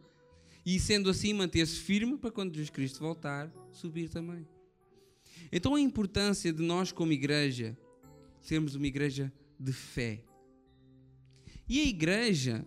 E 0.65 0.79
sendo 0.79 1.07
assim, 1.11 1.33
manter-se 1.33 1.75
firme 1.75 2.17
para 2.17 2.31
quando 2.31 2.55
Jesus 2.55 2.71
Cristo 2.71 2.99
voltar, 2.99 3.53
subir 3.71 4.09
também. 4.09 4.47
Então 5.51 5.75
a 5.75 5.79
importância 5.79 6.51
de 6.51 6.63
nós, 6.63 6.91
como 6.91 7.11
igreja, 7.11 7.77
sermos 8.41 8.73
uma 8.73 8.87
igreja 8.87 9.31
de 9.59 9.71
fé. 9.71 10.23
E 11.69 11.79
a 11.79 11.85
igreja, 11.85 12.65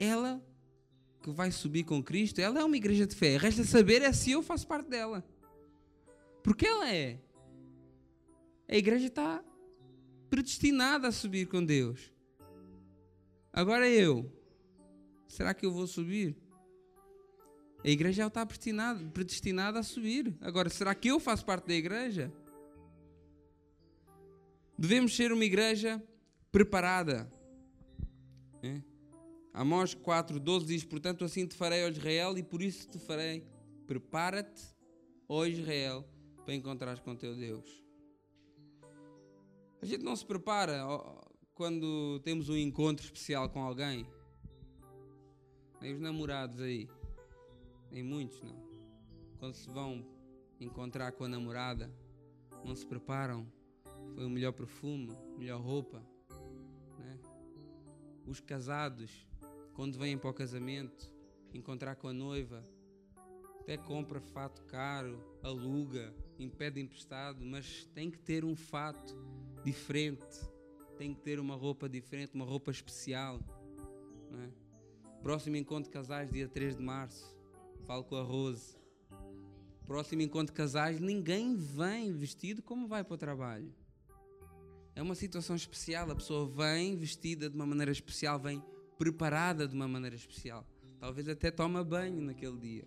ela 0.00 0.44
que 1.22 1.30
vai 1.30 1.50
subir 1.50 1.84
com 1.84 2.02
Cristo, 2.02 2.40
ela 2.40 2.60
é 2.60 2.64
uma 2.64 2.76
igreja 2.76 3.06
de 3.06 3.14
fé. 3.14 3.36
Resta 3.36 3.64
saber 3.64 4.02
é 4.02 4.12
se 4.12 4.30
eu 4.30 4.42
faço 4.42 4.66
parte 4.66 4.88
dela. 4.88 5.24
Porque 6.42 6.66
ela 6.66 6.90
é. 6.92 7.18
A 8.68 8.76
igreja 8.76 9.06
está 9.06 9.44
predestinada 10.30 11.08
a 11.08 11.12
subir 11.12 11.46
com 11.46 11.64
Deus. 11.64 12.12
Agora 13.52 13.88
eu, 13.88 14.32
será 15.26 15.52
que 15.52 15.66
eu 15.66 15.72
vou 15.72 15.86
subir? 15.86 16.36
A 17.82 17.88
igreja 17.88 18.26
está 18.26 18.44
predestinada, 18.44 19.04
predestinada 19.10 19.78
a 19.78 19.82
subir. 19.82 20.36
Agora, 20.40 20.68
será 20.68 20.94
que 20.94 21.08
eu 21.08 21.18
faço 21.18 21.44
parte 21.44 21.66
da 21.66 21.74
igreja? 21.74 22.32
Devemos 24.78 25.14
ser 25.16 25.32
uma 25.32 25.44
igreja 25.44 26.02
preparada. 26.52 27.30
É? 28.62 28.89
Amós 29.52 29.94
4, 29.94 30.38
12 30.38 30.66
diz: 30.66 30.84
Portanto, 30.84 31.24
assim 31.24 31.46
te 31.46 31.54
farei, 31.54 31.84
ó 31.84 31.88
Israel, 31.88 32.38
e 32.38 32.42
por 32.42 32.62
isso 32.62 32.88
te 32.88 32.98
farei. 32.98 33.44
Prepara-te, 33.86 34.62
ó 35.28 35.44
Israel, 35.44 36.08
para 36.44 36.54
encontrares 36.54 37.00
com 37.00 37.16
teu 37.16 37.34
Deus. 37.34 37.84
A 39.82 39.86
gente 39.86 40.04
não 40.04 40.14
se 40.14 40.24
prepara, 40.24 40.84
quando 41.54 42.20
temos 42.20 42.48
um 42.48 42.56
encontro 42.56 43.04
especial 43.04 43.48
com 43.48 43.62
alguém? 43.62 44.06
Nem 45.80 45.94
os 45.94 46.00
namorados 46.00 46.60
aí. 46.60 46.88
Nem 47.90 48.02
muitos, 48.02 48.40
não. 48.42 48.56
Quando 49.38 49.54
se 49.54 49.70
vão 49.70 50.06
encontrar 50.60 51.12
com 51.12 51.24
a 51.24 51.28
namorada, 51.28 51.90
não 52.64 52.76
se 52.76 52.86
preparam. 52.86 53.46
Foi 54.14 54.24
o 54.24 54.30
melhor 54.30 54.52
perfume, 54.52 55.16
melhor 55.36 55.60
roupa. 55.60 56.02
Né? 56.98 57.18
Os 58.26 58.40
casados, 58.40 59.26
quando 59.80 59.98
vêm 59.98 60.18
para 60.18 60.28
o 60.28 60.34
casamento, 60.34 61.10
encontrar 61.54 61.96
com 61.96 62.06
a 62.06 62.12
noiva, 62.12 62.62
até 63.60 63.78
compra 63.78 64.20
fato 64.20 64.62
caro, 64.64 65.18
aluga, 65.42 66.14
impede 66.38 66.78
emprestado, 66.78 67.42
mas 67.42 67.86
tem 67.94 68.10
que 68.10 68.18
ter 68.18 68.44
um 68.44 68.54
fato 68.54 69.16
diferente 69.64 70.50
tem 71.00 71.14
que 71.14 71.22
ter 71.22 71.40
uma 71.40 71.54
roupa 71.54 71.88
diferente, 71.88 72.34
uma 72.34 72.44
roupa 72.44 72.70
especial. 72.70 73.40
É? 74.34 74.50
Próximo 75.22 75.56
encontro 75.56 75.84
de 75.84 75.90
casais, 75.90 76.30
dia 76.30 76.46
3 76.46 76.76
de 76.76 76.82
março. 76.82 77.34
Falo 77.86 78.04
com 78.04 78.16
a 78.16 78.22
Rose. 78.22 78.76
Próximo 79.86 80.20
encontro 80.20 80.52
de 80.52 80.58
casais, 80.58 81.00
ninguém 81.00 81.56
vem 81.56 82.12
vestido 82.12 82.60
como 82.60 82.86
vai 82.86 83.02
para 83.02 83.14
o 83.14 83.16
trabalho. 83.16 83.74
É 84.94 85.00
uma 85.00 85.14
situação 85.14 85.56
especial. 85.56 86.10
A 86.10 86.14
pessoa 86.14 86.46
vem 86.46 86.98
vestida 86.98 87.48
de 87.48 87.56
uma 87.56 87.64
maneira 87.64 87.90
especial, 87.90 88.38
vem 88.38 88.62
preparada 89.00 89.66
de 89.66 89.74
uma 89.74 89.88
maneira 89.88 90.14
especial. 90.14 90.62
Talvez 90.98 91.26
até 91.26 91.50
toma 91.50 91.82
banho 91.82 92.20
naquele 92.20 92.58
dia. 92.58 92.84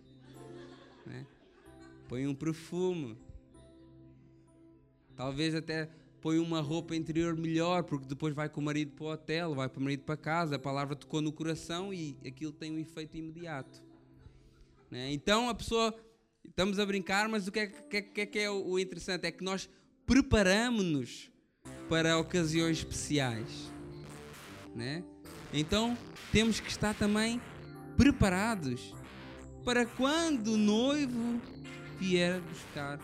É? 1.08 1.26
Põe 2.08 2.28
um 2.28 2.36
perfume. 2.36 3.18
Talvez 5.16 5.56
até 5.56 5.90
põe 6.22 6.38
uma 6.38 6.62
roupa 6.62 6.96
interior 6.96 7.36
melhor, 7.36 7.84
porque 7.84 8.06
depois 8.06 8.36
vai 8.36 8.48
com 8.48 8.62
o 8.62 8.64
marido 8.64 8.92
para 8.92 9.04
o 9.06 9.12
hotel, 9.12 9.56
vai 9.56 9.68
com 9.68 9.80
o 9.80 9.84
marido 9.84 10.04
para 10.04 10.16
casa, 10.16 10.56
a 10.56 10.60
palavra 10.60 10.96
tocou 10.96 11.20
no 11.20 11.32
coração 11.32 11.92
e 11.92 12.16
aquilo 12.24 12.52
tem 12.52 12.72
um 12.72 12.78
efeito 12.78 13.18
imediato. 13.18 13.82
Né? 14.92 15.12
Então 15.12 15.50
a 15.50 15.56
pessoa, 15.56 15.96
estamos 16.46 16.78
a 16.78 16.86
brincar, 16.86 17.28
mas 17.28 17.48
o 17.48 17.52
que 17.52 17.60
é 17.60 17.68
que, 17.68 18.02
que, 18.04 18.22
é, 18.22 18.26
que 18.28 18.40
é 18.40 18.52
o 18.52 18.78
interessante? 18.78 19.26
É 19.26 19.32
que 19.32 19.44
nós 19.44 19.68
preparamos-nos 20.06 21.32
para 21.90 22.20
ocasiões 22.20 22.78
especiais. 22.78 23.72
Né? 24.76 25.04
Então 25.54 25.96
temos 26.32 26.60
que 26.60 26.70
estar 26.70 26.96
também 26.96 27.40
preparados 27.96 28.94
para 29.64 29.86
quando 29.86 30.54
o 30.54 30.58
noivo 30.58 31.40
vier 32.00 32.42
buscar 32.42 33.00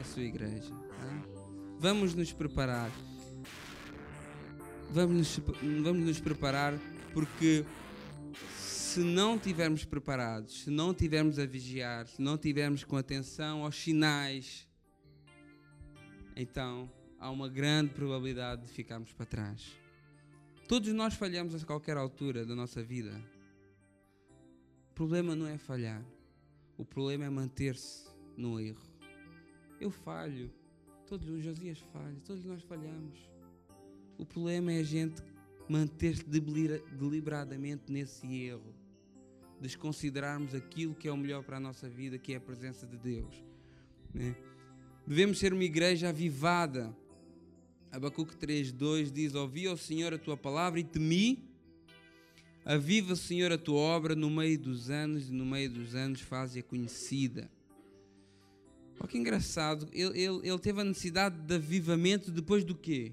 a 0.00 0.04
sua 0.04 0.22
igreja. 0.22 0.70
Tá? 0.70 1.22
Vamos 1.78 2.14
nos 2.14 2.32
preparar. 2.32 2.90
Vamos 4.90 5.16
nos, 5.16 5.40
vamos 5.82 6.04
nos 6.06 6.18
preparar 6.20 6.78
porque 7.12 7.64
se 8.56 9.00
não 9.00 9.38
tivermos 9.38 9.84
preparados, 9.84 10.62
se 10.62 10.70
não 10.70 10.94
tivermos 10.94 11.38
a 11.38 11.46
vigiar, 11.46 12.06
se 12.06 12.20
não 12.20 12.36
tivermos 12.38 12.84
com 12.84 12.96
atenção 12.96 13.64
aos 13.64 13.76
sinais, 13.76 14.66
então 16.36 16.90
há 17.18 17.30
uma 17.30 17.48
grande 17.48 17.92
probabilidade 17.94 18.62
de 18.62 18.68
ficarmos 18.72 19.12
para 19.12 19.24
trás. 19.24 19.81
Todos 20.72 20.90
nós 20.94 21.12
falhamos 21.12 21.54
a 21.54 21.66
qualquer 21.66 21.98
altura 21.98 22.46
da 22.46 22.56
nossa 22.56 22.82
vida. 22.82 23.22
O 24.90 24.94
problema 24.94 25.36
não 25.36 25.46
é 25.46 25.58
falhar, 25.58 26.02
o 26.78 26.82
problema 26.82 27.26
é 27.26 27.28
manter-se 27.28 28.08
no 28.38 28.58
erro. 28.58 28.80
Eu 29.78 29.90
falho, 29.90 30.50
todos 31.06 31.28
os 31.28 31.44
Josias 31.44 31.78
falham, 31.92 32.18
todos 32.20 32.42
nós 32.46 32.62
falhamos. 32.62 33.18
O 34.16 34.24
problema 34.24 34.72
é 34.72 34.78
a 34.78 34.82
gente 34.82 35.22
manter-se 35.68 36.24
deliberadamente 36.24 37.92
nesse 37.92 38.26
erro, 38.34 38.74
desconsiderarmos 39.60 40.54
aquilo 40.54 40.94
que 40.94 41.06
é 41.06 41.12
o 41.12 41.18
melhor 41.18 41.44
para 41.44 41.58
a 41.58 41.60
nossa 41.60 41.86
vida, 41.86 42.16
que 42.16 42.32
é 42.32 42.36
a 42.36 42.40
presença 42.40 42.86
de 42.86 42.96
Deus. 42.96 43.44
Né? 44.14 44.34
Devemos 45.06 45.38
ser 45.38 45.52
uma 45.52 45.64
igreja 45.64 46.08
avivada. 46.08 46.96
Abacuque 47.92 48.34
3,2 48.34 49.12
diz: 49.12 49.34
Ouvi 49.34 49.66
ao 49.68 49.76
Senhor 49.76 50.12
a 50.12 50.18
tua 50.18 50.36
palavra 50.36 50.80
e 50.80 50.84
temi 50.84 51.52
Aviva, 52.64 53.16
Senhor, 53.16 53.50
a 53.50 53.58
tua 53.58 53.80
obra 53.80 54.14
no 54.14 54.30
meio 54.30 54.56
dos 54.56 54.88
anos 54.88 55.28
e 55.28 55.32
no 55.32 55.44
meio 55.44 55.68
dos 55.68 55.96
anos 55.96 56.20
faz-a 56.20 56.62
conhecida. 56.62 57.50
Olha 59.00 59.08
que 59.08 59.18
engraçado, 59.18 59.88
ele, 59.92 60.16
ele, 60.20 60.48
ele 60.48 60.58
teve 60.60 60.80
a 60.80 60.84
necessidade 60.84 61.36
de 61.36 61.54
avivamento 61.56 62.30
depois 62.30 62.64
do 62.64 62.72
quê? 62.72 63.12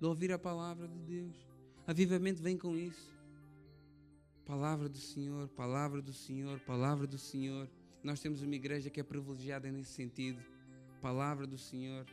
De 0.00 0.06
ouvir 0.06 0.32
a 0.32 0.38
palavra 0.38 0.88
de 0.88 0.98
Deus. 0.98 1.36
Avivamento 1.86 2.42
vem 2.42 2.56
com 2.56 2.76
isso. 2.76 3.14
Palavra 4.44 4.88
do 4.88 4.98
Senhor, 4.98 5.46
palavra 5.50 6.02
do 6.02 6.12
Senhor, 6.12 6.58
palavra 6.60 7.06
do 7.06 7.18
Senhor. 7.18 7.70
Nós 8.02 8.18
temos 8.18 8.42
uma 8.42 8.56
igreja 8.56 8.90
que 8.90 8.98
é 8.98 9.04
privilegiada 9.04 9.70
nesse 9.70 9.92
sentido. 9.92 10.42
Palavra 11.00 11.46
do 11.46 11.56
Senhor. 11.56 12.04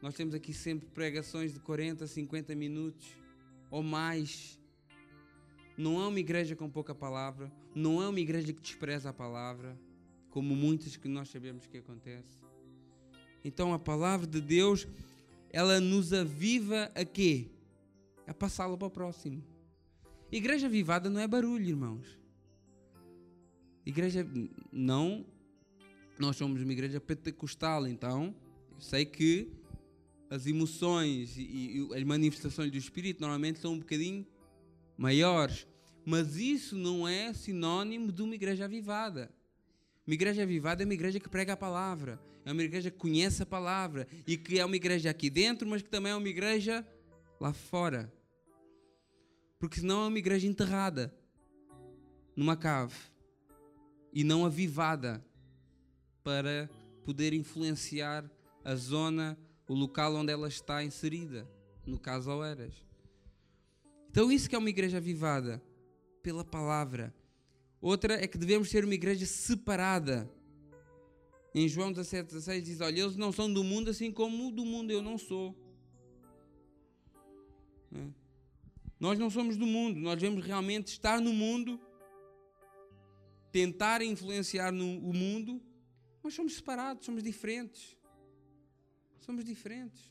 Nós 0.00 0.14
temos 0.14 0.34
aqui 0.34 0.52
sempre 0.52 0.88
pregações 0.88 1.52
de 1.52 1.60
40, 1.60 2.06
50 2.06 2.54
minutos 2.54 3.08
ou 3.70 3.82
mais 3.82 4.58
não 5.76 6.00
é 6.00 6.08
uma 6.08 6.18
igreja 6.18 6.56
com 6.56 6.68
pouca 6.68 6.94
palavra, 6.94 7.52
não 7.74 8.02
é 8.02 8.08
uma 8.08 8.18
igreja 8.18 8.52
que 8.52 8.60
despreza 8.60 9.10
a 9.10 9.12
palavra, 9.12 9.78
como 10.30 10.54
muitas 10.56 10.96
que 10.96 11.06
nós 11.06 11.28
sabemos 11.28 11.66
que 11.66 11.78
acontece. 11.78 12.42
Então 13.44 13.72
a 13.72 13.78
palavra 13.78 14.26
de 14.26 14.40
Deus, 14.40 14.88
ela 15.50 15.80
nos 15.80 16.12
aviva 16.12 16.90
a 16.94 17.04
quê? 17.04 17.48
A 18.26 18.34
passá-la 18.34 18.76
para 18.76 18.88
o 18.88 18.90
próximo. 18.90 19.42
Igreja 20.30 20.66
avivada 20.66 21.08
não 21.08 21.20
é 21.20 21.28
barulho, 21.28 21.68
irmãos. 21.68 22.18
Igreja 23.86 24.26
não 24.72 25.24
nós 26.18 26.36
somos 26.36 26.60
uma 26.60 26.72
igreja 26.72 27.00
pentecostal, 27.00 27.86
então 27.86 28.34
sei 28.78 29.06
que 29.06 29.57
as 30.30 30.46
emoções 30.46 31.36
e, 31.36 31.42
e, 31.42 31.88
as 31.96 32.02
manifestações 32.04 32.70
do 32.70 32.76
Espírito 32.76 33.20
normalmente 33.20 33.58
são 33.58 33.72
um 33.72 33.78
bocadinho 33.78 34.26
maiores. 34.96 35.66
Mas 36.04 36.36
isso 36.36 36.76
não 36.76 37.06
é 37.06 37.32
sinônimo 37.32 38.10
de 38.12 38.22
uma 38.22 38.34
igreja 38.34 38.64
avivada. 38.64 39.30
Uma 40.06 40.14
igreja 40.14 40.42
avivada 40.42 40.82
é 40.82 40.86
uma 40.86 40.94
igreja 40.94 41.20
que 41.20 41.28
prega 41.28 41.52
a 41.52 41.56
palavra, 41.56 42.18
é 42.44 42.52
uma 42.52 42.62
igreja 42.62 42.90
que 42.90 42.96
conhece 42.96 43.42
a 43.42 43.46
palavra 43.46 44.06
e 44.26 44.36
que 44.38 44.58
é 44.58 44.64
uma 44.64 44.76
igreja 44.76 45.10
aqui 45.10 45.28
dentro, 45.28 45.68
mas 45.68 45.82
que 45.82 45.90
também 45.90 46.12
é 46.12 46.14
uma 46.14 46.28
igreja 46.28 46.86
lá 47.38 47.52
fora. 47.52 48.10
Porque 49.58 49.80
senão 49.80 50.04
é 50.04 50.08
uma 50.08 50.18
igreja 50.18 50.46
enterrada 50.46 51.14
numa 52.34 52.56
cave 52.56 52.96
e 54.12 54.24
não 54.24 54.46
avivada 54.46 55.22
para 56.22 56.70
poder 57.04 57.32
influenciar 57.32 58.30
a 58.64 58.74
zona, 58.74 59.38
o 59.68 59.74
local 59.74 60.14
onde 60.14 60.32
ela 60.32 60.48
está 60.48 60.82
inserida, 60.82 61.46
no 61.86 61.98
caso 61.98 62.30
Oeiras. 62.30 62.74
Então 64.10 64.32
isso 64.32 64.48
que 64.48 64.56
é 64.56 64.58
uma 64.58 64.70
igreja 64.70 64.96
avivada, 64.96 65.62
pela 66.22 66.42
palavra. 66.42 67.14
Outra 67.80 68.14
é 68.14 68.26
que 68.26 68.38
devemos 68.38 68.70
ser 68.70 68.84
uma 68.84 68.94
igreja 68.94 69.26
separada. 69.26 70.28
Em 71.54 71.68
João 71.68 71.92
17, 71.92 72.28
16 72.28 72.64
diz: 72.64 72.80
Olha, 72.80 73.00
eles 73.00 73.16
não 73.16 73.30
são 73.30 73.52
do 73.52 73.62
mundo 73.62 73.90
assim 73.90 74.10
como 74.10 74.50
do 74.50 74.64
mundo 74.64 74.90
eu 74.90 75.02
não 75.02 75.18
sou. 75.18 75.54
É? 77.92 78.08
Nós 78.98 79.18
não 79.18 79.30
somos 79.30 79.56
do 79.56 79.66
mundo, 79.66 80.00
nós 80.00 80.18
devemos 80.18 80.44
realmente 80.44 80.88
estar 80.88 81.20
no 81.20 81.32
mundo, 81.32 81.80
tentar 83.52 84.02
influenciar 84.02 84.72
no, 84.72 84.98
o 84.98 85.14
mundo, 85.14 85.62
mas 86.22 86.34
somos 86.34 86.54
separados, 86.56 87.06
somos 87.06 87.22
diferentes. 87.22 87.97
Somos 89.28 89.44
diferentes. 89.44 90.10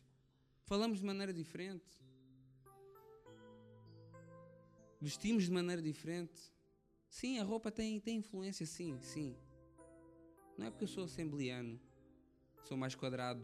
Falamos 0.65 0.99
de 0.99 1.03
maneira 1.03 1.33
diferente. 1.33 1.89
Vestimos 5.01 5.45
de 5.45 5.51
maneira 5.51 5.81
diferente. 5.81 6.39
Sim, 7.09 7.39
a 7.39 7.43
roupa 7.43 7.71
tem, 7.71 7.99
tem 7.99 8.17
influência, 8.17 8.63
sim, 8.67 8.95
sim. 9.01 9.35
Não 10.55 10.67
é 10.67 10.69
porque 10.69 10.83
eu 10.83 10.87
sou 10.87 11.05
assembleano, 11.05 11.81
sou 12.63 12.77
mais 12.77 12.93
quadrado. 12.93 13.43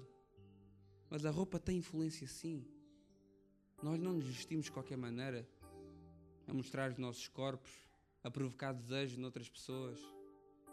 Mas 1.10 1.26
a 1.26 1.32
roupa 1.32 1.60
tem 1.60 1.80
influência, 1.80 2.28
sim. 2.28 2.64
Nós 3.82 4.00
não 4.00 4.14
nos 4.14 4.26
vestimos 4.26 4.66
de 4.66 4.72
qualquer 4.72 4.96
maneira 4.96 5.50
a 6.46 6.54
mostrar 6.54 6.92
os 6.92 7.00
nossos 7.00 7.28
corpos, 7.28 7.72
a 8.24 8.30
provocar 8.30 8.74
desejo 8.74 9.20
noutras 9.20 9.50
pessoas. 9.50 10.00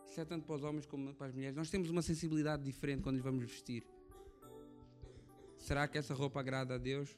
Isso 0.06 0.20
é 0.20 0.26
tanto 0.26 0.44
para 0.44 0.56
os 0.56 0.62
homens 0.62 0.84
como 0.84 1.14
para 1.14 1.28
as 1.28 1.34
mulheres. 1.34 1.56
Nós 1.56 1.70
temos 1.70 1.88
uma 1.88 2.02
sensibilidade 2.02 2.62
diferente 2.62 3.00
quando 3.00 3.16
nos 3.16 3.24
vamos 3.24 3.42
vestir. 3.46 3.82
Será 5.60 5.86
que 5.86 5.98
essa 5.98 6.14
roupa 6.14 6.40
agrada 6.40 6.74
a 6.74 6.78
Deus? 6.78 7.16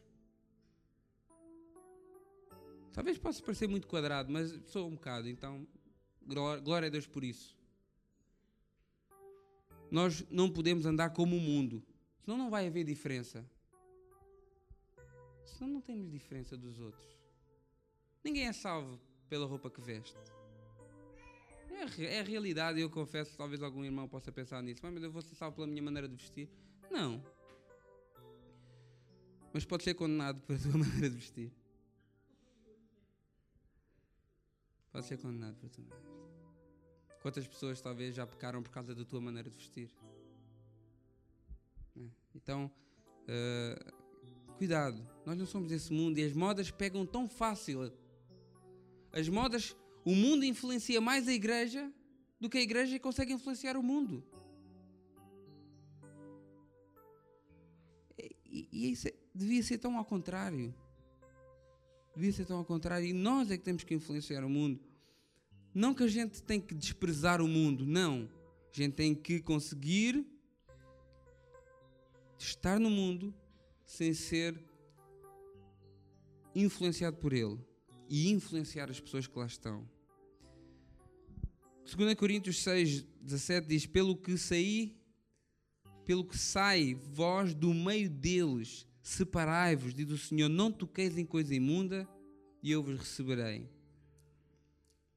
Talvez 2.92 3.16
possa 3.16 3.42
parecer 3.42 3.66
muito 3.66 3.86
quadrado, 3.86 4.30
mas 4.30 4.50
sou 4.66 4.86
um 4.86 4.94
bocado, 4.94 5.28
então 5.28 5.66
glória 6.62 6.88
a 6.88 6.90
Deus 6.90 7.06
por 7.06 7.24
isso. 7.24 7.56
Nós 9.90 10.26
não 10.30 10.50
podemos 10.50 10.84
andar 10.84 11.10
como 11.10 11.36
o 11.36 11.40
mundo, 11.40 11.82
senão 12.20 12.36
não 12.36 12.50
vai 12.50 12.66
haver 12.66 12.84
diferença. 12.84 13.48
Senão 15.44 15.74
não 15.74 15.80
temos 15.80 16.10
diferença 16.10 16.56
dos 16.56 16.78
outros. 16.80 17.06
Ninguém 18.22 18.46
é 18.46 18.52
salvo 18.52 19.00
pela 19.28 19.46
roupa 19.46 19.70
que 19.70 19.80
veste. 19.80 20.16
É, 21.70 22.16
é 22.16 22.20
a 22.20 22.22
realidade, 22.22 22.80
eu 22.80 22.90
confesso, 22.90 23.36
talvez 23.36 23.62
algum 23.62 23.84
irmão 23.84 24.06
possa 24.06 24.30
pensar 24.30 24.62
nisso, 24.62 24.80
mas 24.82 25.02
eu 25.02 25.10
vou 25.10 25.22
ser 25.22 25.34
salvo 25.34 25.56
pela 25.56 25.66
minha 25.66 25.82
maneira 25.82 26.08
de 26.08 26.14
vestir. 26.14 26.48
Não. 26.90 27.24
Mas 29.52 29.64
pode 29.66 29.84
ser 29.84 29.94
condenado 29.94 30.40
pela 30.42 30.58
tua 30.58 30.78
maneira 30.78 31.10
de 31.10 31.16
vestir. 31.16 31.52
Pode 34.92 35.06
ser 35.06 35.16
condenado 35.18 35.56
por 35.56 35.70
também. 35.70 35.98
Quantas 37.22 37.46
pessoas 37.46 37.80
talvez 37.80 38.14
já 38.14 38.26
pecaram 38.26 38.62
por 38.62 38.70
causa 38.70 38.94
da 38.94 39.04
tua 39.04 39.20
maneira 39.20 39.48
de 39.48 39.56
vestir? 39.56 39.88
É. 41.96 42.00
Então, 42.34 42.70
uh, 43.22 44.54
cuidado, 44.58 45.06
nós 45.24 45.38
não 45.38 45.46
somos 45.46 45.70
desse 45.70 45.92
mundo 45.92 46.18
e 46.18 46.24
as 46.24 46.32
modas 46.32 46.70
pegam 46.70 47.06
tão 47.06 47.28
fácil. 47.28 47.92
As 49.12 49.28
modas, 49.28 49.76
o 50.04 50.14
mundo 50.14 50.44
influencia 50.44 51.00
mais 51.00 51.26
a 51.28 51.32
igreja 51.32 51.90
do 52.40 52.50
que 52.50 52.58
a 52.58 52.62
igreja 52.62 52.98
consegue 52.98 53.32
influenciar 53.32 53.76
o 53.76 53.82
mundo. 53.82 54.22
E, 58.18 58.68
e 58.70 58.90
isso 58.90 59.08
é, 59.08 59.14
devia 59.34 59.62
ser 59.62 59.78
tão 59.78 59.96
ao 59.96 60.04
contrário. 60.04 60.74
Devia 62.14 62.32
ser 62.32 62.44
tão 62.44 62.58
ao 62.58 62.64
contrário. 62.64 63.06
E 63.06 63.12
nós 63.12 63.50
é 63.50 63.56
que 63.56 63.64
temos 63.64 63.84
que 63.84 63.94
influenciar 63.94 64.44
o 64.44 64.48
mundo. 64.48 64.80
Não 65.74 65.94
que 65.94 66.02
a 66.02 66.08
gente 66.08 66.42
tem 66.42 66.60
que 66.60 66.74
desprezar 66.74 67.40
o 67.40 67.48
mundo, 67.48 67.86
não. 67.86 68.28
A 68.72 68.76
gente 68.76 68.94
tem 68.94 69.14
que 69.14 69.40
conseguir 69.40 70.26
estar 72.38 72.78
no 72.78 72.90
mundo 72.90 73.34
sem 73.84 74.12
ser 74.12 74.58
influenciado 76.54 77.16
por 77.16 77.32
ele 77.32 77.58
e 78.08 78.30
influenciar 78.30 78.90
as 78.90 79.00
pessoas 79.00 79.26
que 79.26 79.38
lá 79.38 79.46
estão. 79.46 79.88
2 81.84 82.14
Coríntios 82.14 82.62
6, 82.62 83.02
17 83.20 83.66
diz: 83.66 83.86
Pelo 83.86 84.16
que 84.16 84.36
saí, 84.36 84.96
pelo 86.04 86.24
que 86.24 86.36
sai 86.36 86.94
vós 86.94 87.54
do 87.54 87.72
meio 87.72 88.08
deles, 88.10 88.86
separai-vos, 89.02 89.92
diz 89.92 90.10
o 90.10 90.16
Senhor, 90.16 90.48
não 90.48 90.70
toqueis 90.70 91.18
em 91.18 91.26
coisa 91.26 91.54
imunda, 91.54 92.08
e 92.62 92.70
eu 92.70 92.82
vos 92.82 92.98
receberei. 92.98 93.68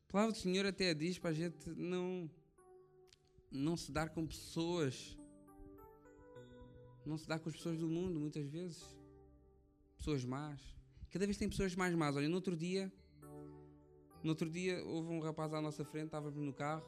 A 0.09 0.11
palavra 0.11 0.33
do 0.33 0.39
Senhor 0.39 0.65
até 0.65 0.93
diz 0.93 1.19
para 1.19 1.29
a 1.29 1.33
gente 1.33 1.69
não, 1.69 2.29
não 3.51 3.77
se 3.77 3.91
dar 3.91 4.09
com 4.09 4.25
pessoas, 4.25 5.15
não 7.05 7.17
se 7.17 7.27
dar 7.27 7.39
com 7.39 7.49
as 7.49 7.55
pessoas 7.55 7.77
do 7.77 7.87
mundo, 7.87 8.19
muitas 8.19 8.47
vezes, 8.47 8.83
pessoas 9.97 10.25
más. 10.25 10.59
Cada 11.11 11.25
vez 11.25 11.37
tem 11.37 11.47
pessoas 11.47 11.75
mais 11.75 11.93
más. 11.93 12.15
Olha, 12.15 12.27
no 12.27 12.35
outro 12.35 12.57
dia, 12.57 12.91
no 14.23 14.29
outro 14.31 14.49
dia 14.49 14.83
houve 14.83 15.09
um 15.09 15.19
rapaz 15.19 15.53
à 15.53 15.61
nossa 15.61 15.85
frente, 15.85 16.07
estávamos 16.07 16.41
no 16.41 16.51
carro 16.51 16.85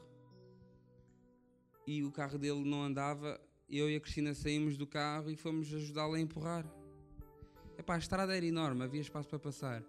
e 1.86 2.02
o 2.02 2.10
carro 2.10 2.38
dele 2.38 2.62
não 2.64 2.82
andava. 2.82 3.40
Eu 3.70 3.88
e 3.88 3.96
a 3.96 4.00
Cristina 4.00 4.34
saímos 4.34 4.76
do 4.76 4.86
carro 4.86 5.30
e 5.30 5.36
fomos 5.36 5.72
ajudá-lo 5.72 6.14
a 6.14 6.20
empurrar. 6.20 6.77
Epá, 7.78 7.94
a 7.94 7.98
estrada 7.98 8.36
era 8.36 8.44
enorme, 8.44 8.82
havia 8.82 9.00
espaço 9.00 9.28
para 9.28 9.38
passar. 9.38 9.84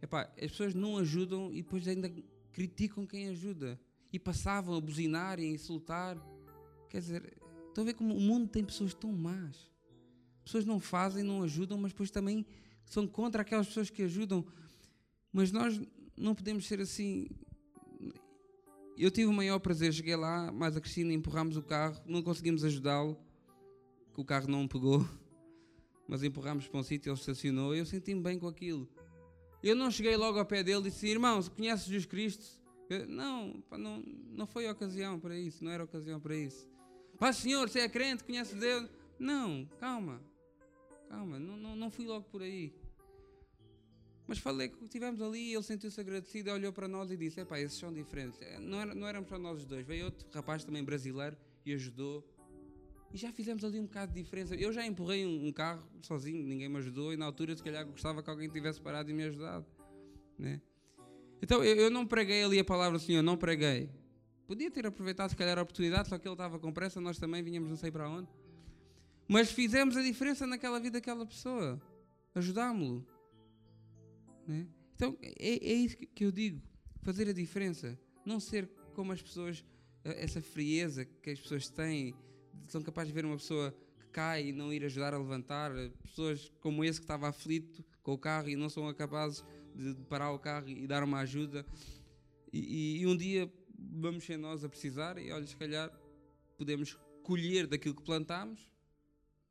Epá, 0.00 0.22
as 0.42 0.50
pessoas 0.50 0.74
não 0.74 0.96
ajudam 0.96 1.52
e 1.52 1.62
depois 1.62 1.86
ainda 1.86 2.10
criticam 2.50 3.06
quem 3.06 3.28
ajuda. 3.28 3.78
E 4.10 4.18
passavam 4.18 4.74
a 4.74 4.80
buzinar 4.80 5.38
e 5.38 5.44
a 5.44 5.50
insultar. 5.50 6.16
Quer 6.88 7.00
dizer, 7.00 7.36
estão 7.68 7.82
a 7.82 7.84
ver 7.84 7.92
como 7.92 8.16
o 8.16 8.20
mundo 8.20 8.48
tem 8.48 8.64
pessoas 8.64 8.94
tão 8.94 9.12
más. 9.12 9.70
Pessoas 10.42 10.64
não 10.64 10.80
fazem, 10.80 11.22
não 11.22 11.42
ajudam, 11.42 11.76
mas 11.76 11.92
depois 11.92 12.10
também 12.10 12.46
são 12.86 13.06
contra 13.06 13.42
aquelas 13.42 13.66
pessoas 13.66 13.90
que 13.90 14.02
ajudam. 14.02 14.46
Mas 15.30 15.52
nós 15.52 15.78
não 16.16 16.34
podemos 16.34 16.66
ser 16.66 16.80
assim. 16.80 17.28
Eu 18.96 19.10
tive 19.10 19.26
o 19.26 19.32
maior 19.32 19.58
prazer, 19.58 19.92
cheguei 19.92 20.16
lá, 20.16 20.50
mais 20.50 20.74
a 20.74 20.80
Cristina, 20.80 21.12
empurramos 21.12 21.56
o 21.58 21.62
carro, 21.62 22.00
não 22.06 22.22
conseguimos 22.22 22.64
ajudá-lo, 22.64 23.18
que 24.14 24.20
o 24.22 24.24
carro 24.24 24.48
não 24.48 24.66
pegou, 24.66 25.06
mas 26.08 26.22
empurramos 26.22 26.68
para 26.68 26.80
um 26.80 26.82
sítio, 26.82 27.10
ele 27.10 27.18
estacionou 27.18 27.74
e 27.74 27.78
eu 27.78 27.86
senti-me 27.86 28.20
bem 28.20 28.38
com 28.38 28.46
aquilo. 28.46 28.88
Eu 29.62 29.74
não 29.74 29.90
cheguei 29.90 30.16
logo 30.16 30.38
ao 30.38 30.46
pé 30.46 30.62
dele 30.62 30.80
e 30.80 30.90
disse: 30.90 31.08
Irmão, 31.08 31.42
conheces 31.42 31.86
Jesus 31.86 32.06
Cristo? 32.06 32.44
Eu, 32.88 33.06
não, 33.06 33.60
pá, 33.68 33.76
não, 33.76 34.00
não 34.00 34.46
foi 34.46 34.68
ocasião 34.68 35.18
para 35.18 35.36
isso, 35.36 35.64
não 35.64 35.72
era 35.72 35.82
ocasião 35.82 36.20
para 36.20 36.36
isso. 36.36 36.68
Pá, 37.18 37.32
senhor, 37.32 37.68
você 37.68 37.80
é 37.80 37.88
crente, 37.88 38.22
conhece 38.22 38.54
Deus? 38.54 38.88
Não, 39.18 39.66
calma, 39.80 40.22
calma, 41.08 41.38
não, 41.38 41.56
não, 41.56 41.74
não 41.74 41.90
fui 41.90 42.06
logo 42.06 42.26
por 42.26 42.42
aí. 42.42 42.72
Mas 44.26 44.38
falei 44.38 44.68
que 44.68 44.84
estivemos 44.84 45.22
ali 45.22 45.50
e 45.50 45.54
ele 45.54 45.62
sentiu-se 45.62 46.00
agradecido, 46.00 46.50
olhou 46.50 46.72
para 46.72 46.88
nós 46.88 47.10
e 47.10 47.16
disse: 47.16 47.40
Epá, 47.40 47.60
esses 47.60 47.78
são 47.78 47.92
diferentes. 47.92 48.40
É, 48.42 48.58
não, 48.58 48.80
era, 48.80 48.94
não 48.94 49.06
éramos 49.06 49.28
só 49.28 49.38
nós 49.38 49.58
os 49.58 49.64
dois, 49.64 49.86
veio 49.86 50.06
outro 50.06 50.26
rapaz 50.32 50.64
também 50.64 50.84
brasileiro 50.84 51.36
e 51.64 51.72
ajudou. 51.72 52.24
E 53.16 53.18
já 53.18 53.32
fizemos 53.32 53.64
ali 53.64 53.80
um 53.80 53.86
bocado 53.86 54.12
de 54.12 54.22
diferença. 54.22 54.54
Eu 54.54 54.70
já 54.70 54.86
empurrei 54.86 55.24
um, 55.24 55.46
um 55.46 55.50
carro 55.50 55.82
sozinho, 56.02 56.46
ninguém 56.46 56.68
me 56.68 56.76
ajudou, 56.76 57.14
e 57.14 57.16
na 57.16 57.24
altura, 57.24 57.56
se 57.56 57.62
calhar, 57.62 57.82
gostava 57.86 58.22
que 58.22 58.28
alguém 58.28 58.46
tivesse 58.46 58.78
parado 58.78 59.10
e 59.10 59.14
me 59.14 59.24
ajudado. 59.24 59.64
Né? 60.38 60.60
Então 61.40 61.64
eu, 61.64 61.76
eu 61.76 61.90
não 61.90 62.06
preguei 62.06 62.44
ali 62.44 62.58
a 62.58 62.64
palavra 62.64 62.98
do 62.98 63.02
Senhor, 63.02 63.22
não 63.22 63.34
preguei. 63.34 63.88
Podia 64.46 64.70
ter 64.70 64.86
aproveitado, 64.86 65.30
se 65.30 65.36
calhar, 65.36 65.58
a 65.58 65.62
oportunidade, 65.62 66.10
só 66.10 66.18
que 66.18 66.28
ele 66.28 66.34
estava 66.34 66.58
com 66.58 66.70
pressa, 66.70 67.00
nós 67.00 67.18
também 67.18 67.42
vinhamos 67.42 67.70
não 67.70 67.76
sei 67.78 67.90
para 67.90 68.06
onde. 68.06 68.28
Mas 69.26 69.50
fizemos 69.50 69.96
a 69.96 70.02
diferença 70.02 70.46
naquela 70.46 70.78
vida 70.78 70.98
daquela 70.98 71.24
pessoa. 71.24 71.80
Ajudámo-lo. 72.34 73.02
Né? 74.46 74.66
Então 74.94 75.16
é, 75.22 75.52
é 75.52 75.72
isso 75.72 75.96
que 75.96 76.22
eu 76.22 76.30
digo: 76.30 76.60
fazer 77.00 77.26
a 77.30 77.32
diferença. 77.32 77.98
Não 78.26 78.38
ser 78.38 78.68
como 78.92 79.10
as 79.10 79.22
pessoas, 79.22 79.64
essa 80.04 80.42
frieza 80.42 81.06
que 81.06 81.30
as 81.30 81.40
pessoas 81.40 81.70
têm, 81.70 82.14
são 82.68 82.82
capazes 82.82 83.08
de 83.08 83.14
ver 83.14 83.24
uma 83.24 83.36
pessoa 83.36 83.74
que 83.98 84.06
cai 84.08 84.48
e 84.48 84.52
não 84.52 84.72
ir 84.72 84.84
ajudar 84.84 85.14
a 85.14 85.18
levantar. 85.18 85.72
Pessoas 86.02 86.50
como 86.60 86.84
esse 86.84 87.00
que 87.00 87.04
estava 87.04 87.28
aflito 87.28 87.84
com 88.02 88.12
o 88.12 88.18
carro 88.18 88.48
e 88.48 88.56
não 88.56 88.68
são 88.68 88.92
capazes 88.94 89.44
de 89.74 89.94
parar 90.08 90.32
o 90.32 90.38
carro 90.38 90.68
e 90.68 90.86
dar 90.86 91.02
uma 91.02 91.20
ajuda. 91.20 91.66
E, 92.52 92.58
e, 92.58 93.02
e 93.02 93.06
um 93.06 93.16
dia 93.16 93.52
vamos 93.78 94.24
ser 94.24 94.36
nós 94.36 94.64
a 94.64 94.68
precisar 94.68 95.18
e 95.18 95.30
olha, 95.30 95.46
se 95.46 95.56
calhar 95.56 95.90
podemos 96.56 96.96
colher 97.22 97.66
daquilo 97.66 97.94
que 97.94 98.02
plantámos, 98.02 98.70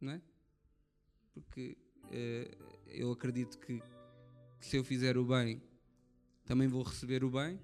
não 0.02 0.14
é? 0.14 0.22
Porque 1.34 1.78
eh, 2.12 2.58
eu 2.88 3.12
acredito 3.12 3.60
que 3.60 3.82
que 4.66 4.70
se 4.70 4.78
eu 4.78 4.84
fizer 4.84 5.16
o 5.16 5.24
bem, 5.24 5.62
também 6.44 6.68
vou 6.68 6.82
receber 6.82 7.24
o 7.24 7.30
bem. 7.30 7.60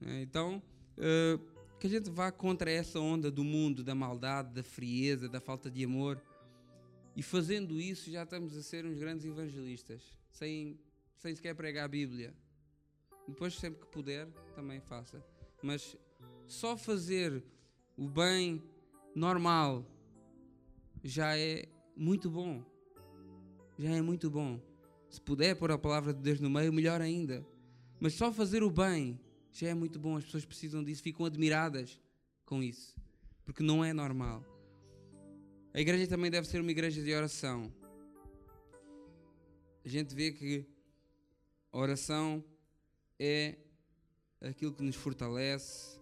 Né? 0.00 0.22
Então, 0.22 0.62
uh, 0.96 1.38
que 1.80 1.86
a 1.86 1.90
gente 1.90 2.10
vá 2.10 2.30
contra 2.30 2.70
essa 2.70 3.00
onda 3.00 3.30
do 3.30 3.42
mundo, 3.42 3.82
da 3.82 3.94
maldade, 3.94 4.52
da 4.52 4.62
frieza, 4.62 5.30
da 5.30 5.40
falta 5.40 5.70
de 5.70 5.82
amor. 5.82 6.22
E 7.16 7.22
fazendo 7.22 7.80
isso, 7.80 8.10
já 8.10 8.22
estamos 8.22 8.54
a 8.54 8.62
ser 8.62 8.84
uns 8.84 8.98
grandes 8.98 9.24
evangelistas, 9.24 10.02
sem, 10.30 10.78
sem 11.16 11.34
sequer 11.34 11.54
pregar 11.54 11.86
a 11.86 11.88
Bíblia. 11.88 12.34
Depois, 13.26 13.54
sempre 13.54 13.80
que 13.80 13.86
puder, 13.86 14.28
também 14.54 14.78
faça. 14.78 15.24
Mas 15.62 15.96
só 16.46 16.76
fazer 16.76 17.42
o 17.96 18.06
bem 18.06 18.62
normal 19.14 19.86
já 21.02 21.38
é 21.38 21.66
muito 21.96 22.28
bom. 22.28 22.62
Já 23.78 23.96
é 23.96 24.02
muito 24.02 24.30
bom. 24.30 24.60
Se 25.08 25.18
puder 25.18 25.56
pôr 25.56 25.72
a 25.72 25.78
palavra 25.78 26.12
de 26.12 26.20
Deus 26.20 26.40
no 26.40 26.50
meio, 26.50 26.74
melhor 26.74 27.00
ainda. 27.00 27.42
Mas 27.98 28.12
só 28.12 28.30
fazer 28.30 28.62
o 28.62 28.70
bem 28.70 29.18
já 29.52 29.68
é 29.68 29.74
muito 29.74 29.98
bom. 29.98 30.16
As 30.16 30.24
pessoas 30.24 30.44
precisam 30.44 30.82
disso, 30.82 31.02
ficam 31.02 31.26
admiradas 31.26 32.00
com 32.44 32.62
isso. 32.62 32.94
Porque 33.44 33.62
não 33.62 33.84
é 33.84 33.92
normal. 33.92 34.44
A 35.72 35.80
igreja 35.80 36.06
também 36.06 36.30
deve 36.30 36.46
ser 36.46 36.60
uma 36.60 36.70
igreja 36.70 37.02
de 37.02 37.12
oração. 37.14 37.72
A 39.84 39.88
gente 39.88 40.14
vê 40.14 40.32
que 40.32 40.66
a 41.72 41.78
oração 41.78 42.44
é 43.18 43.56
aquilo 44.40 44.72
que 44.72 44.82
nos 44.82 44.96
fortalece, 44.96 45.98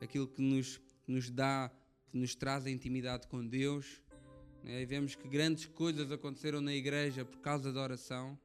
aquilo 0.00 0.26
que 0.26 0.42
nos, 0.42 0.80
nos 1.06 1.30
dá, 1.30 1.70
que 2.10 2.18
nos 2.18 2.34
traz 2.34 2.66
a 2.66 2.70
intimidade 2.70 3.26
com 3.28 3.46
Deus 3.46 4.02
né? 4.62 4.82
E 4.82 4.86
vemos 4.86 5.14
que 5.14 5.28
grandes 5.28 5.66
coisas 5.66 6.10
aconteceram 6.10 6.60
na 6.60 6.74
igreja 6.74 7.24
por 7.24 7.38
causa 7.38 7.72
da 7.72 7.80
oração, 7.80 8.38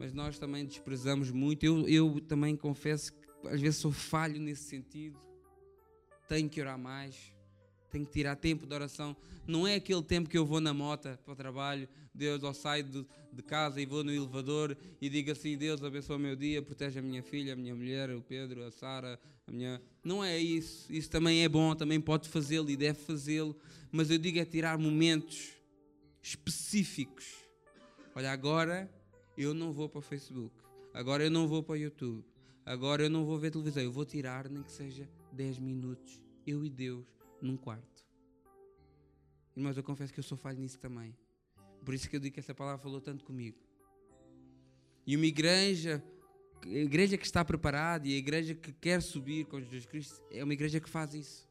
mas 0.00 0.12
nós 0.12 0.38
também 0.38 0.64
desprezamos 0.64 1.30
muito. 1.30 1.64
Eu, 1.64 1.86
eu 1.86 2.20
também 2.22 2.56
confesso 2.56 3.12
que 3.12 3.48
às 3.48 3.60
vezes 3.60 3.76
sou 3.76 3.92
falho 3.92 4.40
nesse 4.40 4.64
sentido. 4.64 5.16
Tenho 6.28 6.48
que 6.48 6.60
orar 6.60 6.78
mais, 6.78 7.14
tenho 7.90 8.06
que 8.06 8.10
tirar 8.10 8.34
tempo 8.34 8.66
de 8.66 8.74
oração. 8.74 9.16
Não 9.46 9.66
é 9.66 9.74
aquele 9.76 10.02
tempo 10.02 10.28
que 10.28 10.38
eu 10.38 10.44
vou 10.44 10.60
na 10.60 10.74
moto 10.74 11.16
para 11.24 11.32
o 11.32 11.36
trabalho, 11.36 11.88
Deus, 12.12 12.42
ou 12.42 12.52
saio 12.52 12.82
de, 12.82 13.06
de, 13.32 13.42
casa 13.42 13.80
e 13.80 13.86
vou 13.86 14.02
no 14.02 14.10
elevador 14.10 14.76
e 15.00 15.08
digo 15.08 15.30
assim: 15.30 15.56
Deus 15.56 15.84
abençoa 15.84 16.16
o 16.16 16.18
meu 16.18 16.34
dia, 16.34 16.60
protege 16.62 16.98
a 16.98 17.02
minha 17.02 17.22
filha, 17.22 17.52
a 17.52 17.56
minha 17.56 17.74
mulher, 17.74 18.10
o 18.10 18.22
Pedro, 18.22 18.64
a 18.64 18.70
Sara, 18.72 19.20
a 19.46 19.52
minha. 19.52 19.80
Não 20.02 20.24
é 20.24 20.38
isso. 20.38 20.92
Isso 20.92 21.10
também 21.10 21.44
é 21.44 21.48
bom, 21.48 21.74
também 21.76 22.00
pode 22.00 22.28
fazê-lo 22.28 22.70
e 22.70 22.76
deve 22.76 22.98
fazê-lo 22.98 23.56
mas 23.92 24.10
eu 24.10 24.18
digo 24.18 24.38
é 24.38 24.44
tirar 24.44 24.78
momentos 24.78 25.52
específicos. 26.22 27.26
Olha, 28.14 28.30
agora 28.30 28.90
eu 29.36 29.54
não 29.54 29.72
vou 29.72 29.88
para 29.88 29.98
o 29.98 30.02
Facebook, 30.02 30.54
agora 30.92 31.24
eu 31.24 31.30
não 31.30 31.46
vou 31.46 31.62
para 31.62 31.72
o 31.72 31.76
YouTube, 31.76 32.24
agora 32.64 33.02
eu 33.02 33.10
não 33.10 33.24
vou 33.24 33.38
ver 33.38 33.50
televisão, 33.50 33.82
eu 33.82 33.92
vou 33.92 34.04
tirar 34.04 34.48
nem 34.48 34.62
que 34.62 34.72
seja 34.72 35.08
10 35.32 35.58
minutos, 35.58 36.22
eu 36.46 36.64
e 36.64 36.70
Deus, 36.70 37.06
num 37.40 37.56
quarto. 37.56 38.04
Irmãos, 39.56 39.76
eu 39.76 39.82
confesso 39.82 40.12
que 40.12 40.20
eu 40.20 40.24
sou 40.24 40.38
falho 40.38 40.58
nisso 40.58 40.78
também. 40.78 41.16
Por 41.84 41.94
isso 41.94 42.08
que 42.08 42.16
eu 42.16 42.20
digo 42.20 42.34
que 42.34 42.40
essa 42.40 42.54
palavra 42.54 42.82
falou 42.82 43.00
tanto 43.00 43.24
comigo. 43.24 43.58
E 45.06 45.16
uma 45.16 45.26
igreja, 45.26 46.02
a 46.62 46.68
igreja 46.68 47.16
que 47.16 47.24
está 47.24 47.44
preparada 47.44 48.06
e 48.06 48.14
a 48.14 48.16
igreja 48.16 48.54
que 48.54 48.72
quer 48.72 49.02
subir 49.02 49.46
com 49.46 49.60
Jesus 49.60 49.86
Cristo, 49.86 50.22
é 50.30 50.44
uma 50.44 50.52
igreja 50.52 50.80
que 50.80 50.88
faz 50.88 51.14
isso. 51.14 51.48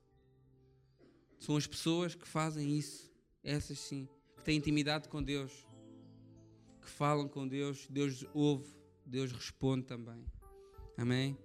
São 1.39 1.55
as 1.55 1.65
pessoas 1.65 2.15
que 2.15 2.27
fazem 2.27 2.77
isso, 2.77 3.11
essas 3.43 3.80
sim, 3.80 4.07
que 4.38 4.43
têm 4.43 4.57
intimidade 4.57 5.07
com 5.09 5.21
Deus, 5.21 5.67
que 6.90 6.96
falam 6.96 7.28
com 7.28 7.48
Deus, 7.48 7.88
Deus 7.88 8.26
ouve, 8.34 8.68
Deus 9.06 9.32
responde 9.32 9.86
também. 9.86 10.26
Amém? 10.98 11.38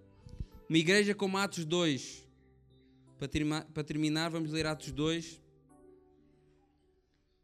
Uma 0.69 0.79
igreja 0.79 1.15
como 1.15 1.37
Atos 1.37 1.65
2. 1.67 2.27
Para 3.19 3.63
para 3.63 3.85
terminar, 3.85 4.31
vamos 4.31 4.51
ler 4.51 4.67
Atos 4.67 4.91
2, 4.91 5.41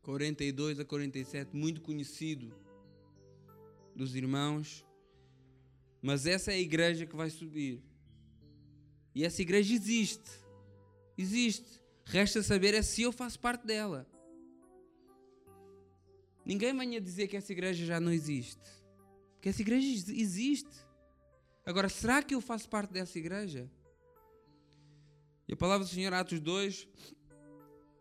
42 0.03 0.81
a 0.81 0.85
47, 0.85 1.55
muito 1.55 1.81
conhecido 1.83 2.53
dos 3.95 4.17
irmãos. 4.17 4.85
Mas 6.03 6.27
essa 6.27 6.51
é 6.51 6.55
a 6.55 6.61
igreja 6.61 7.07
que 7.07 7.15
vai 7.15 7.29
subir. 7.29 7.83
E 9.15 9.25
essa 9.25 9.43
igreja 9.43 9.75
existe. 9.75 10.31
Existe. 11.17 11.81
Resta 12.07 12.43
saber 12.43 12.73
é 12.75 12.83
se 12.83 13.03
eu 13.03 13.13
faço 13.13 13.39
parte 13.39 13.67
dela. 13.67 14.07
Ninguém 16.45 16.77
venha 16.77 17.01
dizer 17.01 17.29
que 17.29 17.37
essa 17.37 17.53
igreja 17.53 17.85
já 17.85 18.01
não 18.01 18.13
existe. 18.13 18.61
Porque 19.35 19.49
essa 19.49 19.63
igreja 19.63 19.89
existe. 20.13 20.71
Agora, 21.65 21.89
será 21.89 22.23
que 22.23 22.35
eu 22.35 22.41
faço 22.41 22.69
parte 22.69 22.93
dessa 22.93 23.19
igreja? 23.19 23.71
E 25.49 25.53
a 25.53 25.57
palavra 25.57 25.87
do 25.87 25.91
Senhor, 25.91 26.13
Atos 26.13 26.41
2, 26.41 26.89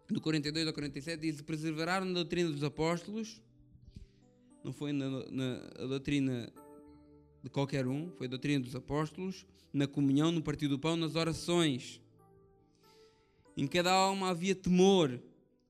do 0.10 0.22
42 0.22 0.68
ao 0.68 0.74
47, 0.74 1.22
diz: 1.22 1.42
Preservaram 1.42 2.08
a 2.10 2.14
doutrina 2.14 2.52
dos 2.52 2.64
apóstolos. 2.64 3.42
Não 4.64 4.74
foi 4.74 4.92
na, 4.92 5.10
na 5.30 5.60
doutrina 5.88 6.52
de 7.42 7.50
qualquer 7.50 7.88
um, 7.88 8.12
foi 8.12 8.28
a 8.28 8.30
doutrina 8.30 8.64
dos 8.64 8.76
apóstolos, 8.76 9.46
na 9.72 9.88
comunhão, 9.88 10.32
no 10.32 10.42
partido 10.42 10.72
do 10.72 10.80
pão, 10.80 10.98
nas 10.98 11.16
orações. 11.16 12.02
Em 13.56 13.68
cada 13.68 13.92
alma 13.92 14.30
havia 14.30 14.56
temor, 14.56 15.22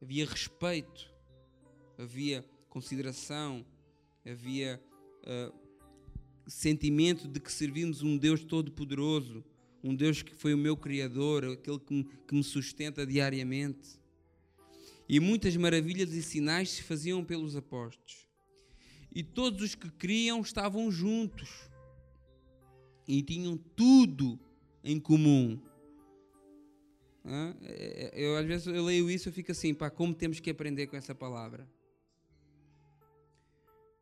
havia 0.01 0.26
respeito, 0.26 1.11
havia 1.97 2.45
consideração, 2.70 3.65
havia 4.26 4.82
uh, 5.24 5.53
sentimento 6.47 7.28
de 7.28 7.39
que 7.39 7.51
servimos 7.51 8.01
um 8.01 8.17
Deus 8.17 8.43
todo-poderoso, 8.43 9.43
um 9.84 9.95
Deus 9.95 10.22
que 10.22 10.36
foi 10.36 10.53
o 10.53 10.57
meu 10.57 10.76
Criador, 10.76 11.45
aquele 11.45 11.80
que 11.80 11.93
me, 11.93 12.03
que 12.03 12.36
me 12.36 12.43
sustenta 12.43 13.05
diariamente. 13.05 13.99
E 15.07 15.20
muitas 15.20 15.55
maravilhas 15.55 16.13
e 16.13 16.22
sinais 16.22 16.70
se 16.70 16.84
faziam 16.84 17.24
pelos 17.24 17.55
apóstolos. 17.55 18.28
E 19.13 19.24
todos 19.24 19.61
os 19.63 19.76
que 19.76 19.89
criam 19.89 20.41
estavam 20.41 20.91
juntos 20.91 21.49
e 23.07 23.24
tinham 23.24 23.57
tudo 23.76 24.39
em 24.84 24.99
comum. 24.99 25.59
É, 27.26 27.55
é, 27.63 28.11
eu 28.13 28.38
às 28.38 28.45
vezes 28.45 28.67
eu 28.67 28.84
leio 28.84 29.09
isso 29.09 29.30
e 29.30 29.32
fico 29.32 29.51
assim, 29.51 29.74
pá, 29.74 29.89
como 29.89 30.13
temos 30.13 30.39
que 30.39 30.49
aprender 30.49 30.88
com 30.88 30.95
essa 30.95 31.15
palavra? 31.15 31.67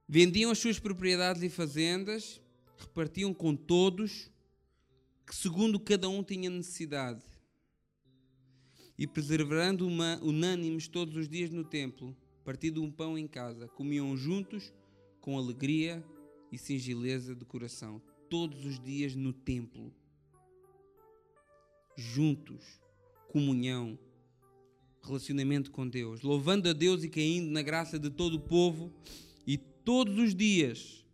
Vendiam 0.10 0.52
as 0.52 0.60
suas 0.60 0.80
propriedades 0.80 1.44
e 1.44 1.50
fazendas, 1.50 2.42
repartiam 2.78 3.34
com 3.34 3.54
todos, 3.54 4.32
que 5.26 5.36
segundo 5.36 5.78
cada 5.78 6.08
um 6.08 6.24
tinha 6.24 6.50
necessidade. 6.50 7.22
E 8.98 9.06
preservando 9.06 9.86
uma, 9.86 10.18
unânimes 10.24 10.88
todos 10.88 11.16
os 11.18 11.28
dias 11.28 11.50
no 11.50 11.66
templo, 11.66 12.16
partindo 12.46 12.82
um 12.82 12.90
pão 12.90 13.18
em 13.18 13.28
casa, 13.28 13.68
comiam 13.68 14.16
juntos 14.16 14.74
com 15.20 15.38
alegria 15.38 16.02
e 16.54 16.58
singeleza 16.58 17.36
de 17.36 17.44
coração, 17.44 18.02
todos 18.30 18.66
os 18.66 18.80
dias 18.80 19.14
no 19.14 19.34
templo, 19.34 19.94
juntos, 21.98 22.80
comunhão, 23.28 24.00
relacionamento 25.04 25.70
com 25.70 25.86
Deus, 25.86 26.22
louvando 26.22 26.70
a 26.70 26.74
Deus 26.74 27.04
e 27.04 27.10
caindo 27.10 27.52
na 27.52 27.62
graça 27.62 28.00
de 28.00 28.10
todo 28.10 28.36
o 28.36 28.40
povo 28.40 28.94
e 29.46 29.58
todos 29.88 30.20
os 30.20 30.36
dias, 30.36 31.06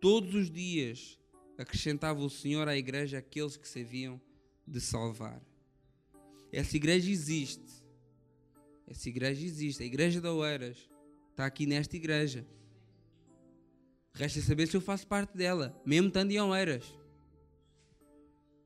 todos 0.00 0.32
os 0.32 0.48
dias, 0.48 1.18
acrescentava 1.58 2.20
o 2.20 2.30
Senhor 2.30 2.68
à 2.68 2.76
igreja 2.76 3.18
aqueles 3.18 3.56
que 3.56 3.66
se 3.66 3.80
haviam 3.80 4.20
de 4.64 4.80
salvar. 4.80 5.42
Essa 6.52 6.76
igreja 6.76 7.10
existe. 7.10 7.82
Essa 8.86 9.08
igreja 9.08 9.44
existe. 9.44 9.82
A 9.82 9.86
igreja 9.86 10.20
da 10.20 10.32
Oeiras 10.32 10.88
está 11.32 11.46
aqui 11.46 11.66
nesta 11.66 11.96
igreja. 11.96 12.46
Resta 14.14 14.40
saber 14.40 14.68
se 14.68 14.76
eu 14.76 14.80
faço 14.80 15.04
parte 15.04 15.36
dela, 15.36 15.76
mesmo 15.84 16.06
estando 16.06 16.30
em 16.30 16.40
Oeiras. 16.40 16.94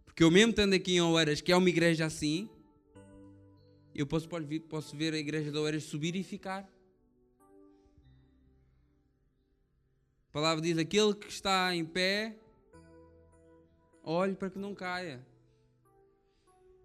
Porque 0.04 0.22
eu 0.22 0.30
mesmo 0.30 0.50
estando 0.50 0.74
aqui 0.74 0.96
em 0.96 1.00
Oeiras, 1.00 1.40
que 1.40 1.50
é 1.50 1.56
uma 1.56 1.70
igreja 1.70 2.04
assim, 2.04 2.50
eu 3.94 4.06
posso, 4.06 4.28
posso 4.68 4.94
ver 4.94 5.14
a 5.14 5.18
igreja 5.18 5.50
de 5.50 5.56
Oeiras 5.56 5.84
subir 5.84 6.14
e 6.14 6.22
ficar. 6.22 6.73
A 10.34 10.40
palavra 10.42 10.60
diz: 10.60 10.76
aquele 10.76 11.14
que 11.14 11.28
está 11.28 11.72
em 11.76 11.84
pé, 11.84 12.36
olhe 14.02 14.34
para 14.34 14.50
que 14.50 14.58
não 14.58 14.74
caia. 14.74 15.24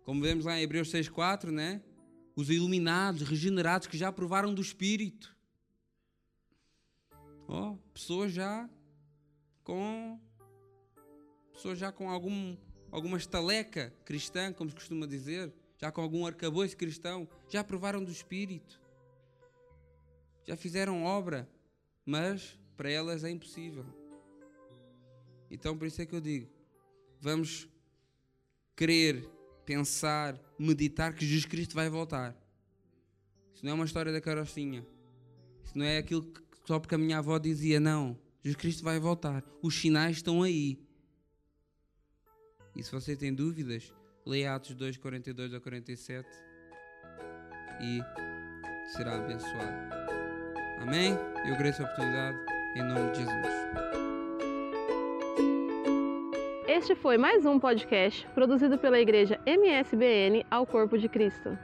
Como 0.04 0.22
vemos 0.22 0.45
lá 0.45 0.60
em 0.60 0.62
Hebreus 0.62 0.91
6,4, 0.91 1.50
né? 1.50 1.82
Os 2.36 2.52
iluminados, 2.52 3.24
regenerados, 3.24 3.88
que 3.88 3.97
já 3.97 4.12
provaram 4.12 4.54
do 4.54 4.62
Espírito. 4.62 5.36
Oh, 7.47 7.76
pessoas 7.91 8.32
já 8.32 8.70
com. 9.64 10.20
Pessoas 11.52 11.80
já 11.80 11.91
com 11.91 12.08
algum, 12.08 12.56
alguma 12.91 13.18
estaleca 13.18 13.91
cristã, 14.06 14.54
como 14.54 14.70
se 14.70 14.76
costuma 14.76 15.08
dizer, 15.08 15.52
já 15.80 15.91
com 15.91 16.02
algum 16.02 16.24
arcabouço 16.24 16.78
cristão, 16.78 17.28
já 17.50 17.64
provaram 17.64 18.04
do 18.04 18.12
Espírito. 18.12 18.80
Já 20.45 20.56
fizeram 20.56 21.04
obra, 21.04 21.50
mas 22.06 22.59
para 22.80 22.89
elas 22.89 23.25
é 23.25 23.30
impossível. 23.30 23.86
Então, 25.51 25.77
por 25.77 25.86
isso 25.86 26.01
é 26.01 26.05
que 26.05 26.15
eu 26.15 26.21
digo: 26.21 26.49
vamos 27.19 27.67
crer, 28.73 29.27
pensar, 29.65 30.39
meditar 30.57 31.13
que 31.13 31.25
Jesus 31.25 31.43
Cristo 31.43 31.75
vai 31.75 31.89
voltar. 31.89 32.34
Isso 33.53 33.65
não 33.65 33.73
é 33.73 33.75
uma 33.75 33.84
história 33.84 34.13
da 34.13 34.21
carocinha. 34.21 34.88
Isso 35.65 35.77
não 35.77 35.84
é 35.84 35.97
aquilo 35.97 36.23
que 36.23 36.41
só 36.65 36.80
porque 36.80 36.95
a 36.95 36.97
minha 36.97 37.17
avó 37.17 37.38
dizia: 37.38 37.82
não, 37.82 38.17
Jesus 38.41 38.55
Cristo 38.55 38.84
vai 38.86 38.97
voltar. 38.97 39.43
Os 39.61 39.75
sinais 39.75 40.15
estão 40.15 40.41
aí. 40.41 40.82
E 42.77 42.82
se 42.82 42.93
você 42.93 43.13
tem 43.13 43.34
dúvidas, 43.34 43.93
leia 44.25 44.55
Atos 44.55 44.73
2, 44.73 44.95
42 44.95 45.53
a 45.53 45.59
47 45.59 46.30
e 47.82 47.99
será 48.95 49.17
abençoado. 49.17 49.89
Amém? 50.80 51.11
Eu 51.45 51.55
agradeço 51.55 51.82
a 51.82 51.86
oportunidade 51.86 52.59
em 52.80 52.84
nome 52.84 53.11
de 53.11 53.17
Jesus. 53.19 53.69
Este 56.67 56.95
foi 56.95 57.17
mais 57.17 57.45
um 57.45 57.59
podcast 57.59 58.25
produzido 58.34 58.77
pela 58.77 58.99
Igreja 58.99 59.38
MSBN 59.45 60.45
ao 60.49 60.65
Corpo 60.65 60.97
de 60.97 61.09
Cristo. 61.09 61.57